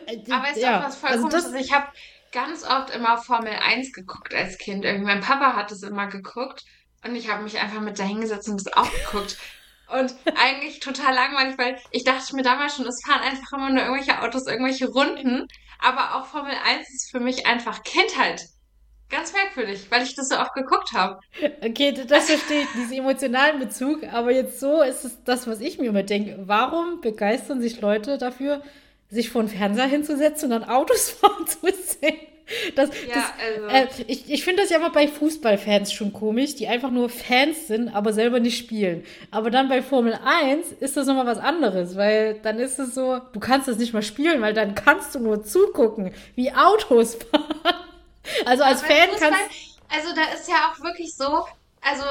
Äh, 0.06 0.18
Aber 0.30 0.50
ist 0.50 0.62
ja, 0.62 0.80
auch 0.80 0.84
was 0.84 0.96
voll 0.96 1.10
also 1.10 1.22
komisches. 1.22 1.52
das, 1.52 1.60
Ich 1.66 1.72
habe 1.72 1.86
ganz 2.32 2.64
oft 2.64 2.90
immer 2.94 3.18
Formel 3.18 3.52
1 3.52 3.92
geguckt 3.92 4.34
als 4.34 4.58
Kind. 4.58 4.84
Irgendwie 4.84 5.06
mein 5.06 5.20
Papa 5.20 5.54
hat 5.54 5.70
es 5.72 5.82
immer 5.82 6.06
geguckt 6.06 6.64
und 7.04 7.14
ich 7.14 7.30
habe 7.30 7.42
mich 7.42 7.58
einfach 7.60 7.80
mit 7.80 7.98
da 7.98 8.04
hingesetzt 8.04 8.48
und 8.48 8.64
das 8.64 8.72
auch 8.74 8.90
geguckt. 8.90 9.38
Und 9.86 10.14
eigentlich 10.36 10.80
total 10.80 11.14
langweilig, 11.14 11.58
weil 11.58 11.78
ich 11.90 12.04
dachte 12.04 12.34
mir 12.34 12.42
damals 12.42 12.74
schon, 12.76 12.86
es 12.86 13.02
fahren 13.06 13.20
einfach 13.20 13.52
immer 13.52 13.70
nur 13.70 13.82
irgendwelche 13.84 14.22
Autos, 14.22 14.46
irgendwelche 14.46 14.88
Runden. 14.88 15.46
Aber 15.84 16.14
auch 16.14 16.26
Formel 16.26 16.54
1 16.64 16.88
ist 16.88 17.10
für 17.10 17.20
mich 17.20 17.46
einfach 17.46 17.82
Kindheit. 17.82 18.46
Ganz 19.10 19.34
merkwürdig, 19.34 19.86
weil 19.90 20.02
ich 20.02 20.16
das 20.16 20.30
so 20.30 20.36
oft 20.36 20.54
geguckt 20.54 20.92
habe. 20.94 21.20
Okay, 21.62 21.92
das 21.92 22.30
verstehe 22.30 22.62
ich, 22.62 22.68
diesen 22.72 22.94
emotionalen 22.94 23.58
Bezug, 23.58 24.02
aber 24.04 24.32
jetzt 24.32 24.60
so 24.60 24.80
ist 24.80 25.04
es 25.04 25.22
das, 25.24 25.46
was 25.46 25.60
ich 25.60 25.78
mir 25.78 25.90
immer 25.90 26.02
denke. 26.02 26.38
Warum 26.46 27.02
begeistern 27.02 27.60
sich 27.60 27.82
Leute 27.82 28.16
dafür, 28.16 28.62
sich 29.10 29.28
vor 29.28 29.42
den 29.42 29.50
Fernseher 29.50 29.86
hinzusetzen 29.86 30.50
und 30.50 30.60
dann 30.60 30.70
Autos 30.70 31.10
fahren 31.20 31.46
zu 31.46 31.60
sehen? 31.60 32.16
Das, 32.76 32.90
Ja, 33.08 33.14
das, 33.14 33.24
also. 33.40 34.02
äh, 34.02 34.04
ich 34.06 34.30
ich 34.30 34.44
finde 34.44 34.62
das 34.62 34.70
ja 34.70 34.76
immer 34.76 34.90
bei 34.90 35.08
Fußballfans 35.08 35.92
schon 35.92 36.12
komisch, 36.12 36.54
die 36.54 36.68
einfach 36.68 36.90
nur 36.90 37.08
Fans 37.08 37.68
sind, 37.68 37.88
aber 37.88 38.12
selber 38.12 38.38
nicht 38.38 38.58
spielen. 38.58 39.04
Aber 39.30 39.50
dann 39.50 39.68
bei 39.68 39.80
Formel 39.80 40.18
1 40.22 40.72
ist 40.72 40.96
das 40.96 41.06
nochmal 41.06 41.26
was 41.26 41.38
anderes, 41.38 41.96
weil 41.96 42.34
dann 42.42 42.58
ist 42.58 42.78
es 42.78 42.94
so, 42.94 43.18
du 43.32 43.40
kannst 43.40 43.66
das 43.68 43.78
nicht 43.78 43.94
mal 43.94 44.02
spielen, 44.02 44.42
weil 44.42 44.52
dann 44.52 44.74
kannst 44.74 45.14
du 45.14 45.20
nur 45.20 45.42
zugucken, 45.42 46.12
wie 46.34 46.52
Autos 46.52 47.14
fahren. 47.30 47.74
Also 48.44 48.62
als 48.62 48.82
Aber 48.84 48.92
Fan 48.92 49.08
Fußball, 49.10 49.30
kannst 49.30 49.74
also 49.88 50.14
da 50.14 50.22
ist 50.34 50.48
ja 50.48 50.70
auch 50.70 50.82
wirklich 50.82 51.14
so, 51.14 51.46
also 51.80 52.04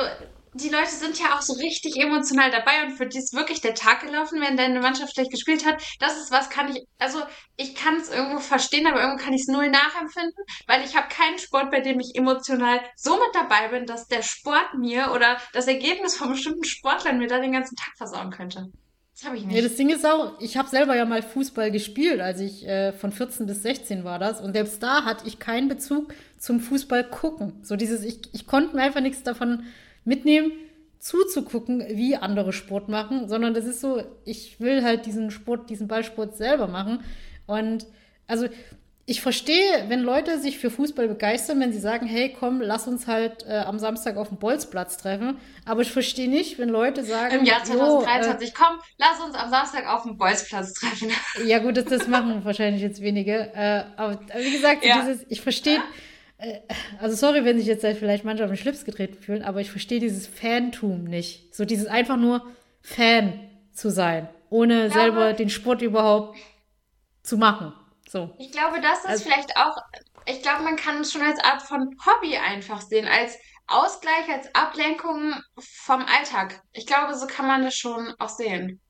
die 0.53 0.69
Leute 0.69 0.91
sind 0.91 1.19
ja 1.19 1.35
auch 1.37 1.41
so 1.41 1.53
richtig 1.53 1.97
emotional 1.97 2.51
dabei 2.51 2.83
und 2.85 2.91
für 2.97 3.07
die 3.07 3.17
ist 3.17 3.33
wirklich 3.33 3.61
der 3.61 3.75
Tag 3.75 4.01
gelaufen, 4.01 4.39
wenn 4.41 4.57
deine 4.57 4.79
Mannschaft 4.79 5.13
schlecht 5.13 5.31
gespielt 5.31 5.65
hat. 5.65 5.81
Das 5.99 6.17
ist 6.17 6.31
was, 6.31 6.49
kann 6.49 6.69
ich, 6.75 6.83
also 6.99 7.19
ich 7.57 7.75
kann 7.75 7.95
es 7.97 8.09
irgendwo 8.09 8.39
verstehen, 8.39 8.87
aber 8.87 9.01
irgendwo 9.01 9.23
kann 9.23 9.33
ich 9.33 9.41
es 9.41 9.47
null 9.47 9.69
nachempfinden, 9.69 10.43
weil 10.67 10.83
ich 10.85 10.95
habe 10.95 11.07
keinen 11.09 11.39
Sport, 11.39 11.71
bei 11.71 11.81
dem 11.81 11.99
ich 11.99 12.15
emotional 12.15 12.81
so 12.95 13.13
mit 13.15 13.33
dabei 13.33 13.69
bin, 13.69 13.85
dass 13.85 14.07
der 14.07 14.21
Sport 14.23 14.75
mir 14.77 15.11
oder 15.13 15.37
das 15.53 15.67
Ergebnis 15.67 16.15
von 16.15 16.29
bestimmten 16.31 16.63
Sportlern 16.63 17.17
mir 17.17 17.27
da 17.27 17.39
den 17.39 17.51
ganzen 17.53 17.75
Tag 17.75 17.95
versauen 17.97 18.31
könnte. 18.31 18.71
Das 19.15 19.25
habe 19.25 19.37
ich 19.37 19.43
Ja, 19.47 19.47
nicht. 19.47 19.65
das 19.65 19.75
Ding 19.75 19.89
ist 19.89 20.05
auch, 20.05 20.39
ich 20.39 20.57
habe 20.57 20.69
selber 20.69 20.95
ja 20.95 21.05
mal 21.05 21.21
Fußball 21.21 21.71
gespielt, 21.71 22.19
als 22.19 22.39
ich 22.39 22.65
äh, 22.67 22.93
von 22.93 23.11
14 23.11 23.45
bis 23.45 23.61
16 23.61 24.03
war 24.03 24.17
das. 24.19 24.41
Und 24.41 24.53
selbst 24.53 24.81
da 24.81 25.05
hatte 25.05 25.27
ich 25.27 25.39
keinen 25.39 25.67
Bezug 25.67 26.13
zum 26.39 26.59
Fußball 26.59 27.03
gucken. 27.09 27.59
So 27.63 27.75
dieses, 27.75 28.03
ich, 28.03 28.21
ich 28.33 28.47
konnte 28.47 28.75
mir 28.75 28.81
einfach 28.83 29.01
nichts 29.01 29.21
davon 29.23 29.65
mitnehmen, 30.05 30.51
zuzugucken, 30.99 31.85
wie 31.89 32.15
andere 32.15 32.53
Sport 32.53 32.87
machen, 32.87 33.27
sondern 33.27 33.53
das 33.53 33.65
ist 33.65 33.81
so, 33.81 34.01
ich 34.23 34.59
will 34.59 34.83
halt 34.83 35.05
diesen 35.05 35.31
Sport, 35.31 35.69
diesen 35.69 35.87
Ballsport 35.87 36.37
selber 36.37 36.67
machen. 36.67 37.03
Und 37.45 37.85
also 38.25 38.47
ich 39.05 39.21
verstehe, 39.21 39.83
wenn 39.89 39.99
Leute 39.99 40.39
sich 40.39 40.57
für 40.59 40.69
Fußball 40.69 41.09
begeistern, 41.09 41.59
wenn 41.59 41.73
sie 41.73 41.79
sagen, 41.79 42.07
hey, 42.07 42.33
komm, 42.39 42.61
lass 42.61 42.87
uns 42.87 43.05
halt 43.05 43.45
äh, 43.45 43.57
am 43.57 43.77
Samstag 43.77 44.15
auf 44.15 44.29
dem 44.29 44.37
Bolzplatz 44.37 44.95
treffen. 44.95 45.37
Aber 45.65 45.81
ich 45.81 45.91
verstehe 45.91 46.29
nicht, 46.29 46.57
wenn 46.57 46.69
Leute 46.69 47.03
sagen, 47.03 47.39
Im 47.39 47.45
Jahr 47.45 47.59
jo, 47.67 47.73
äh, 47.73 48.05
2023, 48.05 48.53
komm, 48.53 48.79
lass 48.97 49.19
uns 49.19 49.35
am 49.35 49.49
Samstag 49.49 49.87
auf 49.87 50.03
dem 50.03 50.17
Bolzplatz 50.17 50.73
treffen. 50.75 51.09
ja, 51.45 51.59
gut, 51.59 51.75
das, 51.75 51.83
das 51.85 52.07
machen 52.07 52.45
wahrscheinlich 52.45 52.81
jetzt 52.81 53.01
wenige. 53.01 53.51
Äh, 53.53 53.83
aber, 53.97 54.21
wie 54.37 54.51
gesagt, 54.51 54.85
Ja. 54.85 55.01
dieses, 55.01 55.25
ich 55.27 55.41
verstehe, 55.41 55.81
also 56.99 57.15
sorry, 57.15 57.45
wenn 57.45 57.57
sich 57.57 57.67
jetzt 57.67 57.81
vielleicht 57.85 58.25
manche 58.25 58.43
auf 58.43 58.49
den 58.49 58.57
Schlips 58.57 58.85
getreten 58.85 59.21
fühlen, 59.21 59.43
aber 59.43 59.61
ich 59.61 59.71
verstehe 59.71 59.99
dieses 59.99 60.27
Fantum 60.27 61.03
nicht. 61.03 61.53
So 61.55 61.65
dieses 61.65 61.87
einfach 61.87 62.17
nur 62.17 62.45
Fan 62.81 63.49
zu 63.73 63.89
sein, 63.89 64.29
ohne 64.49 64.83
Ja, 64.87 64.89
selber 64.89 65.33
den 65.33 65.49
Sport 65.49 65.81
überhaupt 65.81 66.37
zu 67.23 67.37
machen. 67.37 67.73
So. 68.07 68.33
Ich 68.37 68.51
glaube, 68.51 68.81
das 68.81 68.99
ist 68.99 69.05
Also- 69.07 69.23
vielleicht 69.25 69.55
auch, 69.57 69.75
ich 70.25 70.41
glaube, 70.41 70.63
man 70.63 70.75
kann 70.75 71.01
es 71.01 71.11
schon 71.11 71.21
als 71.21 71.39
Art 71.43 71.61
von 71.61 71.95
Hobby 72.05 72.37
einfach 72.37 72.81
sehen, 72.81 73.07
als 73.07 73.37
Ausgleich, 73.67 74.29
als 74.29 74.53
Ablenkung 74.53 75.33
vom 75.57 76.01
Alltag. 76.01 76.61
Ich 76.73 76.85
glaube, 76.85 77.15
so 77.15 77.25
kann 77.27 77.47
man 77.47 77.63
das 77.63 77.75
schon 77.75 78.13
auch 78.19 78.29
sehen. 78.29 78.81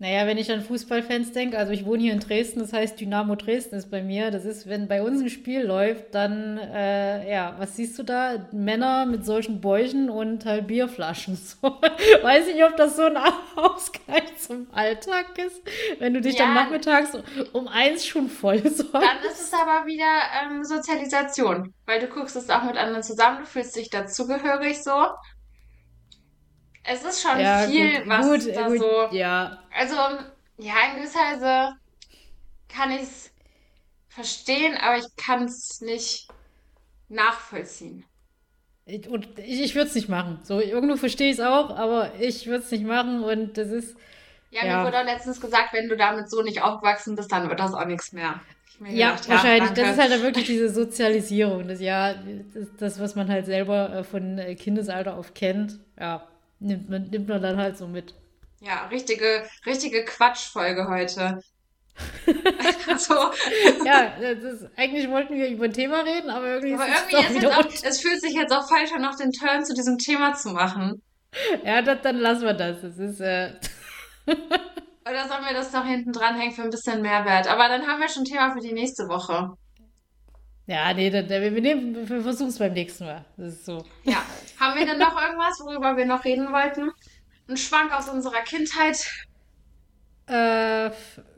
Naja, 0.00 0.28
wenn 0.28 0.38
ich 0.38 0.52
an 0.52 0.60
Fußballfans 0.62 1.32
denke, 1.32 1.58
also 1.58 1.72
ich 1.72 1.84
wohne 1.84 2.00
hier 2.02 2.12
in 2.12 2.20
Dresden, 2.20 2.60
das 2.60 2.72
heißt 2.72 3.00
Dynamo 3.00 3.34
Dresden 3.34 3.74
ist 3.74 3.90
bei 3.90 4.00
mir. 4.00 4.30
Das 4.30 4.44
ist, 4.44 4.68
wenn 4.68 4.86
bei 4.86 5.02
uns 5.02 5.20
ein 5.20 5.28
Spiel 5.28 5.62
läuft, 5.62 6.14
dann, 6.14 6.56
äh, 6.56 7.28
ja, 7.28 7.56
was 7.58 7.74
siehst 7.74 7.98
du 7.98 8.04
da? 8.04 8.46
Männer 8.52 9.06
mit 9.06 9.26
solchen 9.26 9.60
Bäuchen 9.60 10.08
und 10.08 10.44
halt 10.44 10.68
Bierflaschen. 10.68 11.36
So. 11.60 11.80
Weiß 12.22 12.46
nicht, 12.46 12.62
ob 12.64 12.76
das 12.76 12.94
so 12.96 13.02
ein 13.06 13.16
Ausgleich 13.56 14.36
zum 14.38 14.68
Alltag 14.72 15.26
ist, 15.38 15.60
wenn 15.98 16.14
du 16.14 16.20
dich 16.20 16.36
dann 16.36 16.54
Ja. 16.54 16.62
nachmittags 16.62 17.10
um 17.52 17.66
eins 17.68 18.06
schon 18.06 18.28
voll 18.28 18.60
Dann 18.60 18.72
säufst. 18.72 19.24
ist 19.24 19.40
es 19.40 19.52
aber 19.52 19.86
wieder 19.86 20.04
ähm, 20.42 20.62
Sozialisation, 20.64 21.74
weil 21.86 22.00
du 22.00 22.06
guckst 22.06 22.36
es 22.36 22.48
auch 22.50 22.62
mit 22.64 22.76
anderen 22.76 23.02
zusammen, 23.02 23.38
du 23.40 23.46
fühlst 23.46 23.74
dich 23.76 23.90
dazugehörig 23.90 24.82
so. 24.82 24.92
Es 26.90 27.04
ist 27.04 27.20
schon 27.22 27.38
Ja, 27.40 27.58
viel, 27.66 27.98
gut, 28.00 28.08
was 28.08 28.26
gut, 28.26 28.56
da 28.56 28.68
gut, 28.68 28.78
so. 28.78 29.08
ja. 29.16 29.58
Also, 29.76 29.94
ja, 30.58 30.74
in 30.90 30.96
gewisser 31.00 31.18
Weise 31.20 31.76
kann 32.68 32.90
ich 32.92 33.02
es 33.02 33.30
verstehen, 34.08 34.76
aber 34.76 34.96
ich 34.98 35.04
kann 35.16 35.44
es 35.44 35.80
nicht 35.80 36.28
nachvollziehen. 37.08 38.04
Ich- 38.86 39.06
Und 39.08 39.38
ich, 39.38 39.60
ich 39.60 39.74
würde 39.74 39.88
es 39.88 39.94
nicht 39.94 40.08
machen. 40.08 40.40
So, 40.42 40.60
irgendwo 40.60 40.96
verstehe 40.96 41.30
ich 41.30 41.38
es 41.38 41.44
auch, 41.44 41.76
aber 41.76 42.12
ich 42.18 42.46
würde 42.46 42.64
es 42.64 42.70
nicht 42.70 42.84
machen 42.84 43.22
und 43.22 43.56
das 43.58 43.68
ist, 43.68 43.96
Ja, 44.50 44.64
Ja. 44.64 44.78
mir 44.78 44.86
wurde 44.86 45.00
auch 45.00 45.04
letztens 45.04 45.42
gesagt, 45.42 45.74
wenn 45.74 45.90
du 45.90 45.96
damit 45.96 46.30
so 46.30 46.40
nicht 46.40 46.62
aufgewachsen 46.62 47.14
bist, 47.16 47.30
dann 47.30 47.50
wird 47.50 47.60
das 47.60 47.74
auch 47.74 47.84
nichts 47.84 48.12
mehr. 48.14 48.40
Ja, 48.80 49.10
gedacht, 49.10 49.28
wahrscheinlich. 49.28 49.64
danke. 49.72 49.80
das 49.82 49.90
ist 49.92 49.98
halt 50.00 50.12
dann 50.12 50.22
wirklich 50.22 50.46
diese 50.46 50.70
Sozialisierung. 50.70 51.68
Das, 51.68 51.80
ja, 51.82 52.14
das, 52.14 52.66
das, 52.78 52.98
was 53.00 53.14
man 53.14 53.28
halt 53.28 53.44
selber 53.44 53.92
äh, 53.92 54.04
von 54.04 54.38
äh, 54.38 54.54
Kindesalter 54.54 55.18
auf 55.18 55.34
kennt, 55.34 55.78
ja, 56.00 56.26
nimmt 56.60 56.88
man, 56.88 57.08
nimmt 57.08 57.28
man 57.28 57.42
dann 57.42 57.56
halt 57.56 57.76
so 57.76 57.86
mit. 57.86 58.14
Ja, 58.60 58.86
richtige, 58.86 59.44
richtige 59.66 60.04
Quatschfolge 60.04 60.88
heute. 60.88 61.40
so. 62.98 63.14
Ja, 63.84 64.16
das 64.20 64.42
ist, 64.44 64.68
eigentlich 64.76 65.08
wollten 65.10 65.34
wir 65.34 65.48
über 65.48 65.64
ein 65.64 65.72
Thema 65.72 66.00
reden, 66.00 66.30
aber 66.30 66.46
irgendwie 66.46 66.74
Aber 66.74 66.86
ist 66.86 67.06
es 67.06 67.12
irgendwie 67.12 67.40
doch 67.40 67.58
ist 67.58 67.84
auch, 67.84 67.88
es 67.88 68.00
fühlt 68.00 68.20
sich 68.20 68.34
jetzt 68.34 68.52
auch 68.52 68.68
falsch 68.68 68.92
an, 68.92 69.02
noch 69.02 69.16
den 69.16 69.32
Turn 69.32 69.64
zu 69.64 69.74
diesem 69.74 69.98
Thema 69.98 70.34
zu 70.34 70.50
machen. 70.50 71.02
Ja, 71.64 71.82
das, 71.82 72.00
dann 72.02 72.18
lassen 72.18 72.44
wir 72.44 72.54
das. 72.54 72.80
Das 72.82 72.98
ist, 72.98 73.20
äh, 73.20 73.52
Oder 75.08 75.26
sollen 75.26 75.44
wir 75.44 75.54
das 75.54 75.72
noch 75.72 75.86
hinten 75.86 76.12
dranhängen 76.12 76.52
für 76.52 76.62
ein 76.62 76.70
bisschen 76.70 77.00
Mehrwert? 77.00 77.48
Aber 77.48 77.68
dann 77.68 77.86
haben 77.86 78.00
wir 78.00 78.08
schon 78.08 78.22
ein 78.22 78.26
Thema 78.26 78.52
für 78.52 78.60
die 78.60 78.74
nächste 78.74 79.04
Woche. 79.08 79.50
Ja, 80.68 80.92
nee, 80.94 81.10
dann, 81.10 81.28
wir, 81.28 81.50
nehmen- 81.50 82.08
wir 82.08 82.22
versuchen 82.22 82.48
es 82.50 82.58
beim 82.58 82.72
nächsten 82.74 83.04
Mal. 83.06 83.24
Das 83.36 83.54
ist 83.54 83.64
so. 83.64 83.84
Ja. 84.04 84.22
Haben 84.60 84.78
wir 84.78 84.86
denn 84.86 84.98
noch 84.98 85.20
irgendwas, 85.20 85.58
worüber 85.60 85.96
wir 85.96 86.04
noch 86.06 86.24
reden 86.24 86.52
wollten? 86.52 86.90
Ein 87.48 87.56
Schwank 87.56 87.92
aus 87.92 88.08
unserer 88.08 88.42
Kindheit. 88.42 89.10
Äh, 90.26 90.90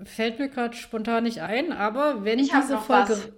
fällt 0.05 0.41
mir 0.41 0.49
gerade 0.49 0.76
spontan 0.76 1.22
nicht 1.24 1.41
ein, 1.41 1.72
aber 1.72 2.24
wenn 2.24 2.41
Ich 2.41 2.51
diese 2.51 2.76
Folge. 2.78 3.11
was. 3.12 3.28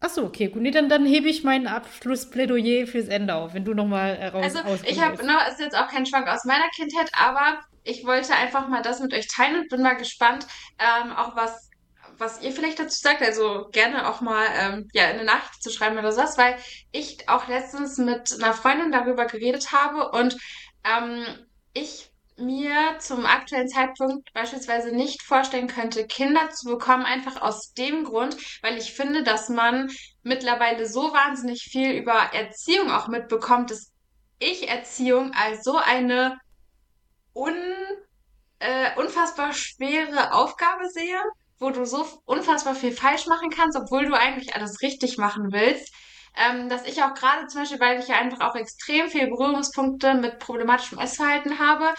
Ach 0.00 0.08
so, 0.08 0.24
okay, 0.24 0.48
gut. 0.48 0.62
Nee, 0.62 0.70
dann, 0.70 0.88
dann 0.88 1.04
hebe 1.06 1.28
ich 1.28 1.44
mein 1.44 1.66
Abschlussplädoyer 1.66 2.86
fürs 2.86 3.08
Ende 3.08 3.34
auf, 3.34 3.54
wenn 3.54 3.64
du 3.64 3.74
nochmal 3.74 4.16
äh, 4.16 4.26
raus 4.28 4.44
Also 4.56 4.84
ich 4.86 5.00
habe 5.00 5.24
noch, 5.26 5.46
ist 5.48 5.60
jetzt 5.60 5.76
auch 5.76 5.88
kein 5.88 6.04
Schwank 6.06 6.28
aus 6.28 6.44
meiner 6.44 6.68
Kindheit, 6.74 7.10
aber 7.18 7.60
ich 7.84 8.04
wollte 8.06 8.34
einfach 8.34 8.68
mal 8.68 8.82
das 8.82 9.00
mit 9.00 9.12
euch 9.14 9.28
teilen 9.28 9.60
und 9.60 9.68
bin 9.68 9.82
mal 9.82 9.94
gespannt, 9.96 10.46
ähm, 10.78 11.12
auch 11.12 11.36
was, 11.36 11.70
was 12.18 12.42
ihr 12.42 12.52
vielleicht 12.52 12.78
dazu 12.78 13.00
sagt. 13.00 13.22
Also 13.22 13.68
gerne 13.72 14.08
auch 14.08 14.20
mal 14.20 14.46
ähm, 14.56 14.88
ja, 14.92 15.06
eine 15.06 15.24
Nachricht 15.24 15.62
zu 15.62 15.70
schreiben 15.70 15.98
oder 15.98 16.12
sowas, 16.12 16.38
weil 16.38 16.56
ich 16.92 17.28
auch 17.28 17.48
letztens 17.48 17.98
mit 17.98 18.32
einer 18.34 18.54
Freundin 18.54 18.92
darüber 18.92 19.26
geredet 19.26 19.72
habe 19.72 20.10
und 20.10 20.36
ähm, 20.84 21.24
ich 21.72 22.10
mir 22.36 22.98
zum 22.98 23.26
aktuellen 23.26 23.68
Zeitpunkt 23.68 24.32
beispielsweise 24.32 24.94
nicht 24.94 25.22
vorstellen 25.22 25.68
könnte, 25.68 26.06
Kinder 26.06 26.50
zu 26.50 26.68
bekommen, 26.68 27.04
einfach 27.04 27.40
aus 27.40 27.72
dem 27.74 28.04
Grund, 28.04 28.36
weil 28.62 28.76
ich 28.76 28.92
finde, 28.92 29.22
dass 29.22 29.48
man 29.48 29.90
mittlerweile 30.22 30.86
so 30.86 31.12
wahnsinnig 31.12 31.62
viel 31.70 31.92
über 31.92 32.30
Erziehung 32.32 32.90
auch 32.90 33.08
mitbekommt, 33.08 33.70
dass 33.70 33.92
ich 34.38 34.68
Erziehung 34.68 35.32
als 35.32 35.62
so 35.62 35.76
eine 35.76 36.38
un, 37.34 37.54
äh, 38.58 38.90
unfassbar 38.96 39.52
schwere 39.52 40.32
Aufgabe 40.32 40.88
sehe, 40.88 41.20
wo 41.58 41.70
du 41.70 41.84
so 41.84 42.06
unfassbar 42.24 42.74
viel 42.74 42.92
falsch 42.92 43.26
machen 43.26 43.50
kannst, 43.50 43.78
obwohl 43.78 44.06
du 44.06 44.14
eigentlich 44.14 44.54
alles 44.54 44.82
richtig 44.82 45.18
machen 45.18 45.48
willst. 45.50 45.92
Ähm, 46.36 46.68
dass 46.68 46.84
ich 46.84 47.00
auch 47.02 47.14
gerade 47.14 47.46
zum 47.46 47.60
Beispiel, 47.60 47.78
weil 47.78 48.00
ich 48.00 48.08
ja 48.08 48.16
einfach 48.16 48.40
auch 48.40 48.56
extrem 48.56 49.08
viele 49.08 49.28
Berührungspunkte 49.28 50.14
mit 50.14 50.40
problematischem 50.40 50.98
Essverhalten 50.98 51.60
habe, 51.60 51.94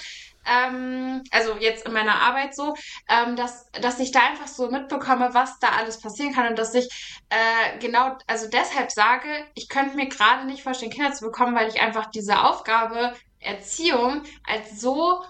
ähm, 0.45 1.23
also 1.31 1.55
jetzt 1.59 1.85
in 1.85 1.93
meiner 1.93 2.21
Arbeit 2.21 2.55
so, 2.55 2.75
ähm, 3.09 3.35
dass, 3.35 3.69
dass 3.71 3.99
ich 3.99 4.11
da 4.11 4.19
einfach 4.19 4.47
so 4.47 4.69
mitbekomme, 4.69 5.33
was 5.33 5.57
da 5.59 5.69
alles 5.69 5.99
passieren 5.99 6.33
kann 6.33 6.47
und 6.47 6.59
dass 6.59 6.73
ich 6.73 6.87
äh, 7.29 7.79
genau, 7.79 8.17
also 8.27 8.47
deshalb 8.49 8.91
sage, 8.91 9.29
ich 9.55 9.67
könnte 9.69 9.95
mir 9.95 10.07
gerade 10.07 10.45
nicht 10.45 10.63
vorstellen, 10.63 10.91
Kinder 10.91 11.13
zu 11.13 11.25
bekommen, 11.25 11.55
weil 11.55 11.69
ich 11.69 11.81
einfach 11.81 12.07
diese 12.11 12.43
Aufgabe 12.43 13.13
Erziehung 13.39 14.23
als 14.43 14.79
so, 14.79 15.23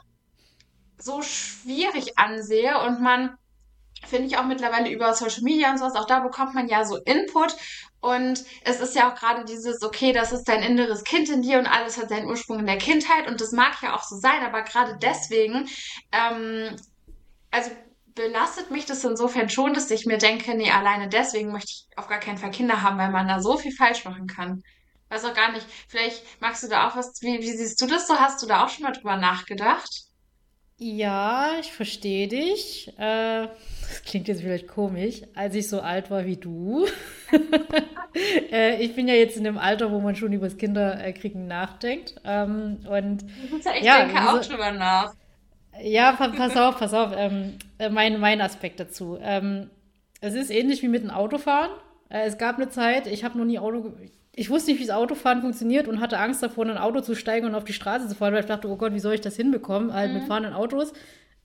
so 0.97 1.21
schwierig 1.21 2.17
ansehe 2.17 2.79
und 2.81 3.01
man 3.01 3.37
finde 4.07 4.27
ich 4.27 4.37
auch 4.37 4.45
mittlerweile 4.45 4.89
über 4.89 5.13
Social 5.13 5.41
Media 5.41 5.71
und 5.71 5.77
sowas, 5.77 5.95
auch 5.95 6.07
da 6.07 6.19
bekommt 6.19 6.53
man 6.53 6.67
ja 6.67 6.85
so 6.85 6.97
Input 6.97 7.55
und 8.01 8.43
es 8.63 8.79
ist 8.79 8.95
ja 8.95 9.09
auch 9.09 9.15
gerade 9.15 9.45
dieses, 9.45 9.81
okay, 9.81 10.13
das 10.13 10.31
ist 10.31 10.43
dein 10.43 10.61
inneres 10.61 11.03
Kind 11.03 11.29
in 11.29 11.41
dir 11.41 11.59
und 11.59 11.67
alles 11.67 11.97
hat 11.97 12.09
seinen 12.09 12.27
Ursprung 12.27 12.59
in 12.59 12.67
der 12.67 12.77
Kindheit 12.77 13.27
und 13.27 13.41
das 13.41 13.51
mag 13.51 13.81
ja 13.81 13.95
auch 13.95 14.03
so 14.03 14.15
sein, 14.17 14.43
aber 14.43 14.61
gerade 14.61 14.97
deswegen, 15.01 15.67
ähm, 16.11 16.75
also 17.51 17.71
belastet 18.15 18.71
mich 18.71 18.85
das 18.85 19.03
insofern 19.03 19.49
schon, 19.49 19.73
dass 19.73 19.91
ich 19.91 20.05
mir 20.05 20.17
denke, 20.17 20.55
nee, 20.55 20.71
alleine 20.71 21.09
deswegen 21.09 21.51
möchte 21.51 21.71
ich 21.71 21.87
auf 21.97 22.07
gar 22.07 22.19
keinen 22.19 22.37
Fall 22.37 22.51
Kinder 22.51 22.81
haben, 22.81 22.97
weil 22.97 23.11
man 23.11 23.27
da 23.27 23.41
so 23.41 23.57
viel 23.57 23.75
falsch 23.75 24.05
machen 24.05 24.27
kann. 24.27 24.61
Weiß 25.09 25.25
auch 25.25 25.33
gar 25.33 25.51
nicht. 25.51 25.65
Vielleicht 25.87 26.23
magst 26.41 26.63
du 26.63 26.67
da 26.67 26.87
auch 26.87 26.95
was, 26.95 27.21
wie, 27.21 27.39
wie 27.39 27.57
siehst 27.57 27.79
du 27.81 27.87
das 27.87 28.07
so? 28.07 28.19
Hast 28.19 28.41
du 28.41 28.47
da 28.47 28.63
auch 28.63 28.69
schon 28.69 28.83
mal 28.83 28.91
drüber 28.91 29.17
nachgedacht? 29.17 30.04
Ja, 30.77 31.53
ich 31.59 31.71
verstehe 31.71 32.27
dich. 32.27 32.89
Äh, 32.97 33.47
das 33.47 34.03
klingt 34.05 34.27
jetzt 34.27 34.41
vielleicht 34.41 34.67
komisch, 34.67 35.21
als 35.33 35.55
ich 35.55 35.69
so 35.69 35.79
alt 35.79 36.11
war 36.11 36.25
wie 36.25 36.35
du. 36.35 36.85
äh, 38.51 38.81
ich 38.83 38.93
bin 38.95 39.07
ja 39.07 39.13
jetzt 39.13 39.37
in 39.37 39.45
dem 39.45 39.57
Alter, 39.57 39.91
wo 39.91 40.01
man 40.01 40.15
schon 40.15 40.33
über 40.33 40.47
das 40.47 40.57
Kinderkriegen 40.57 41.47
nachdenkt. 41.47 42.15
Ähm, 42.25 42.79
und 42.89 43.25
Ich 43.79 43.85
ja, 43.85 43.97
denke 44.05 44.21
auch 44.21 44.41
drüber 44.41 44.71
nach. 44.71 45.13
ja, 45.81 46.13
pa- 46.13 46.29
pass 46.29 46.55
auf, 46.57 46.77
pass 46.79 46.93
auf. 46.93 47.11
Ähm, 47.15 47.57
äh, 47.77 47.89
mein, 47.89 48.19
mein 48.19 48.41
Aspekt 48.41 48.79
dazu. 48.79 49.17
Ähm, 49.21 49.69
es 50.21 50.33
ist 50.33 50.49
ähnlich 50.49 50.81
wie 50.81 50.87
mit 50.87 51.03
dem 51.03 51.11
Autofahren. 51.11 51.71
Äh, 52.09 52.25
es 52.27 52.37
gab 52.37 52.55
eine 52.57 52.69
Zeit, 52.69 53.07
ich 53.07 53.23
habe 53.23 53.37
noch 53.37 53.45
nie 53.45 53.59
Auto. 53.59 53.93
Ich 54.37 54.49
wusste 54.49 54.71
nicht, 54.71 54.81
wie 54.81 54.85
das 54.85 54.95
Autofahren 54.95 55.39
funktioniert 55.41 55.87
und 55.87 56.01
hatte 56.01 56.17
Angst 56.19 56.43
davor, 56.43 56.65
in 56.65 56.71
ein 56.71 56.77
Auto 56.77 56.99
zu 56.99 57.15
steigen 57.15 57.45
und 57.45 57.55
auf 57.55 57.63
die 57.63 57.71
Straße 57.73 58.07
zu 58.09 58.15
fahren, 58.15 58.33
weil 58.33 58.41
ich 58.41 58.45
dachte, 58.47 58.67
oh 58.69 58.75
Gott, 58.75 58.93
wie 58.93 58.99
soll 58.99 59.13
ich 59.13 59.21
das 59.21 59.37
hinbekommen? 59.37 59.93
Halt 59.93 60.11
mit 60.13 60.23
Mhm. 60.23 60.27
fahrenden 60.27 60.53
Autos. 60.53 60.91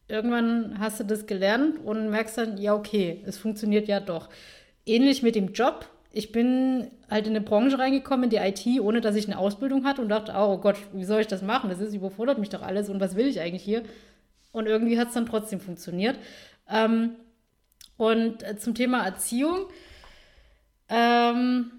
Irgendwann 0.08 0.80
hast 0.80 0.98
du 0.98 1.04
das 1.04 1.26
gelernt 1.26 1.78
und 1.84 2.10
merkst 2.10 2.36
dann, 2.36 2.58
ja, 2.58 2.74
okay, 2.74 3.22
es 3.26 3.38
funktioniert 3.38 3.86
ja 3.86 4.00
doch. 4.00 4.28
Ähnlich 4.86 5.22
mit 5.22 5.36
dem 5.36 5.52
Job. 5.52 5.86
Ich 6.10 6.32
bin 6.32 6.90
halt 7.08 7.28
in 7.28 7.36
eine 7.36 7.44
Branche 7.44 7.78
reingekommen, 7.78 8.24
in 8.24 8.30
die 8.30 8.38
IT, 8.38 8.80
ohne 8.80 9.00
dass 9.00 9.14
ich 9.14 9.26
eine 9.26 9.38
Ausbildung 9.38 9.84
hatte 9.84 10.02
und 10.02 10.08
dachte, 10.08 10.32
oh 10.36 10.58
Gott, 10.58 10.76
wie 10.92 11.04
soll 11.04 11.20
ich 11.20 11.28
das 11.28 11.42
machen? 11.42 11.70
Das 11.70 11.78
ist, 11.78 11.94
überfordert 11.94 12.38
mich 12.38 12.48
doch 12.48 12.62
alles 12.62 12.88
und 12.88 12.98
was 12.98 13.14
will 13.14 13.28
ich 13.28 13.40
eigentlich 13.40 13.62
hier? 13.62 13.84
Und 14.50 14.66
irgendwie 14.66 14.98
hat 14.98 15.08
es 15.08 15.14
dann 15.14 15.26
trotzdem 15.26 15.60
funktioniert. 15.60 16.18
Ähm, 16.68 17.10
und 17.96 18.42
äh, 18.42 18.56
zum 18.56 18.74
Thema 18.74 19.04
Erziehung, 19.04 19.66
ähm, 20.88 21.70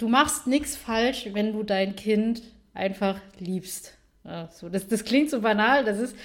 du 0.00 0.08
machst 0.08 0.46
nichts 0.46 0.76
falsch, 0.76 1.28
wenn 1.32 1.52
du 1.52 1.62
dein 1.62 1.96
Kind 1.96 2.42
einfach 2.74 3.20
liebst. 3.38 3.94
Ja, 4.24 4.48
so, 4.52 4.68
das, 4.68 4.86
das 4.88 5.04
klingt 5.04 5.30
so 5.30 5.40
banal, 5.40 5.84
das 5.84 5.98
ist, 5.98 6.16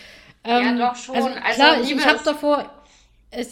Ja, 0.45 0.59
ähm, 0.59 0.78
doch 0.78 0.95
schon. 0.95 1.15
also 1.15 1.30
Also 1.43 1.53
klar, 1.53 1.82
ich, 1.82 1.91
ich 1.91 2.05
habe 2.07 2.19
davor, 2.23 2.71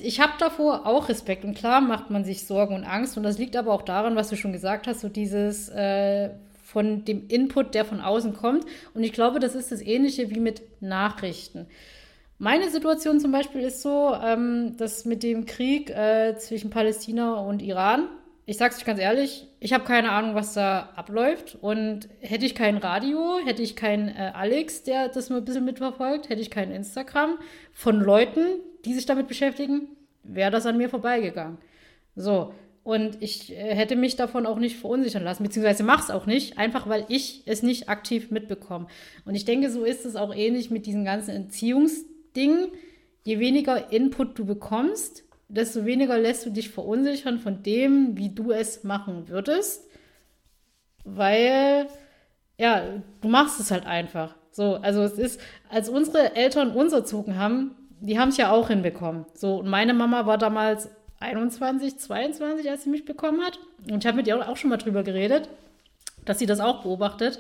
ich 0.01 0.19
habe 0.19 0.34
davor 0.39 0.86
auch 0.86 1.09
Respekt 1.09 1.43
und 1.45 1.55
klar 1.55 1.82
macht 1.82 2.09
man 2.09 2.24
sich 2.26 2.45
Sorgen 2.45 2.76
und 2.76 2.84
Angst 2.84 3.17
und 3.17 3.24
das 3.24 3.38
liegt 3.38 3.55
aber 3.55 3.74
auch 3.74 3.82
daran, 3.84 4.15
was 4.15 4.30
du 4.30 4.36
schon 4.36 4.53
gesagt 4.53 4.88
hast, 4.88 5.01
so 5.01 5.09
dieses 5.09 5.69
äh, 5.69 6.30
von 6.63 7.05
dem 7.05 7.28
Input, 7.28 7.76
der 7.76 7.86
von 7.86 8.01
außen 8.01 8.34
kommt 8.34 8.65
und 8.93 9.03
ich 9.03 9.13
glaube, 9.13 9.39
das 9.39 9.55
ist 9.55 9.71
das 9.71 9.82
Ähnliche 9.82 10.30
wie 10.30 10.39
mit 10.39 10.61
Nachrichten. 10.82 11.67
Meine 12.39 12.69
Situation 12.69 13.19
zum 13.19 13.32
Beispiel 13.32 13.61
ist 13.61 13.82
so, 13.82 14.13
ähm, 14.21 14.76
dass 14.78 15.05
mit 15.05 15.24
dem 15.24 15.45
Krieg 15.45 15.89
äh, 15.91 16.36
zwischen 16.38 16.69
Palästina 16.69 17.36
und 17.36 17.61
Iran, 17.61 18.07
ich 18.46 18.58
sag's 18.58 18.78
euch 18.78 18.86
ganz 18.86 19.00
ehrlich, 19.00 19.48
ich 19.60 19.72
habe 19.72 19.86
keine 19.86 20.12
Ahnung, 20.12 20.36
was 20.36 20.54
da 20.54 20.89
abläuft. 20.96 21.58
Und 21.62 22.10
hätte 22.20 22.46
ich 22.46 22.56
kein 22.56 22.78
Radio, 22.78 23.38
hätte 23.46 23.62
ich 23.62 23.76
keinen 23.76 24.10
äh, 24.10 24.32
Alex, 24.34 24.84
der 24.84 25.08
das 25.08 25.30
nur 25.30 25.39
ein 25.39 25.46
bisschen 25.46 25.66
mitverfolgt, 25.66 26.30
hätte 26.30 26.41
ich 26.41 26.52
kein 26.52 26.72
Instagram 26.72 27.38
von 27.72 28.00
Leuten, 28.02 28.60
die 28.84 28.94
sich 28.94 29.06
damit 29.06 29.28
beschäftigen, 29.28 29.88
wäre 30.24 30.52
das 30.52 30.66
an 30.66 30.78
mir 30.78 30.89
vorbeigegangen. 30.89 31.58
So. 32.16 32.54
Und 32.84 33.22
ich 33.22 33.54
äh, 33.54 33.76
hätte 33.76 33.96
mich 33.96 34.18
davon 34.18 34.46
auch 34.46 34.60
nicht 34.60 34.76
verunsichern 34.76 35.24
lassen, 35.24 35.44
beziehungsweise 35.44 35.84
mach's 35.84 36.12
auch 36.12 36.26
nicht, 36.26 36.58
einfach 36.58 36.89
weil 36.89 37.06
ich 37.08 37.44
es 37.46 37.64
nicht 37.64 37.88
aktiv 37.88 38.30
mitbekomme. 38.30 38.88
Und 39.24 39.36
ich 39.36 39.46
denke, 39.46 39.70
so 39.70 39.86
ist 39.86 40.06
es 40.06 40.18
auch 40.18 40.36
ähnlich 40.36 40.70
mit 40.70 40.86
diesen 40.86 41.06
ganzen 41.06 41.32
Entziehungsdingen. 41.32 42.68
Je 43.24 43.39
weniger 43.39 43.94
Input 43.94 44.38
du 44.38 44.46
bekommst, 44.46 45.24
desto 45.54 45.86
weniger 45.86 46.18
lässt 46.18 46.45
du 46.45 46.49
dich 46.49 46.70
verunsichern 46.70 47.39
von 47.39 47.64
dem, 47.64 48.18
wie 48.18 48.30
du 48.30 48.51
es 48.51 48.84
machen 48.84 49.30
würdest, 49.30 49.89
weil, 51.04 51.88
ja, 52.58 52.84
du 53.22 53.28
machst 53.28 53.60
es 53.60 53.72
halt 53.72 53.86
einfach. 53.86 54.36
So, 54.51 54.76
also 54.76 55.01
es 55.01 55.18
ist, 55.18 55.41
als 55.70 55.89
unsere 55.89 56.36
Eltern 56.36 56.72
uns 56.72 56.93
erzogen 56.93 57.38
haben, 57.38 57.76
die 57.99 58.20
haben 58.20 58.30
es 58.30 58.38
ja 58.38 58.51
auch 58.51 58.68
hinbekommen. 58.68 59.26
So, 59.34 59.58
und 59.58 59.70
meine 59.70 59.93
Mama 59.93 60.26
war 60.26 60.38
damals 60.38 60.89
21, 61.20 61.97
22, 61.97 62.70
als 62.70 62.84
sie 62.84 62.89
mich 62.89 63.06
bekommen 63.06 63.41
hat. 63.41 63.60
Und 63.89 64.04
ich 64.04 64.08
habe 64.08 64.18
mit 64.18 64.28
ihr 64.28 64.47
auch 64.47 64.58
schon 64.58 64.70
mal 64.70 64.78
drüber 64.78 65.04
geredet, 65.04 65.49
dass 66.26 66.39
sie 66.39 66.45
das 66.45 66.60
auch 66.60 66.84
beobachtet. 66.84 67.39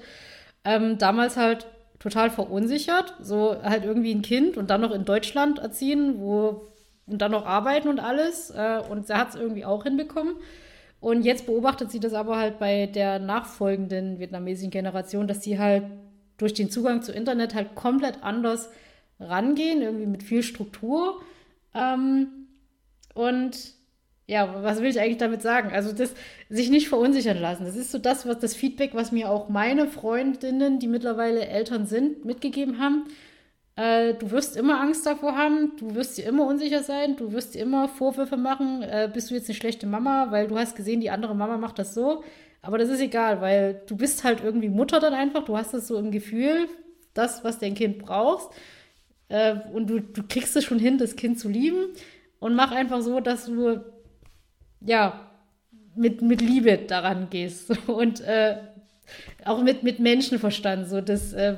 Ähm, 0.63 0.97
damals 0.97 1.35
halt 1.35 1.67
total 1.99 2.29
verunsichert, 2.29 3.13
so 3.21 3.61
halt 3.61 3.85
irgendwie 3.85 4.13
ein 4.13 4.21
Kind 4.21 4.57
und 4.57 4.69
dann 4.69 4.81
noch 4.81 4.91
in 4.91 5.05
Deutschland 5.05 5.59
erziehen, 5.59 6.19
wo 6.19 6.72
und 7.07 7.21
dann 7.21 7.31
noch 7.31 7.45
arbeiten 7.45 7.87
und 7.87 7.99
alles. 7.99 8.49
Äh, 8.51 8.81
und 8.89 9.07
sie 9.07 9.13
hat 9.13 9.29
es 9.29 9.35
irgendwie 9.35 9.65
auch 9.65 9.83
hinbekommen. 9.83 10.35
Und 10.99 11.23
jetzt 11.23 11.45
beobachtet 11.45 11.91
sie 11.91 11.99
das 11.99 12.13
aber 12.13 12.37
halt 12.37 12.59
bei 12.59 12.85
der 12.85 13.19
nachfolgenden 13.19 14.19
vietnamesischen 14.19 14.71
Generation, 14.71 15.27
dass 15.27 15.43
sie 15.43 15.59
halt 15.59 15.83
durch 16.37 16.53
den 16.53 16.71
Zugang 16.71 17.01
zu 17.01 17.11
Internet 17.11 17.53
halt 17.53 17.75
komplett 17.75 18.23
anders 18.23 18.69
rangehen, 19.19 19.81
irgendwie 19.81 20.05
mit 20.05 20.23
viel 20.23 20.43
Struktur. 20.43 21.21
Ähm, 21.73 22.27
und 23.13 23.73
ja, 24.25 24.63
was 24.63 24.79
will 24.79 24.89
ich 24.89 24.99
eigentlich 24.99 25.17
damit 25.17 25.41
sagen? 25.41 25.71
Also 25.73 25.91
das 25.91 26.13
sich 26.49 26.69
nicht 26.69 26.87
verunsichern 26.87 27.37
lassen. 27.37 27.65
Das 27.65 27.75
ist 27.75 27.91
so 27.91 27.97
das, 27.97 28.25
was 28.25 28.39
das 28.39 28.55
Feedback, 28.55 28.91
was 28.93 29.11
mir 29.11 29.29
auch 29.29 29.49
meine 29.49 29.87
Freundinnen, 29.87 30.79
die 30.79 30.87
mittlerweile 30.87 31.45
Eltern 31.45 31.85
sind, 31.85 32.23
mitgegeben 32.23 32.79
haben. 32.79 33.05
Äh, 33.75 34.13
du 34.13 34.29
wirst 34.31 34.55
immer 34.55 34.79
Angst 34.81 35.05
davor 35.05 35.35
haben, 35.35 35.71
du 35.77 35.95
wirst 35.95 36.17
dir 36.17 36.25
immer 36.25 36.45
unsicher 36.45 36.83
sein, 36.83 37.15
du 37.15 37.31
wirst 37.31 37.55
dir 37.55 37.61
immer 37.63 37.87
Vorwürfe 37.87 38.37
machen, 38.37 38.83
äh, 38.83 39.09
bist 39.11 39.31
du 39.31 39.35
jetzt 39.35 39.49
eine 39.49 39.55
schlechte 39.55 39.87
Mama, 39.87 40.27
weil 40.29 40.47
du 40.47 40.57
hast 40.57 40.75
gesehen, 40.75 41.01
die 41.01 41.09
andere 41.09 41.35
Mama 41.35 41.57
macht 41.57 41.79
das 41.79 41.93
so. 41.93 42.23
Aber 42.61 42.77
das 42.77 42.89
ist 42.89 43.01
egal, 43.01 43.41
weil 43.41 43.81
du 43.87 43.97
bist 43.97 44.23
halt 44.23 44.43
irgendwie 44.43 44.69
Mutter 44.69 44.99
dann 44.99 45.13
einfach, 45.13 45.43
du 45.43 45.57
hast 45.57 45.73
das 45.73 45.87
so 45.87 45.97
im 45.97 46.11
Gefühl, 46.11 46.67
das, 47.13 47.43
was 47.43 47.59
dein 47.59 47.75
Kind 47.75 47.99
brauchst. 47.99 48.49
Äh, 49.27 49.55
und 49.73 49.89
du, 49.89 49.99
du 49.99 50.23
kriegst 50.23 50.55
es 50.55 50.63
schon 50.63 50.79
hin, 50.79 50.97
das 50.97 51.15
Kind 51.15 51.39
zu 51.39 51.49
lieben. 51.49 51.93
Und 52.39 52.55
mach 52.55 52.71
einfach 52.71 53.01
so, 53.01 53.19
dass 53.19 53.45
du, 53.45 53.83
ja, 54.81 55.31
mit, 55.95 56.21
mit 56.21 56.41
Liebe 56.41 56.77
daran 56.77 57.29
gehst. 57.29 57.71
Und 57.87 58.21
äh, 58.21 58.57
auch 59.45 59.61
mit, 59.61 59.83
mit 59.83 59.99
Menschenverstand, 59.99 60.87
so 60.87 61.01
das 61.01 61.33
äh, 61.33 61.55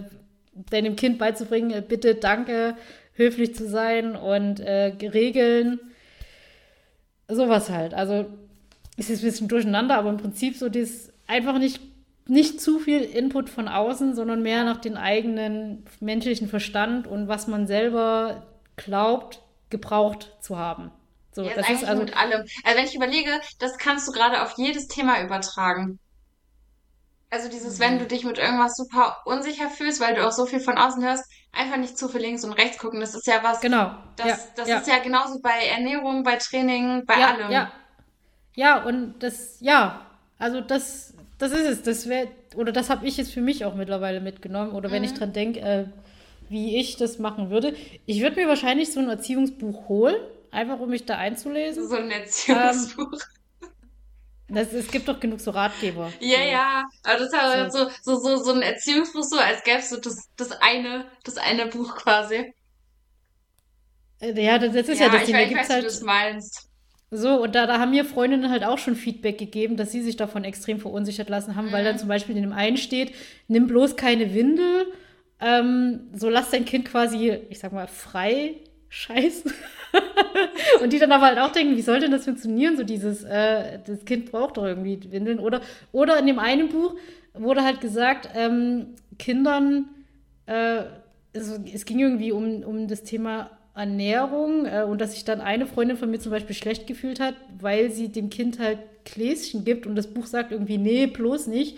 deinem 0.55 0.95
Kind 0.95 1.19
beizubringen, 1.19 1.71
äh, 1.71 1.81
bitte, 1.81 2.15
danke, 2.15 2.75
höflich 3.13 3.55
zu 3.55 3.67
sein 3.67 4.15
und 4.15 4.59
äh, 4.59 4.93
Regeln. 5.01 5.79
Sowas 7.27 7.69
halt. 7.69 7.93
Also 7.93 8.25
ist 8.97 9.09
jetzt 9.09 9.21
ein 9.21 9.29
bisschen 9.29 9.47
durcheinander, 9.47 9.97
aber 9.97 10.09
im 10.09 10.17
Prinzip 10.17 10.55
so 10.55 10.69
das 10.69 11.11
einfach 11.27 11.57
nicht, 11.57 11.81
nicht 12.27 12.61
zu 12.61 12.79
viel 12.79 13.01
Input 13.01 13.49
von 13.49 13.67
außen, 13.67 14.15
sondern 14.15 14.41
mehr 14.41 14.63
nach 14.63 14.77
dem 14.77 14.95
eigenen 14.95 15.85
menschlichen 15.99 16.47
Verstand 16.47 17.07
und 17.07 17.27
was 17.27 17.47
man 17.47 17.67
selber 17.67 18.45
glaubt, 18.77 19.41
gebraucht 19.69 20.33
zu 20.41 20.57
haben. 20.57 20.91
So, 21.31 21.43
jetzt 21.43 21.57
das 21.57 21.69
ist 21.69 21.83
also, 21.83 22.01
mit 22.01 22.15
allem. 22.15 22.45
Also 22.63 22.77
wenn 22.77 22.85
ich 22.85 22.95
überlege, 22.95 23.29
das 23.59 23.77
kannst 23.77 24.07
du 24.07 24.13
gerade 24.13 24.41
auf 24.41 24.53
jedes 24.57 24.87
Thema 24.87 25.21
übertragen. 25.21 25.99
Also 27.35 27.49
dieses, 27.49 27.79
wenn 27.79 27.99
du 27.99 28.05
dich 28.05 28.23
mit 28.23 28.37
irgendwas 28.37 28.75
super 28.77 29.17
unsicher 29.25 29.69
fühlst, 29.69 29.99
weil 29.99 30.15
du 30.15 30.25
auch 30.25 30.31
so 30.31 30.45
viel 30.45 30.61
von 30.61 30.77
außen 30.77 31.03
hörst, 31.03 31.25
einfach 31.51 31.75
nicht 31.77 31.97
zu 31.97 32.07
viel 32.07 32.21
links 32.21 32.45
und 32.45 32.53
rechts 32.53 32.77
gucken. 32.77 33.01
Das 33.01 33.13
ist 33.13 33.27
ja 33.27 33.43
was, 33.43 33.59
genau. 33.59 33.91
das, 34.15 34.27
Ja, 34.27 34.37
das 34.55 34.69
ja. 34.69 34.77
ist 34.77 34.87
ja 34.87 34.99
genauso 34.99 35.39
bei 35.41 35.67
Ernährung, 35.67 36.23
bei 36.23 36.37
Training, 36.37 37.05
bei 37.05 37.19
Ja, 37.19 37.27
allem. 37.33 37.51
ja. 37.51 37.71
Ja, 38.55 38.83
und 38.83 39.15
das, 39.19 39.57
ja, 39.59 40.05
also 40.39 40.61
das, 40.61 41.13
das 41.37 41.51
ist 41.51 41.65
es. 41.67 41.81
Das 41.83 42.07
wäre, 42.07 42.29
oder 42.55 42.71
das 42.71 42.89
habe 42.89 43.05
ich 43.05 43.17
jetzt 43.17 43.33
für 43.33 43.41
mich 43.41 43.65
auch 43.65 43.75
mittlerweile 43.75 44.21
mitgenommen. 44.21 44.71
Oder 44.71 44.91
wenn 44.91 45.03
ich 45.03 45.11
Mhm. 45.11 45.17
dran 45.17 45.33
denke, 45.33 45.59
äh, 45.59 45.85
wie 46.49 46.77
ich 46.79 46.95
das 46.97 47.19
machen 47.19 47.49
würde. 47.49 47.75
Ich 48.05 48.21
würde 48.21 48.37
mir 48.37 48.47
wahrscheinlich 48.47 48.93
so 48.93 48.99
ein 49.01 49.09
Erziehungsbuch 49.09 49.89
holen, 49.89 50.15
einfach 50.51 50.79
um 50.79 50.89
mich 50.89 51.05
da 51.05 51.17
einzulesen. 51.17 51.87
So 51.89 51.95
ein 51.95 52.11
Erziehungsbuch. 52.11 53.19
Das, 54.47 54.73
es 54.73 54.89
gibt 54.91 55.07
doch 55.07 55.19
genug 55.19 55.39
so 55.39 55.51
Ratgeber. 55.51 56.13
Ja, 56.19 56.41
ja. 56.43 56.83
Aber 57.03 57.19
das 57.19 57.27
ist 57.27 57.33
halt 57.41 57.71
so, 57.71 57.89
so, 58.03 58.19
so, 58.19 58.43
so 58.43 58.51
ein 58.53 58.61
Erziehungsbuch, 58.61 59.23
so 59.23 59.37
als 59.39 59.63
gäbe 59.63 59.79
es 59.79 59.89
so 59.89 59.97
das, 59.99 60.17
das 60.35 60.51
eine, 60.51 61.09
das 61.23 61.37
eine 61.37 61.67
Buch 61.67 61.95
quasi. 61.95 62.53
Äh, 64.19 64.33
Ja, 64.43 64.57
das, 64.59 64.73
das 64.73 64.89
ist 64.89 64.99
ja, 64.99 65.07
Ja, 65.07 65.09
das 65.09 65.23
ich, 65.23 65.27
Ding. 65.27 65.37
Da 65.37 65.43
weiß- 65.43 65.49
ich 65.49 65.53
weiß, 65.55 65.75
wie 65.75 65.79
du 65.79 65.83
halt 65.83 65.85
das 65.85 66.01
meinst. 66.01 66.69
so, 67.11 67.41
und 67.41 67.55
da, 67.55 67.65
da 67.67 67.79
haben 67.79 67.91
mir 67.91 68.03
Freundinnen 68.05 68.49
halt 68.49 68.63
auch 68.63 68.77
schon 68.77 68.95
Feedback 68.95 69.37
gegeben, 69.37 69.77
dass 69.77 69.91
sie 69.91 70.01
sich 70.01 70.17
davon 70.17 70.43
extrem 70.43 70.79
verunsichert 70.79 71.29
lassen 71.29 71.55
haben, 71.55 71.71
weil 71.71 71.83
Mhm. 71.83 71.85
dann 71.85 71.97
zum 71.97 72.07
Beispiel 72.09 72.35
in 72.35 72.41
dem 72.43 72.51
einen 72.53 72.77
steht, 72.77 73.13
nimm 73.47 73.67
bloß 73.67 73.95
keine 73.95 74.33
Windel, 74.33 74.87
ähm, 75.39 76.09
so 76.13 76.29
lass 76.29 76.49
dein 76.49 76.65
Kind 76.65 76.85
quasi, 76.85 77.31
ich 77.49 77.59
sag 77.59 77.71
mal, 77.73 77.87
frei 77.87 78.55
scheißen. 78.95 79.51
Und 80.81 80.93
die 80.93 80.99
dann 80.99 81.11
aber 81.11 81.25
halt 81.25 81.39
auch 81.39 81.51
denken, 81.51 81.75
wie 81.75 81.81
soll 81.81 81.99
denn 81.99 82.11
das 82.11 82.25
funktionieren? 82.25 82.77
So 82.77 82.83
dieses, 82.83 83.23
äh, 83.23 83.79
das 83.85 84.05
Kind 84.05 84.31
braucht 84.31 84.57
doch 84.57 84.65
irgendwie 84.65 84.99
Windeln. 85.11 85.39
Oder, 85.39 85.61
oder 85.91 86.17
in 86.19 86.27
dem 86.27 86.39
einen 86.39 86.69
Buch 86.69 86.95
wurde 87.33 87.63
halt 87.63 87.81
gesagt, 87.81 88.29
ähm, 88.35 88.95
Kindern, 89.19 89.87
äh, 90.45 90.83
es, 91.33 91.59
es 91.73 91.85
ging 91.85 91.99
irgendwie 91.99 92.31
um, 92.31 92.63
um 92.63 92.87
das 92.87 93.03
Thema 93.03 93.51
Ernährung 93.73 94.65
äh, 94.65 94.83
und 94.83 95.01
dass 95.01 95.11
sich 95.13 95.25
dann 95.25 95.41
eine 95.41 95.65
Freundin 95.67 95.97
von 95.97 96.09
mir 96.09 96.19
zum 96.19 96.31
Beispiel 96.31 96.55
schlecht 96.55 96.87
gefühlt 96.87 97.19
hat, 97.19 97.35
weil 97.59 97.91
sie 97.91 98.09
dem 98.09 98.29
Kind 98.29 98.59
halt 98.59 98.79
Gläschen 99.03 99.65
gibt 99.65 99.85
und 99.85 99.95
das 99.95 100.07
Buch 100.13 100.25
sagt 100.27 100.51
irgendwie, 100.53 100.77
nee, 100.77 101.07
bloß 101.07 101.47
nicht. 101.47 101.77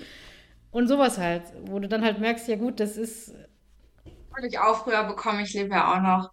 Und 0.71 0.87
sowas 0.87 1.17
halt, 1.17 1.43
wo 1.65 1.79
du 1.79 1.87
dann 1.87 2.03
halt 2.03 2.19
merkst, 2.19 2.47
ja 2.47 2.55
gut, 2.57 2.79
das 2.79 2.97
ist, 2.97 3.33
Habe 4.33 4.47
ich 4.47 4.57
auch 4.57 4.83
früher 4.85 5.03
bekommen, 5.03 5.41
ich 5.41 5.53
lebe 5.53 5.71
ja 5.75 5.93
auch 5.93 6.01
noch. 6.01 6.31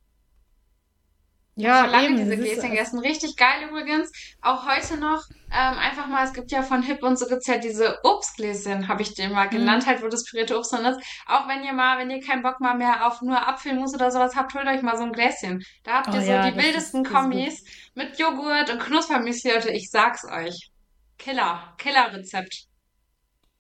Ich 1.57 1.65
ja, 1.65 1.83
schon 1.83 1.91
lange 1.91 2.07
eben, 2.07 2.17
diese 2.17 2.37
Gläschen 2.37 2.71
gegessen. 2.71 2.99
Richtig 2.99 3.37
geil 3.37 3.69
übrigens. 3.69 4.11
Auch 4.43 4.67
heute 4.67 4.97
noch. 4.99 5.23
Ähm, 5.53 5.79
einfach 5.79 6.07
mal, 6.09 6.25
es 6.25 6.33
gibt 6.33 6.51
ja 6.51 6.63
von 6.63 6.83
Hip 6.83 7.03
und 7.05 7.17
so 7.17 7.27
gibt's 7.27 7.47
ja 7.47 7.59
diese 7.59 7.99
Obstgläschen, 8.03 8.89
habe 8.89 9.03
ich 9.03 9.15
den 9.15 9.31
mal 9.33 9.49
genannt, 9.49 9.85
Mhm. 9.85 9.89
halt, 9.89 10.03
wo 10.03 10.09
das 10.09 10.25
pürierte 10.25 10.59
Obst 10.59 10.73
drin 10.73 10.85
ist. 10.85 10.99
Auch 11.27 11.47
wenn 11.47 11.63
ihr 11.63 11.73
mal, 11.73 11.99
wenn 11.99 12.11
ihr 12.11 12.21
keinen 12.21 12.43
Bock 12.43 12.59
mal 12.61 12.75
mehr 12.77 13.07
auf 13.07 13.23
nur 13.23 13.47
Apfelmus 13.47 13.95
oder 13.95 14.11
sowas 14.11 14.35
habt, 14.35 14.53
holt 14.55 14.67
euch 14.67 14.83
mal 14.83 14.97
so 14.97 15.05
ein 15.05 15.13
Gläschen. 15.13 15.63
Da 15.85 15.99
habt 15.99 16.09
oh 16.09 16.15
ihr 16.15 16.23
so 16.23 16.33
ja, 16.33 16.51
die 16.51 16.57
wildesten 16.57 17.05
ist. 17.05 17.13
Kombis 17.13 17.65
mit 17.95 18.19
Joghurt 18.19 18.71
und 18.71 18.81
Knuspermüsli, 18.81 19.53
Leute. 19.53 19.71
Ich 19.71 19.91
sag's 19.91 20.25
euch. 20.25 20.71
Killer. 21.19 21.75
Killer-Rezept. 21.79 22.65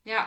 Ja. 0.04 0.26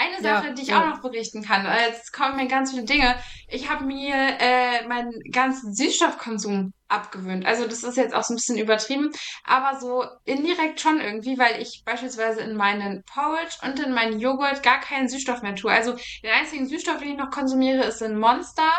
Eine 0.00 0.22
Sache, 0.22 0.46
Ja, 0.46 0.52
die 0.52 0.62
ich 0.62 0.74
auch 0.74 0.82
ja. 0.82 0.90
noch 0.90 1.00
berichten 1.02 1.42
kann, 1.42 1.66
jetzt 1.88 2.12
kommen 2.12 2.36
mir 2.36 2.46
ganz 2.46 2.70
viele 2.70 2.84
Dinge. 2.84 3.16
Ich 3.48 3.68
habe 3.68 3.84
mir 3.84 4.14
äh, 4.14 4.86
meinen 4.86 5.10
ganzen 5.32 5.74
Süßstoffkonsum 5.74 6.72
abgewöhnt. 6.86 7.44
Also 7.44 7.66
das 7.66 7.82
ist 7.82 7.96
jetzt 7.96 8.14
auch 8.14 8.22
so 8.22 8.32
ein 8.32 8.36
bisschen 8.36 8.58
übertrieben, 8.58 9.10
aber 9.42 9.80
so 9.80 10.04
indirekt 10.24 10.80
schon 10.80 11.00
irgendwie, 11.00 11.36
weil 11.36 11.60
ich 11.60 11.82
beispielsweise 11.84 12.42
in 12.42 12.54
meinen 12.54 13.02
Porridge 13.12 13.56
und 13.62 13.80
in 13.80 13.92
meinen 13.92 14.20
Joghurt 14.20 14.62
gar 14.62 14.78
keinen 14.78 15.08
Süßstoff 15.08 15.42
mehr 15.42 15.56
tue. 15.56 15.72
Also 15.72 15.96
den 16.22 16.30
einzigen 16.30 16.68
Süßstoff, 16.68 16.98
den 16.98 17.10
ich 17.10 17.18
noch 17.18 17.30
konsumiere, 17.30 17.82
ist 17.82 18.00
in 18.00 18.20
Monster, 18.20 18.70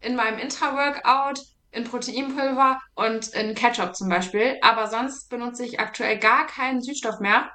in 0.00 0.16
meinem 0.16 0.38
Intra-Workout, 0.38 1.40
in 1.70 1.84
Proteinpulver 1.84 2.80
und 2.94 3.28
in 3.34 3.54
Ketchup 3.54 3.94
zum 3.94 4.08
Beispiel. 4.08 4.56
Aber 4.62 4.86
sonst 4.88 5.28
benutze 5.28 5.66
ich 5.66 5.78
aktuell 5.80 6.18
gar 6.18 6.46
keinen 6.46 6.80
Süßstoff 6.80 7.20
mehr. 7.20 7.50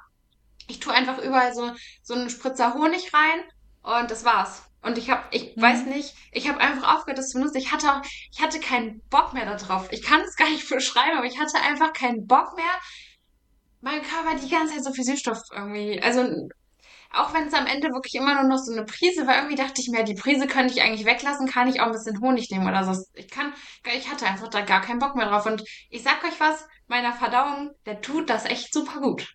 Ich 0.68 0.80
tue 0.80 0.92
einfach 0.92 1.18
überall 1.18 1.54
so, 1.54 1.72
so 2.02 2.14
einen 2.14 2.30
Spritzer 2.30 2.74
Honig 2.74 3.12
rein 3.14 3.40
und 3.82 4.10
das 4.10 4.24
war's. 4.24 4.62
Und 4.82 4.98
ich 4.98 5.10
habe, 5.10 5.22
ich 5.32 5.52
weiß 5.56 5.84
Mhm. 5.84 5.90
nicht, 5.90 6.14
ich 6.32 6.48
habe 6.48 6.60
einfach 6.60 6.94
aufgehört, 6.96 7.18
das 7.18 7.28
zu 7.30 7.38
benutzen. 7.38 7.56
Ich 7.58 7.72
hatte 7.72 7.92
auch, 7.92 8.02
ich 8.30 8.40
hatte 8.40 8.60
keinen 8.60 9.00
Bock 9.08 9.32
mehr 9.32 9.46
darauf. 9.46 9.90
Ich 9.92 10.02
kann 10.02 10.20
es 10.20 10.36
gar 10.36 10.48
nicht 10.50 10.68
beschreiben, 10.68 11.18
aber 11.18 11.26
ich 11.26 11.38
hatte 11.40 11.58
einfach 11.60 11.92
keinen 11.92 12.26
Bock 12.26 12.54
mehr, 12.56 12.64
meinem 13.80 14.02
Körper 14.02 14.34
die 14.36 14.48
ganze 14.50 14.74
Zeit 14.74 14.84
so 14.84 14.92
viel 14.92 15.04
Süßstoff 15.04 15.38
irgendwie. 15.52 16.00
Also 16.02 16.48
auch 17.12 17.34
wenn 17.34 17.48
es 17.48 17.54
am 17.54 17.66
Ende 17.66 17.88
wirklich 17.90 18.14
immer 18.16 18.34
nur 18.34 18.44
noch 18.50 18.58
so 18.58 18.72
eine 18.72 18.84
Prise 18.84 19.26
war, 19.26 19.36
irgendwie 19.36 19.56
dachte 19.56 19.80
ich 19.80 19.88
mir, 19.90 20.04
die 20.04 20.14
Prise 20.14 20.46
könnte 20.46 20.74
ich 20.74 20.82
eigentlich 20.82 21.06
weglassen, 21.06 21.48
kann 21.48 21.68
ich 21.68 21.80
auch 21.80 21.86
ein 21.86 21.92
bisschen 21.92 22.20
Honig 22.20 22.50
nehmen 22.50 22.68
oder 22.68 22.84
so. 22.84 23.02
Ich 23.14 23.28
kann, 23.30 23.54
ich 23.96 24.10
hatte 24.10 24.26
einfach 24.26 24.48
da 24.48 24.62
gar 24.62 24.82
keinen 24.82 24.98
Bock 25.00 25.16
mehr 25.16 25.28
drauf. 25.28 25.46
Und 25.46 25.62
ich 25.90 26.02
sag 26.02 26.24
euch 26.24 26.38
was, 26.40 26.66
meiner 26.88 27.12
Verdauung, 27.12 27.72
der 27.86 28.00
tut 28.02 28.30
das 28.30 28.44
echt 28.46 28.72
super 28.74 29.00
gut. 29.00 29.26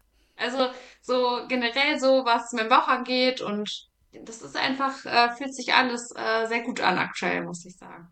Also 0.41 0.69
so 1.01 1.45
generell 1.47 1.99
so, 1.99 2.25
was 2.25 2.51
mit 2.53 2.63
dem 2.63 2.69
Bauch 2.69 2.87
angeht 2.87 3.41
und 3.41 3.69
das 4.13 4.41
ist 4.41 4.57
einfach, 4.57 5.05
äh, 5.05 5.31
fühlt 5.37 5.55
sich 5.55 5.73
alles 5.73 6.11
äh, 6.15 6.47
sehr 6.47 6.61
gut 6.61 6.81
an 6.81 6.97
aktuell, 6.97 7.43
muss 7.43 7.65
ich 7.65 7.77
sagen. 7.77 8.11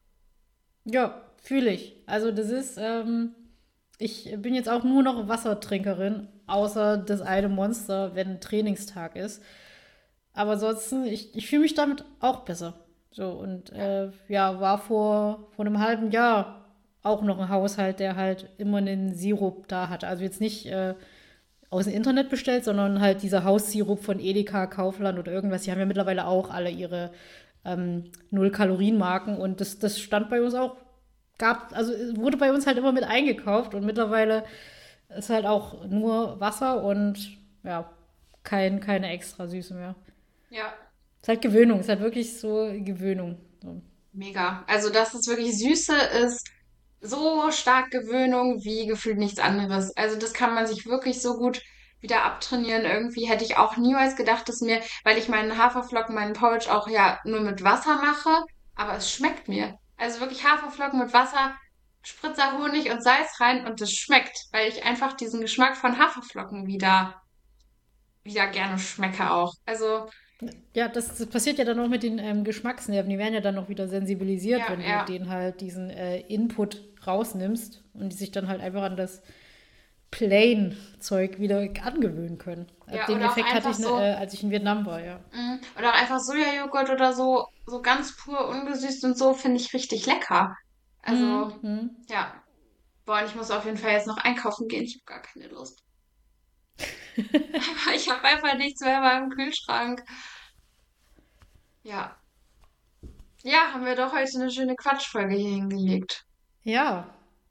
Ja, 0.85 1.21
fühle 1.37 1.71
ich. 1.71 1.95
Also 2.05 2.31
das 2.31 2.49
ist, 2.49 2.77
ähm, 2.77 3.35
ich 3.97 4.33
bin 4.37 4.55
jetzt 4.55 4.69
auch 4.69 4.83
nur 4.83 5.03
noch 5.03 5.27
Wassertrinkerin, 5.27 6.27
außer 6.47 6.97
das 6.97 7.21
eine 7.21 7.49
Monster, 7.49 8.15
wenn 8.15 8.41
Trainingstag 8.41 9.15
ist. 9.15 9.41
Aber 10.33 10.53
ansonsten, 10.53 11.05
ich, 11.05 11.35
ich 11.35 11.47
fühle 11.47 11.63
mich 11.63 11.73
damit 11.75 12.05
auch 12.19 12.41
besser. 12.41 12.85
So, 13.11 13.31
und 13.31 13.71
Ja, 13.73 14.03
äh, 14.05 14.11
ja, 14.27 14.59
war 14.59 14.77
vor, 14.79 15.47
vor 15.55 15.65
einem 15.65 15.79
halben 15.79 16.11
Jahr 16.11 16.65
auch 17.03 17.21
noch 17.23 17.39
ein 17.39 17.49
Haushalt, 17.49 17.99
der 17.99 18.15
halt 18.15 18.49
immer 18.57 18.77
einen 18.77 19.13
Sirup 19.15 19.67
da 19.67 19.89
hatte. 19.89 20.07
Also 20.07 20.23
jetzt 20.23 20.41
nicht 20.41 20.65
äh, 20.67 20.95
aus 21.69 21.85
dem 21.85 21.93
Internet 21.93 22.29
bestellt, 22.29 22.63
sondern 22.63 22.99
halt 22.99 23.21
dieser 23.21 23.43
Haussirup 23.43 24.03
von 24.03 24.19
Edeka, 24.19 24.67
Kaufland 24.67 25.19
oder 25.19 25.31
irgendwas. 25.31 25.63
Die 25.63 25.71
haben 25.71 25.79
ja 25.79 25.85
mittlerweile 25.85 26.25
auch 26.25 26.49
alle 26.49 26.71
ihre 26.71 27.11
ähm, 27.65 28.11
Null-Kalorien-Marken 28.31 29.37
und 29.37 29.61
das, 29.61 29.79
das 29.79 29.99
stand 29.99 30.29
bei 30.29 30.41
uns 30.41 30.55
auch, 30.55 30.77
gab, 31.37 31.73
also 31.75 31.93
es 31.93 32.15
wurde 32.15 32.37
bei 32.37 32.51
uns 32.53 32.67
halt 32.67 32.77
immer 32.77 32.91
mit 32.91 33.03
eingekauft 33.03 33.73
und 33.75 33.85
mittlerweile 33.85 34.43
ist 35.09 35.29
halt 35.29 35.45
auch 35.45 35.85
nur 35.87 36.39
Wasser 36.39 36.83
und 36.83 37.37
ja, 37.63 37.89
kein, 38.43 38.79
keine 38.79 39.09
extra 39.11 39.47
Süße 39.47 39.73
mehr. 39.73 39.95
ja, 40.49 40.73
Ist 41.21 41.27
halt 41.29 41.41
Gewöhnung, 41.41 41.79
ist 41.79 41.89
halt 41.89 42.01
wirklich 42.01 42.37
so 42.39 42.71
Gewöhnung. 42.83 43.37
So. 43.61 43.81
mega. 44.11 44.63
Also, 44.67 44.89
dass 44.89 45.13
es 45.13 45.27
wirklich 45.27 45.57
Süße 45.57 45.95
ist, 46.23 46.47
so 47.01 47.51
stark 47.51 47.91
Gewöhnung 47.91 48.63
wie 48.63 48.87
gefühlt 48.87 49.17
nichts 49.17 49.39
anderes. 49.39 49.95
Also 49.97 50.17
das 50.17 50.33
kann 50.33 50.53
man 50.53 50.67
sich 50.67 50.85
wirklich 50.85 51.21
so 51.21 51.37
gut 51.37 51.61
wieder 52.01 52.23
abtrainieren. 52.23 52.85
Irgendwie 52.85 53.25
hätte 53.27 53.43
ich 53.43 53.57
auch 53.57 53.77
niemals 53.77 54.15
gedacht, 54.15 54.47
dass 54.49 54.61
mir, 54.61 54.81
weil 55.03 55.17
ich 55.17 55.29
meinen 55.29 55.57
Haferflocken, 55.57 56.15
meinen 56.15 56.33
Porridge 56.33 56.73
auch 56.73 56.87
ja 56.87 57.19
nur 57.25 57.41
mit 57.41 57.63
Wasser 57.63 57.95
mache, 58.01 58.43
aber 58.75 58.95
es 58.95 59.11
schmeckt 59.11 59.47
mir. 59.47 59.75
Also 59.97 60.19
wirklich 60.21 60.45
Haferflocken 60.45 60.99
mit 60.99 61.13
Wasser, 61.13 61.55
Spritzer 62.01 62.57
Honig 62.57 62.91
und 62.91 63.03
Salz 63.03 63.39
rein 63.41 63.65
und 63.67 63.81
es 63.81 63.91
schmeckt, 63.93 64.37
weil 64.51 64.69
ich 64.69 64.83
einfach 64.85 65.13
diesen 65.13 65.41
Geschmack 65.41 65.75
von 65.77 65.99
Haferflocken 65.99 66.67
wieder, 66.67 67.21
wieder 68.23 68.47
gerne 68.47 68.79
schmecke 68.79 69.31
auch. 69.31 69.53
Also 69.65 70.09
Ja, 70.73 70.87
das, 70.87 71.17
das 71.17 71.27
passiert 71.27 71.57
ja 71.57 71.65
dann 71.65 71.79
auch 71.79 71.89
mit 71.89 72.03
den 72.03 72.17
ähm, 72.19 72.43
Geschmacksnerven. 72.45 73.09
Die 73.09 73.17
werden 73.17 73.33
ja 73.33 73.41
dann 73.41 73.55
noch 73.55 73.67
wieder 73.69 73.87
sensibilisiert, 73.89 74.61
ja, 74.61 74.69
wenn 74.69 74.79
du 74.79 74.85
ja, 74.87 75.03
denen 75.03 75.29
halt 75.29 75.59
diesen 75.61 75.89
äh, 75.89 76.19
Input 76.21 76.88
rausnimmst 77.05 77.83
und 77.93 78.09
die 78.11 78.15
sich 78.17 78.31
dann 78.31 78.47
halt 78.47 78.61
einfach 78.61 78.83
an 78.83 78.95
das 78.97 79.21
Plain-Zeug 80.11 81.39
wieder 81.39 81.59
angewöhnen 81.83 82.37
können. 82.39 82.67
Ja, 82.91 83.05
Den 83.05 83.21
Effekt 83.21 83.53
hatte 83.53 83.69
ich, 83.69 83.77
ne, 83.77 83.85
so. 83.85 83.97
äh, 83.99 84.13
als 84.13 84.33
ich 84.33 84.43
in 84.43 84.49
Vietnam 84.49 84.85
war, 84.85 85.03
ja. 85.03 85.19
Mm, 85.31 85.59
Oder 85.77 85.89
auch 85.91 86.01
einfach 86.01 86.19
Sojajoghurt 86.19 86.89
oder 86.89 87.13
so, 87.13 87.45
so 87.67 87.81
ganz 87.81 88.15
pur 88.17 88.47
ungesüßt 88.47 89.03
und 89.05 89.17
so, 89.17 89.33
finde 89.35 89.57
ich 89.61 89.73
richtig 89.73 90.05
lecker. 90.07 90.55
Mhm. 91.07 91.11
Also, 91.43 91.57
Mhm. 91.61 91.95
ja. 92.09 92.33
Boah, 93.05 93.19
und 93.19 93.25
ich 93.25 93.35
muss 93.35 93.51
auf 93.51 93.65
jeden 93.65 93.77
Fall 93.77 93.91
jetzt 93.91 94.07
noch 94.07 94.17
einkaufen 94.17 94.67
gehen. 94.67 94.83
Ich 94.83 94.95
habe 94.95 95.05
gar 95.05 95.21
keine 95.21 95.47
Lust. 95.47 95.83
Aber 97.17 97.95
ich 97.95 98.09
habe 98.09 98.23
einfach 98.23 98.55
nichts 98.55 98.81
mehr 98.81 98.97
in 98.97 99.03
meinem 99.03 99.29
Kühlschrank. 99.29 100.03
Ja. 101.83 102.15
Ja, 103.43 103.73
haben 103.73 103.85
wir 103.85 103.95
doch 103.95 104.13
heute 104.13 104.39
eine 104.39 104.51
schöne 104.51 104.75
Quatschfolge 104.75 105.35
hier 105.35 105.49
hingelegt. 105.55 106.25
Ja, 106.63 107.07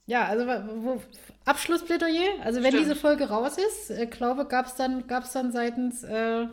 ja, 0.09 0.25
also 0.25 0.47
wo, 0.47 1.03
Abschlussplädoyer. 1.45 2.43
Also 2.43 2.63
wenn 2.63 2.71
diese 2.71 2.85
Stimmt. 2.85 3.01
Folge 3.01 3.29
raus 3.29 3.59
ist, 3.59 3.91
äh, 3.91 4.07
glaube, 4.07 4.47
gab 4.47 4.65
es 4.65 4.75
dann, 4.75 5.07
gab's 5.07 5.33
dann 5.33 5.53
seitens, 5.53 6.03
äh, 6.03 6.47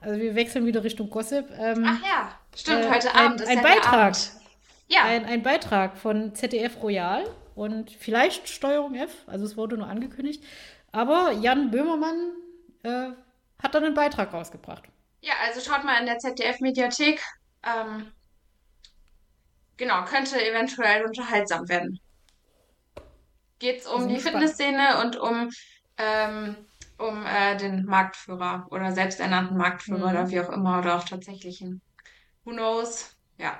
also 0.00 0.20
wir 0.20 0.36
wechseln 0.36 0.64
wieder 0.64 0.84
Richtung 0.84 1.10
Gossip, 1.10 1.46
Ach 1.52 1.58
ähm, 1.58 1.84
ja, 1.84 2.38
stimmt, 2.56 2.84
äh, 2.84 2.90
heute 2.90 3.12
Abend 3.12 3.40
ein, 3.40 3.42
ist 3.42 3.48
ein 3.48 3.56
ja 3.56 3.62
Beitrag, 3.62 3.94
Abend. 3.94 4.32
Ja, 4.86 5.02
ein, 5.04 5.24
ein 5.24 5.42
Beitrag 5.42 5.96
von 5.98 6.36
ZDF 6.36 6.80
Royal 6.84 7.24
und 7.56 7.90
vielleicht 7.90 8.48
Steuerung 8.48 8.94
F, 8.94 9.10
also 9.26 9.44
es 9.44 9.56
wurde 9.56 9.76
nur 9.76 9.88
angekündigt. 9.88 10.44
Aber 10.92 11.32
Jan 11.32 11.72
Böhmermann 11.72 12.30
äh, 12.84 13.08
hat 13.60 13.74
dann 13.74 13.82
einen 13.82 13.94
Beitrag 13.94 14.32
rausgebracht. 14.32 14.84
ja, 15.20 15.32
also 15.44 15.60
schaut 15.60 15.82
mal 15.82 15.98
in 15.98 16.06
der 16.06 16.18
ZDF-Mediathek. 16.18 17.20
Ähm, 17.64 18.12
genau, 19.76 20.04
könnte 20.04 20.40
eventuell 20.44 21.04
unterhaltsam 21.04 21.68
werden. 21.68 22.00
geht's 23.58 23.86
Wir 23.86 23.94
um 23.94 24.08
die. 24.08 24.18
Fitnessszene 24.18 25.00
und 25.02 25.16
um, 25.16 25.50
ähm, 25.98 26.56
um 26.98 27.24
äh, 27.26 27.56
den 27.56 27.84
Marktführer 27.86 28.66
oder 28.70 28.92
selbsternannten 28.92 29.56
Marktführer 29.56 30.10
oder 30.10 30.24
Mhm. 30.24 30.30
wie 30.30 30.40
auch 30.40 30.50
immer 30.50 30.78
oder 30.80 30.96
auch 30.96 31.04
tatsächlichen. 31.04 31.80
Who 32.44 32.52
knows? 32.52 33.16
Ja. 33.38 33.58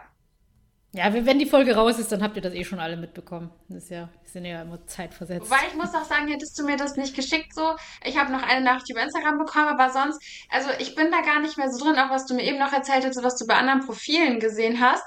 Ja, 0.92 1.12
wenn 1.12 1.40
die 1.40 1.46
Folge 1.46 1.74
raus 1.74 1.98
ist, 1.98 2.12
dann 2.12 2.22
habt 2.22 2.36
ihr 2.36 2.42
das 2.42 2.54
eh 2.54 2.62
schon 2.62 2.78
alle 2.78 2.96
mitbekommen. 2.96 3.50
Das 3.68 3.84
ist 3.84 3.90
ja, 3.90 4.08
wir 4.22 4.30
sind 4.30 4.44
ja 4.44 4.62
immer 4.62 4.86
zeitversetzt. 4.86 5.50
Weil 5.50 5.66
ich 5.68 5.74
muss 5.74 5.92
auch 5.92 6.04
sagen, 6.04 6.28
hättest 6.28 6.56
du 6.56 6.64
mir 6.64 6.76
das 6.76 6.94
nicht 6.96 7.16
geschickt 7.16 7.52
so. 7.52 7.74
Ich 8.04 8.16
habe 8.16 8.30
noch 8.30 8.44
eine 8.44 8.64
Nachricht 8.64 8.90
über 8.92 9.02
Instagram 9.02 9.38
bekommen, 9.38 9.66
aber 9.66 9.90
sonst, 9.90 10.22
also 10.50 10.68
ich 10.78 10.94
bin 10.94 11.10
da 11.10 11.20
gar 11.22 11.40
nicht 11.40 11.58
mehr 11.58 11.68
so 11.72 11.84
drin, 11.84 11.98
auch 11.98 12.10
was 12.10 12.26
du 12.26 12.34
mir 12.34 12.44
eben 12.44 12.58
noch 12.60 12.72
erzählt 12.72 13.04
hast, 13.04 13.20
was 13.24 13.36
du 13.36 13.44
bei 13.46 13.54
anderen 13.56 13.84
Profilen 13.84 14.38
gesehen 14.38 14.80
hast. 14.80 15.02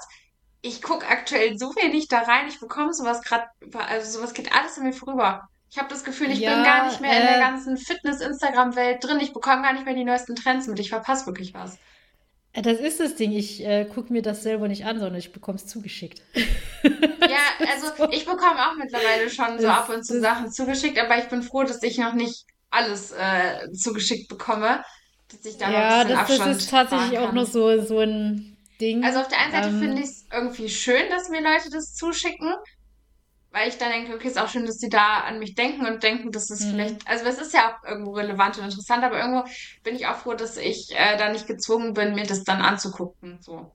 Ich 0.68 0.82
gucke 0.82 1.06
aktuell 1.08 1.58
so 1.58 1.74
wenig 1.76 2.08
da 2.08 2.20
rein, 2.22 2.48
ich 2.48 2.60
bekomme 2.60 2.92
sowas 2.94 3.22
gerade, 3.22 3.46
also 3.74 4.18
sowas 4.18 4.34
geht 4.34 4.52
alles 4.54 4.78
an 4.78 4.84
mir 4.84 4.92
vorüber. 4.92 5.48
Ich 5.70 5.78
habe 5.78 5.88
das 5.88 6.04
Gefühl, 6.04 6.30
ich 6.30 6.40
Ja, 6.40 6.54
bin 6.54 6.62
gar 6.62 6.84
nicht 6.86 7.00
mehr 7.00 7.18
in 7.18 7.26
der 7.26 7.36
äh, 7.36 7.38
ganzen 7.38 7.76
Fitness-Instagram-Welt 7.76 9.04
drin. 9.04 9.20
Ich 9.20 9.32
bekomme 9.32 9.62
gar 9.62 9.72
nicht 9.74 9.84
mehr 9.84 9.94
die 9.94 10.04
neuesten 10.04 10.34
Trends 10.36 10.66
mit. 10.66 10.78
Ich 10.80 10.90
verpasse 10.90 11.26
wirklich 11.26 11.54
was. 11.54 11.80
äh, 12.52 12.62
das 12.62 12.78
ist 12.80 13.00
das 13.00 13.14
Ding. 13.16 13.32
Ich 13.32 13.64
äh, 13.64 13.84
gucke 13.86 14.12
mir 14.12 14.22
das 14.22 14.42
selber 14.42 14.68
nicht 14.68 14.84
an, 14.86 14.98
sondern 14.98 15.18
ich 15.18 15.32
bekomme 15.32 15.56
es 15.56 15.66
zugeschickt. 15.66 16.22
Ja, 17.26 17.38
also 17.72 17.88
ich 18.10 18.24
bekomme 18.24 18.70
auch 18.70 18.76
mittlerweile 18.76 19.30
schon 19.30 19.60
so 19.60 19.68
ab 19.68 19.88
und 19.90 20.04
zu 20.04 20.20
Sachen 20.20 20.50
zugeschickt, 20.50 20.98
aber 20.98 21.18
ich 21.18 21.28
bin 21.28 21.42
froh, 21.42 21.64
dass 21.64 21.82
ich 21.82 21.98
noch 21.98 22.14
nicht 22.14 22.46
alles 22.70 23.12
äh, 23.12 23.70
zugeschickt 23.72 24.28
bekomme, 24.28 24.82
dass 25.28 25.44
ich 25.44 25.58
da 25.58 25.70
noch 25.70 25.84
ein 25.84 25.90
ja, 25.90 26.04
bisschen 26.04 26.16
das, 26.16 26.38
das 26.38 26.56
ist 26.58 26.70
tatsächlich 26.70 27.18
auch 27.18 27.32
noch 27.32 27.46
so, 27.46 27.82
so 27.82 28.00
ein 28.00 28.57
Also 29.00 29.20
Ding. 29.20 29.20
auf 29.20 29.28
der 29.28 29.38
einen 29.40 29.52
Seite 29.52 29.70
finde 29.70 29.98
Ähm, 29.98 30.02
ich 30.02 30.08
es 30.08 30.26
irgendwie 30.32 30.68
schön, 30.68 31.08
dass 31.10 31.28
mir 31.28 31.40
Leute 31.42 31.70
das 31.70 31.94
zuschicken, 31.94 32.54
weil 33.50 33.68
ich 33.68 33.78
dann 33.78 33.90
denke, 33.92 34.14
okay, 34.14 34.28
ist 34.28 34.38
auch 34.38 34.48
schön, 34.48 34.66
dass 34.66 34.78
sie 34.78 34.88
da 34.90 35.20
an 35.20 35.38
mich 35.38 35.54
denken 35.54 35.86
und 35.86 36.02
denken, 36.02 36.30
dass 36.32 36.50
es 36.50 36.64
hm. 36.64 36.70
vielleicht, 36.70 37.06
also 37.08 37.24
es 37.26 37.38
ist 37.38 37.54
ja 37.54 37.70
auch 37.78 37.88
irgendwo 37.88 38.12
relevant 38.12 38.58
und 38.58 38.64
interessant, 38.64 39.04
aber 39.04 39.18
irgendwo 39.18 39.44
bin 39.82 39.96
ich 39.96 40.06
auch 40.06 40.16
froh, 40.18 40.34
dass 40.34 40.56
ich 40.56 40.90
äh, 40.94 41.16
da 41.18 41.30
nicht 41.32 41.46
gezwungen 41.46 41.94
bin, 41.94 42.14
mir 42.14 42.26
das 42.26 42.44
dann 42.44 42.60
anzugucken. 42.62 43.38
So. 43.42 43.72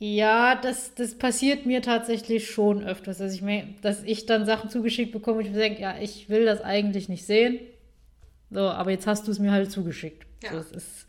Ja, 0.00 0.54
das, 0.54 0.94
das 0.94 1.18
passiert 1.18 1.66
mir 1.66 1.82
tatsächlich 1.82 2.48
schon 2.50 2.84
öfters, 2.84 3.18
dass 3.18 3.32
ich 3.34 3.42
mir, 3.42 3.66
dass 3.82 4.02
ich 4.04 4.26
dann 4.26 4.46
Sachen 4.46 4.70
zugeschickt 4.70 5.10
bekomme 5.12 5.38
und 5.38 5.46
ich 5.46 5.50
mir 5.50 5.58
denke, 5.58 5.82
ja, 5.82 5.98
ich 5.98 6.28
will 6.28 6.44
das 6.44 6.60
eigentlich 6.60 7.08
nicht 7.08 7.26
sehen. 7.26 7.58
So, 8.50 8.60
aber 8.60 8.90
jetzt 8.92 9.06
hast 9.06 9.26
du 9.26 9.32
es 9.32 9.38
mir 9.38 9.52
halt 9.52 9.70
zugeschickt. 9.72 10.26
So, 10.44 10.56
Ja. 10.56 10.60
es 10.60 10.72
ist, 10.72 11.06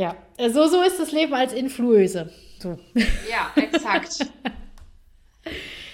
ja, 0.00 0.16
so, 0.48 0.66
so 0.66 0.82
ist 0.82 0.98
das 0.98 1.12
Leben 1.12 1.34
als 1.34 1.52
Influencer. 1.52 2.30
So. 2.58 2.78
Ja, 3.30 3.52
exakt. 3.54 4.18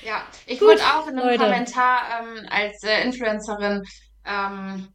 Ja, 0.04 0.24
ich 0.46 0.60
Gut, 0.60 0.68
wurde 0.68 0.82
auch 0.82 1.08
in 1.08 1.18
einem 1.18 1.30
Leute. 1.30 1.42
Kommentar 1.42 2.20
ähm, 2.20 2.46
als 2.48 2.80
äh, 2.84 3.02
Influencerin, 3.02 3.82
ähm, 4.24 4.88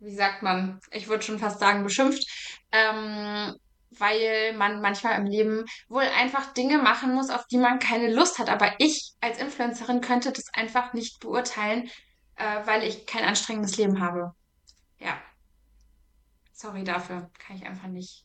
wie 0.00 0.14
sagt 0.14 0.42
man, 0.42 0.80
ich 0.92 1.08
würde 1.08 1.22
schon 1.22 1.38
fast 1.38 1.60
sagen, 1.60 1.84
beschimpft, 1.84 2.24
ähm, 2.72 3.54
weil 3.90 4.54
man 4.54 4.80
manchmal 4.80 5.18
im 5.18 5.26
Leben 5.26 5.66
wohl 5.90 6.04
einfach 6.04 6.54
Dinge 6.54 6.78
machen 6.78 7.14
muss, 7.14 7.28
auf 7.28 7.46
die 7.48 7.58
man 7.58 7.80
keine 7.80 8.10
Lust 8.10 8.38
hat. 8.38 8.48
Aber 8.48 8.72
ich 8.78 9.12
als 9.20 9.38
Influencerin 9.38 10.00
könnte 10.00 10.32
das 10.32 10.46
einfach 10.54 10.94
nicht 10.94 11.20
beurteilen, 11.20 11.90
äh, 12.36 12.60
weil 12.64 12.84
ich 12.84 13.04
kein 13.04 13.24
anstrengendes 13.24 13.76
Leben 13.76 14.00
habe. 14.00 14.32
Ja, 14.98 15.18
sorry 16.58 16.84
dafür, 16.84 17.30
kann 17.38 17.56
ich 17.56 17.66
einfach 17.66 17.88
nicht. 17.88 18.24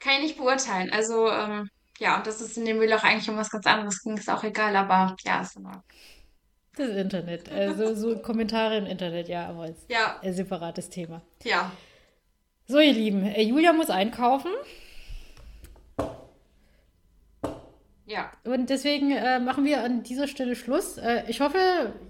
Kann 0.00 0.14
ich 0.16 0.22
nicht 0.22 0.38
beurteilen. 0.38 0.92
Also, 0.92 1.30
ähm, 1.30 1.70
ja, 1.98 2.18
und 2.18 2.26
das 2.26 2.40
ist 2.40 2.56
in 2.58 2.64
dem 2.66 2.78
Reel 2.80 2.92
auch 2.94 3.04
eigentlich 3.04 3.30
um 3.30 3.36
was 3.36 3.50
ganz 3.50 3.66
anderes 3.66 4.02
ging, 4.02 4.16
ist 4.16 4.30
auch 4.30 4.44
egal, 4.44 4.76
aber 4.76 5.16
ja, 5.24 5.42
ist 5.42 5.56
in 5.56 5.66
Ordnung. 5.66 5.84
Das 6.76 6.90
Internet. 6.90 7.50
Äh, 7.50 7.74
so, 7.74 7.94
so 7.94 8.18
Kommentare 8.22 8.76
im 8.78 8.84
Internet, 8.86 9.28
ja, 9.28 9.46
aber 9.48 9.68
ist 9.68 9.88
Ja, 9.88 10.20
ein 10.20 10.34
separates 10.34 10.90
Thema. 10.90 11.22
ja, 11.44 11.82
So, 12.66 12.78
ihr 12.80 12.92
Lieben, 12.92 13.24
äh, 13.24 13.42
Julia 13.42 13.72
muss 13.72 13.90
einkaufen 13.90 14.50
ja, 18.04 18.32
und 18.44 18.70
deswegen 18.70 19.12
äh, 19.12 19.38
machen 19.38 19.64
wir 19.64 19.82
an 19.84 20.02
dieser 20.02 20.26
Stelle 20.26 20.56
Schluss. 20.56 20.98
Äh, 20.98 21.24
ich 21.28 21.40
hoffe, 21.40 21.58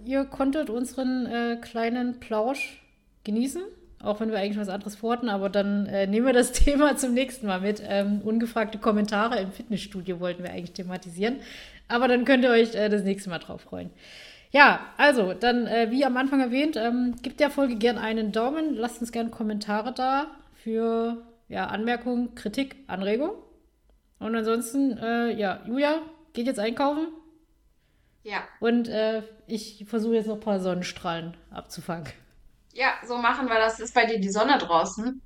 ihr 0.04 0.24
konntet 0.24 0.70
unseren 0.70 1.26
äh, 1.26 1.56
kleinen 1.60 2.20
Plausch 2.20 2.82
genießen, 3.24 3.62
auch 4.02 4.20
wenn 4.20 4.30
wir 4.30 4.38
eigentlich 4.38 4.58
was 4.58 4.68
anderes 4.68 4.96
vorhatten, 4.96 5.28
aber 5.28 5.48
dann 5.48 5.86
äh, 5.86 6.06
nehmen 6.06 6.26
wir 6.26 6.32
das 6.32 6.52
Thema 6.52 6.96
zum 6.96 7.14
nächsten 7.14 7.46
Mal 7.46 7.60
mit. 7.60 7.82
Ähm, 7.86 8.20
ungefragte 8.22 8.78
Kommentare 8.78 9.40
im 9.40 9.52
Fitnessstudio 9.52 10.20
wollten 10.20 10.42
wir 10.42 10.50
eigentlich 10.50 10.72
thematisieren, 10.72 11.36
aber 11.88 12.08
dann 12.08 12.24
könnt 12.24 12.44
ihr 12.44 12.50
euch 12.50 12.74
äh, 12.74 12.88
das 12.88 13.02
nächste 13.02 13.30
Mal 13.30 13.38
drauf 13.38 13.62
freuen. 13.62 13.90
Ja, 14.50 14.80
also, 14.98 15.32
dann, 15.32 15.66
äh, 15.66 15.90
wie 15.90 16.04
am 16.04 16.16
Anfang 16.16 16.40
erwähnt, 16.40 16.76
ähm, 16.76 17.14
gebt 17.22 17.40
der 17.40 17.50
Folge 17.50 17.76
gern 17.76 17.96
einen 17.96 18.32
Daumen, 18.32 18.74
lasst 18.74 19.00
uns 19.00 19.10
gern 19.10 19.30
Kommentare 19.30 19.92
da 19.92 20.26
für 20.62 21.22
ja, 21.48 21.66
Anmerkungen, 21.66 22.34
Kritik, 22.34 22.76
Anregungen. 22.86 23.36
Und 24.18 24.36
ansonsten, 24.36 24.98
äh, 24.98 25.32
ja, 25.32 25.60
Julia 25.66 26.02
geht 26.32 26.46
jetzt 26.46 26.60
einkaufen 26.60 27.08
ja. 28.22 28.42
und 28.60 28.88
äh, 28.88 29.22
ich 29.46 29.84
versuche 29.88 30.14
jetzt 30.14 30.26
noch 30.26 30.36
ein 30.36 30.40
paar 30.40 30.60
Sonnenstrahlen 30.60 31.34
abzufangen. 31.50 32.06
Ja, 32.72 32.94
so 33.06 33.16
machen 33.18 33.48
wir 33.48 33.56
das. 33.58 33.80
Ist 33.80 33.94
bei 33.94 34.06
dir 34.06 34.18
die 34.18 34.30
Sonne 34.30 34.58
draußen? 34.58 35.20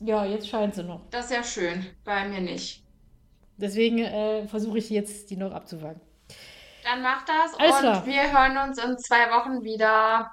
Ja, 0.00 0.24
jetzt 0.24 0.48
scheint 0.48 0.74
sie 0.74 0.84
noch. 0.84 1.00
Das 1.10 1.26
ist 1.26 1.32
ja 1.32 1.42
schön. 1.42 1.86
Bei 2.04 2.28
mir 2.28 2.40
nicht. 2.40 2.84
Deswegen 3.56 3.98
äh, 3.98 4.46
versuche 4.46 4.78
ich 4.78 4.88
jetzt, 4.90 5.30
die 5.30 5.36
noch 5.36 5.52
abzufangen. 5.52 6.00
Dann 6.84 7.02
mach 7.02 7.24
das 7.24 7.54
Alles 7.58 7.74
und 7.74 7.80
klar. 7.80 8.06
wir 8.06 8.32
hören 8.32 8.68
uns 8.68 8.78
in 8.78 8.96
zwei 8.98 9.30
Wochen 9.30 9.62
wieder. 9.64 10.30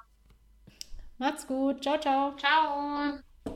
Macht's 1.18 1.46
gut. 1.46 1.82
Ciao, 1.82 1.98
ciao. 1.98 2.36
Ciao. 2.36 3.18